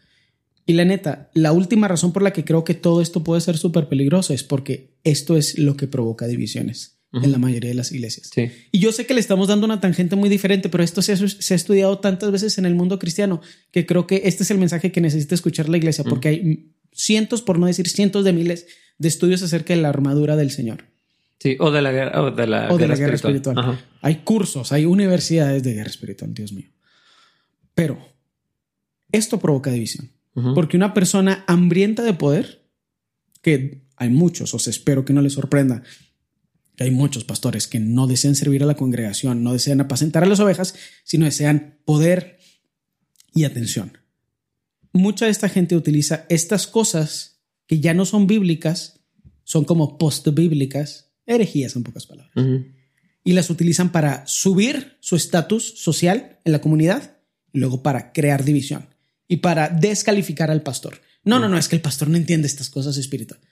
Y 0.65 0.73
la 0.73 0.85
neta, 0.85 1.29
la 1.33 1.51
última 1.51 1.87
razón 1.87 2.13
por 2.13 2.23
la 2.23 2.31
que 2.31 2.45
creo 2.45 2.63
que 2.63 2.73
todo 2.73 3.01
esto 3.01 3.23
puede 3.23 3.41
ser 3.41 3.57
súper 3.57 3.89
peligroso 3.89 4.33
es 4.33 4.43
porque 4.43 4.95
esto 5.03 5.37
es 5.37 5.59
lo 5.59 5.75
que 5.75 5.87
provoca 5.87 6.25
divisiones. 6.25 6.99
en 7.11 7.31
la 7.31 7.37
mayoría 7.37 7.69
de 7.69 7.75
las 7.75 7.91
iglesias. 7.91 8.31
Sí. 8.33 8.49
Y 8.71 8.79
yo 8.79 8.91
sé 8.91 9.05
que 9.05 9.13
le 9.13 9.19
estamos 9.19 9.47
dando 9.47 9.65
una 9.65 9.79
tangente 9.79 10.15
muy 10.15 10.29
diferente, 10.29 10.67
pero 10.67 10.83
esto 10.83 11.03
se 11.03 11.13
ha, 11.13 11.15
se 11.15 11.53
ha 11.53 11.55
estudiado 11.55 11.99
tantas 11.99 12.31
veces 12.31 12.57
en 12.57 12.65
el 12.65 12.73
mundo 12.73 12.97
cristiano 12.97 13.39
que 13.69 13.85
creo 13.85 14.07
que 14.07 14.23
este 14.25 14.41
es 14.41 14.49
el 14.49 14.57
mensaje 14.57 14.91
que 14.91 14.99
necesita 14.99 15.35
escuchar 15.35 15.69
la 15.69 15.77
iglesia, 15.77 16.03
porque 16.03 16.29
hay 16.29 16.73
cientos, 16.91 17.43
por 17.43 17.59
no 17.59 17.67
decir 17.67 17.87
cientos 17.87 18.25
de 18.25 18.33
miles 18.33 18.65
de 18.97 19.07
estudios 19.09 19.43
acerca 19.43 19.75
de 19.75 19.81
la 19.83 19.89
armadura 19.89 20.35
del 20.35 20.49
Señor. 20.49 20.85
Sí, 21.39 21.57
o 21.59 21.71
de 21.71 21.81
la 21.81 21.91
guerra, 21.91 22.21
o 22.21 22.31
de 22.31 22.47
la 22.47 22.69
O 22.69 22.77
de 22.77 22.85
guerra 22.85 22.93
la 22.93 22.99
guerra 22.99 23.15
espiritual. 23.15 23.85
Hay 24.01 24.15
cursos, 24.23 24.71
hay 24.71 24.85
universidades 24.85 25.61
de 25.63 25.73
guerra 25.73 25.89
espiritual, 25.89 26.33
Dios 26.33 26.53
mío. 26.53 26.69
Pero 27.73 27.97
esto 29.11 29.39
provoca 29.39 29.71
división. 29.71 30.11
Ujú. 30.35 30.53
Porque 30.53 30.77
una 30.77 30.93
persona 30.93 31.43
hambrienta 31.47 32.03
de 32.03 32.13
poder, 32.13 32.69
que 33.41 33.83
hay 33.97 34.09
muchos, 34.09 34.53
o 34.53 34.59
sea, 34.59 34.71
espero 34.71 35.05
que 35.05 35.13
no 35.13 35.21
les 35.21 35.33
sorprenda, 35.33 35.83
que 36.75 36.85
hay 36.85 36.91
muchos 36.91 37.23
pastores 37.23 37.67
que 37.67 37.79
no 37.79 38.07
desean 38.07 38.35
servir 38.35 38.63
a 38.63 38.65
la 38.65 38.75
congregación, 38.75 39.43
no 39.43 39.53
desean 39.53 39.81
apacentar 39.81 40.23
a 40.23 40.27
las 40.27 40.39
ovejas, 40.39 40.75
sino 41.03 41.25
desean 41.25 41.79
poder 41.85 42.39
y 43.33 43.43
atención. 43.43 43.97
Mucha 44.91 45.25
de 45.25 45.31
esta 45.31 45.49
gente 45.49 45.75
utiliza 45.75 46.25
estas 46.29 46.67
cosas 46.67 47.41
que 47.67 47.79
ya 47.79 47.93
no 47.93 48.05
son 48.05 48.27
bíblicas, 48.27 49.01
son 49.43 49.65
como 49.65 49.97
post-bíblicas, 49.97 51.12
herejías 51.25 51.75
en 51.75 51.83
pocas 51.83 52.05
palabras 52.05 52.33
y 53.23 53.33
las 53.33 53.49
utilizan 53.49 53.91
para 53.91 54.25
subir 54.27 54.97
su 54.99 55.15
estatus 55.15 55.63
social 55.79 56.39
en 56.43 56.51
la 56.51 56.59
comunidad 56.61 57.17
y 57.53 57.59
luego 57.59 57.81
para 57.83 58.11
crear 58.11 58.43
división 58.43 58.87
y 59.27 59.37
para 59.37 59.69
descalificar 59.69 60.51
al 60.51 60.61
pastor. 60.63 60.99
No, 61.23 61.39
no, 61.39 61.47
no, 61.47 61.57
es 61.57 61.69
que 61.69 61.75
el 61.77 61.81
pastor 61.81 62.09
no 62.09 62.17
entiende 62.17 62.47
estas 62.47 62.69
cosas 62.69 62.97
espirituales. 62.97 63.45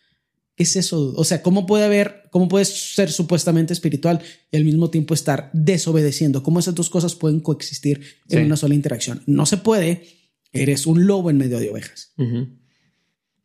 ¿Qué 0.56 0.64
es 0.64 0.76
eso? 0.76 1.14
O 1.16 1.24
sea, 1.24 1.42
¿cómo 1.42 1.66
puede 1.66 1.86
haber, 1.86 2.24
cómo 2.30 2.50
puedes 2.50 2.68
ser 2.68 3.10
supuestamente 3.12 3.72
espiritual 3.72 4.20
y 4.52 4.58
al 4.58 4.66
mismo 4.66 4.90
tiempo 4.90 5.14
estar 5.14 5.50
desobedeciendo? 5.54 6.44
¿Cómo 6.44 6.60
esas 6.60 6.76
dos 6.76 6.90
cosas 6.90 7.16
pueden 7.16 7.40
coexistir 7.40 8.02
en 8.30 8.40
Sí. 8.40 8.46
una 8.46 8.58
sola 8.58 8.76
interacción? 8.76 9.24
No 9.26 9.46
se 9.46 9.56
puede. 9.58 10.06
Eres 10.52 10.86
un 10.86 11.08
lobo 11.08 11.30
en 11.30 11.38
medio 11.38 11.58
de 11.60 11.70
ovejas. 11.70 12.12
Ujú. 12.18 12.50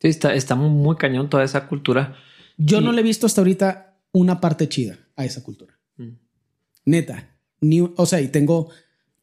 Sí, 0.01 0.09
está, 0.09 0.35
está 0.35 0.57
muy 0.57 0.97
cañón 0.97 1.31
toda 1.31 1.45
esa 1.45 1.69
cultura. 1.69 2.17
Yo 2.59 2.81
no 2.81 2.91
le 2.91 3.01
he 3.03 3.05
visto 3.05 3.27
hasta 3.27 3.41
ahorita 3.43 3.86
una 4.19 4.41
parte 4.41 4.69
chida 4.69 4.99
a 5.17 5.25
esa 5.25 5.43
cultura. 5.43 5.79
Mm. 5.97 6.11
Neta. 6.87 7.37
Ni, 7.61 7.81
o 7.81 8.07
sea, 8.07 8.21
y 8.21 8.29
tengo 8.29 8.71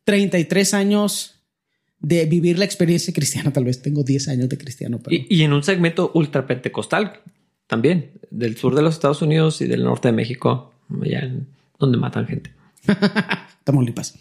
33 0.04 0.74
años 0.74 1.36
de 2.00 2.26
vivir 2.26 2.60
la 2.60 2.66
experiencia 2.66 3.14
cristiana. 3.18 3.52
Tal 3.52 3.64
vez 3.66 3.82
tengo 3.82 4.04
10 4.04 4.28
años 4.28 4.50
de 4.50 4.58
cristiano, 4.58 5.00
pero 5.04 5.16
Y, 5.16 5.26
y 5.30 5.42
en 5.44 5.54
un 5.54 5.64
segmento 5.64 6.12
ultra 6.14 6.46
pentecostal 6.46 7.22
también, 7.68 8.12
del 8.30 8.56
sur 8.58 8.76
de 8.76 8.82
los 8.82 8.94
Estados 8.94 9.22
Unidos 9.22 9.62
y 9.62 9.68
del 9.68 9.84
norte 9.84 10.10
de 10.10 10.12
México, 10.14 10.74
allá 11.02 11.20
en- 11.22 11.48
donde 11.80 11.98
matan 11.98 12.28
gente. 12.28 12.52
Tamaulipas. 13.64 14.16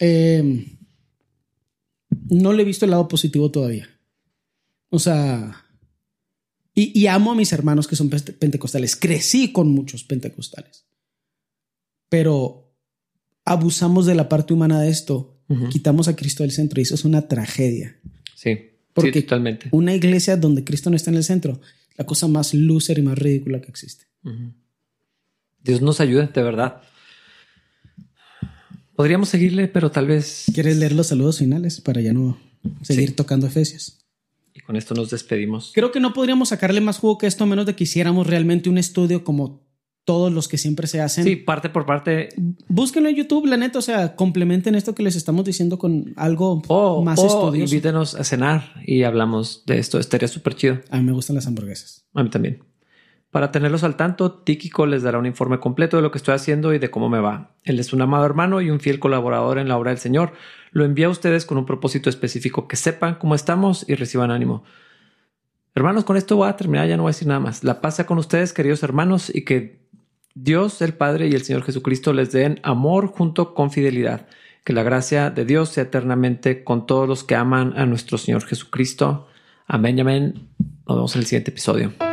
Eh, 0.00 0.64
no 2.30 2.52
le 2.52 2.62
he 2.62 2.64
visto 2.64 2.84
el 2.84 2.92
lado 2.92 3.08
positivo 3.08 3.50
todavía. 3.50 3.88
O 4.90 4.98
sea, 4.98 5.64
y, 6.80 6.98
y 6.98 7.06
amo 7.06 7.32
a 7.32 7.34
mis 7.34 7.52
hermanos 7.52 7.86
que 7.88 7.96
son 7.96 8.08
pente- 8.10 8.32
pentecostales. 8.32 8.94
Crecí 8.96 9.52
con 9.52 9.68
muchos 9.70 10.04
pentecostales. 10.04 10.84
Pero 12.08 12.72
abusamos 13.44 14.06
de 14.06 14.14
la 14.14 14.28
parte 14.28 14.54
humana 14.54 14.80
de 14.80 14.90
esto. 14.90 15.34
Quitamos 15.70 16.08
a 16.08 16.14
Cristo 16.16 16.42
del 16.42 16.52
centro 16.52 16.78
y 16.78 16.82
eso 16.82 16.94
es 16.94 17.04
una 17.06 17.26
tragedia. 17.26 17.96
Sí, 18.34 18.56
Porque- 18.92 19.12
sí, 19.12 19.22
totalmente. 19.22 19.68
Una 19.72 19.94
iglesia 19.94 20.36
donde 20.36 20.62
Cristo 20.62 20.90
no 20.90 20.96
está 20.96 21.10
en 21.10 21.16
el 21.16 21.24
centro, 21.24 21.60
la 21.96 22.04
cosa 22.04 22.28
más 22.28 22.52
loser 22.54 22.98
y 22.98 23.02
más 23.02 23.18
ridícula 23.18 23.60
que 23.62 23.70
existe. 23.70 24.04
Dios 25.64 25.80
nos 25.80 26.00
ayude, 26.00 26.26
de 26.28 26.42
verdad. 26.42 26.82
Podríamos 28.94 29.28
seguirle, 29.28 29.68
pero 29.68 29.90
tal 29.90 30.06
vez. 30.06 30.44
¿Quieres 30.52 30.76
leer 30.76 30.92
los 30.92 31.06
saludos 31.08 31.38
finales 31.38 31.80
para 31.80 32.00
ya 32.00 32.12
no 32.12 32.38
seguir 32.82 33.10
Sí. 33.10 33.14
tocando 33.14 33.46
Efesios? 33.46 33.98
Y 34.58 34.60
con 34.60 34.74
esto 34.74 34.92
nos 34.94 35.10
despedimos. 35.10 35.70
Creo 35.72 35.92
que 35.92 36.00
no 36.00 36.12
podríamos 36.12 36.48
sacarle 36.48 36.80
más 36.80 36.98
jugo 36.98 37.16
que 37.16 37.28
esto 37.28 37.44
a 37.44 37.46
menos 37.46 37.64
de 37.64 37.76
que 37.76 37.84
hiciéramos 37.84 38.26
realmente 38.26 38.68
un 38.68 38.76
estudio 38.76 39.22
como 39.22 39.62
todos 40.04 40.32
los 40.32 40.48
que 40.48 40.58
siempre 40.58 40.88
se 40.88 41.00
hacen. 41.00 41.22
Sí, 41.22 41.36
parte 41.36 41.68
por 41.68 41.86
parte. 41.86 42.30
Búsquenlo 42.66 43.08
en 43.08 43.14
YouTube, 43.14 43.46
la 43.46 43.56
neta, 43.56 43.78
o 43.78 43.82
sea, 43.82 44.16
complementen 44.16 44.74
esto 44.74 44.94
que 44.94 45.04
les 45.04 45.14
estamos 45.14 45.44
diciendo 45.44 45.78
con 45.78 46.12
algo 46.16 46.60
más 47.04 47.20
o 47.20 47.26
estudioso. 47.26 47.72
invítenos 47.72 48.14
a 48.16 48.24
cenar 48.24 48.72
y 48.84 49.04
hablamos 49.04 49.64
de 49.66 49.78
esto. 49.78 50.00
Estaría 50.00 50.26
súper 50.26 50.56
chido. 50.56 50.80
A 50.90 50.96
mí 50.96 51.04
me 51.04 51.12
gustan 51.12 51.36
las 51.36 51.46
hamburguesas. 51.46 52.06
A 52.14 52.24
mí 52.24 52.30
también. 52.30 52.64
Para 53.30 53.52
tenerlos 53.52 53.84
al 53.84 53.96
tanto, 53.96 54.32
Tíquico 54.32 54.86
les 54.86 55.02
dará 55.02 55.18
un 55.18 55.26
informe 55.26 55.60
completo 55.60 55.98
de 55.98 56.02
lo 56.02 56.10
que 56.10 56.18
estoy 56.18 56.34
haciendo 56.34 56.72
y 56.72 56.78
de 56.78 56.90
cómo 56.90 57.10
me 57.10 57.20
va. 57.20 57.54
Él 57.62 57.78
es 57.78 57.92
un 57.92 58.00
amado 58.00 58.24
hermano 58.24 58.62
y 58.62 58.70
un 58.70 58.80
fiel 58.80 58.98
colaborador 58.98 59.58
en 59.58 59.68
la 59.68 59.76
obra 59.76 59.90
del 59.90 59.98
Señor. 60.00 60.32
Lo 60.70 60.84
envía 60.84 61.06
a 61.06 61.10
ustedes 61.10 61.44
con 61.46 61.58
un 61.58 61.66
propósito 61.66 62.10
específico, 62.10 62.68
que 62.68 62.76
sepan 62.76 63.16
cómo 63.16 63.34
estamos 63.34 63.84
y 63.88 63.94
reciban 63.94 64.30
ánimo. 64.30 64.64
Hermanos, 65.74 66.04
con 66.04 66.16
esto 66.16 66.36
voy 66.36 66.48
a 66.48 66.56
terminar, 66.56 66.88
ya 66.88 66.96
no 66.96 67.04
voy 67.04 67.10
a 67.10 67.14
decir 67.14 67.28
nada 67.28 67.40
más. 67.40 67.62
La 67.62 67.80
paz 67.80 67.96
sea 67.96 68.06
con 68.06 68.18
ustedes, 68.18 68.52
queridos 68.52 68.82
hermanos, 68.82 69.30
y 69.32 69.44
que 69.44 69.86
Dios, 70.34 70.82
el 70.82 70.94
Padre 70.94 71.28
y 71.28 71.34
el 71.34 71.42
Señor 71.42 71.62
Jesucristo 71.62 72.12
les 72.12 72.32
den 72.32 72.60
amor 72.62 73.08
junto 73.08 73.54
con 73.54 73.70
fidelidad. 73.70 74.26
Que 74.64 74.72
la 74.72 74.82
gracia 74.82 75.30
de 75.30 75.44
Dios 75.44 75.70
sea 75.70 75.84
eternamente 75.84 76.64
con 76.64 76.86
todos 76.86 77.08
los 77.08 77.24
que 77.24 77.34
aman 77.34 77.74
a 77.76 77.86
nuestro 77.86 78.18
Señor 78.18 78.44
Jesucristo. 78.44 79.28
Amén 79.66 79.98
amén. 80.00 80.48
Nos 80.86 80.96
vemos 80.96 81.14
en 81.14 81.20
el 81.20 81.26
siguiente 81.26 81.50
episodio. 81.50 82.07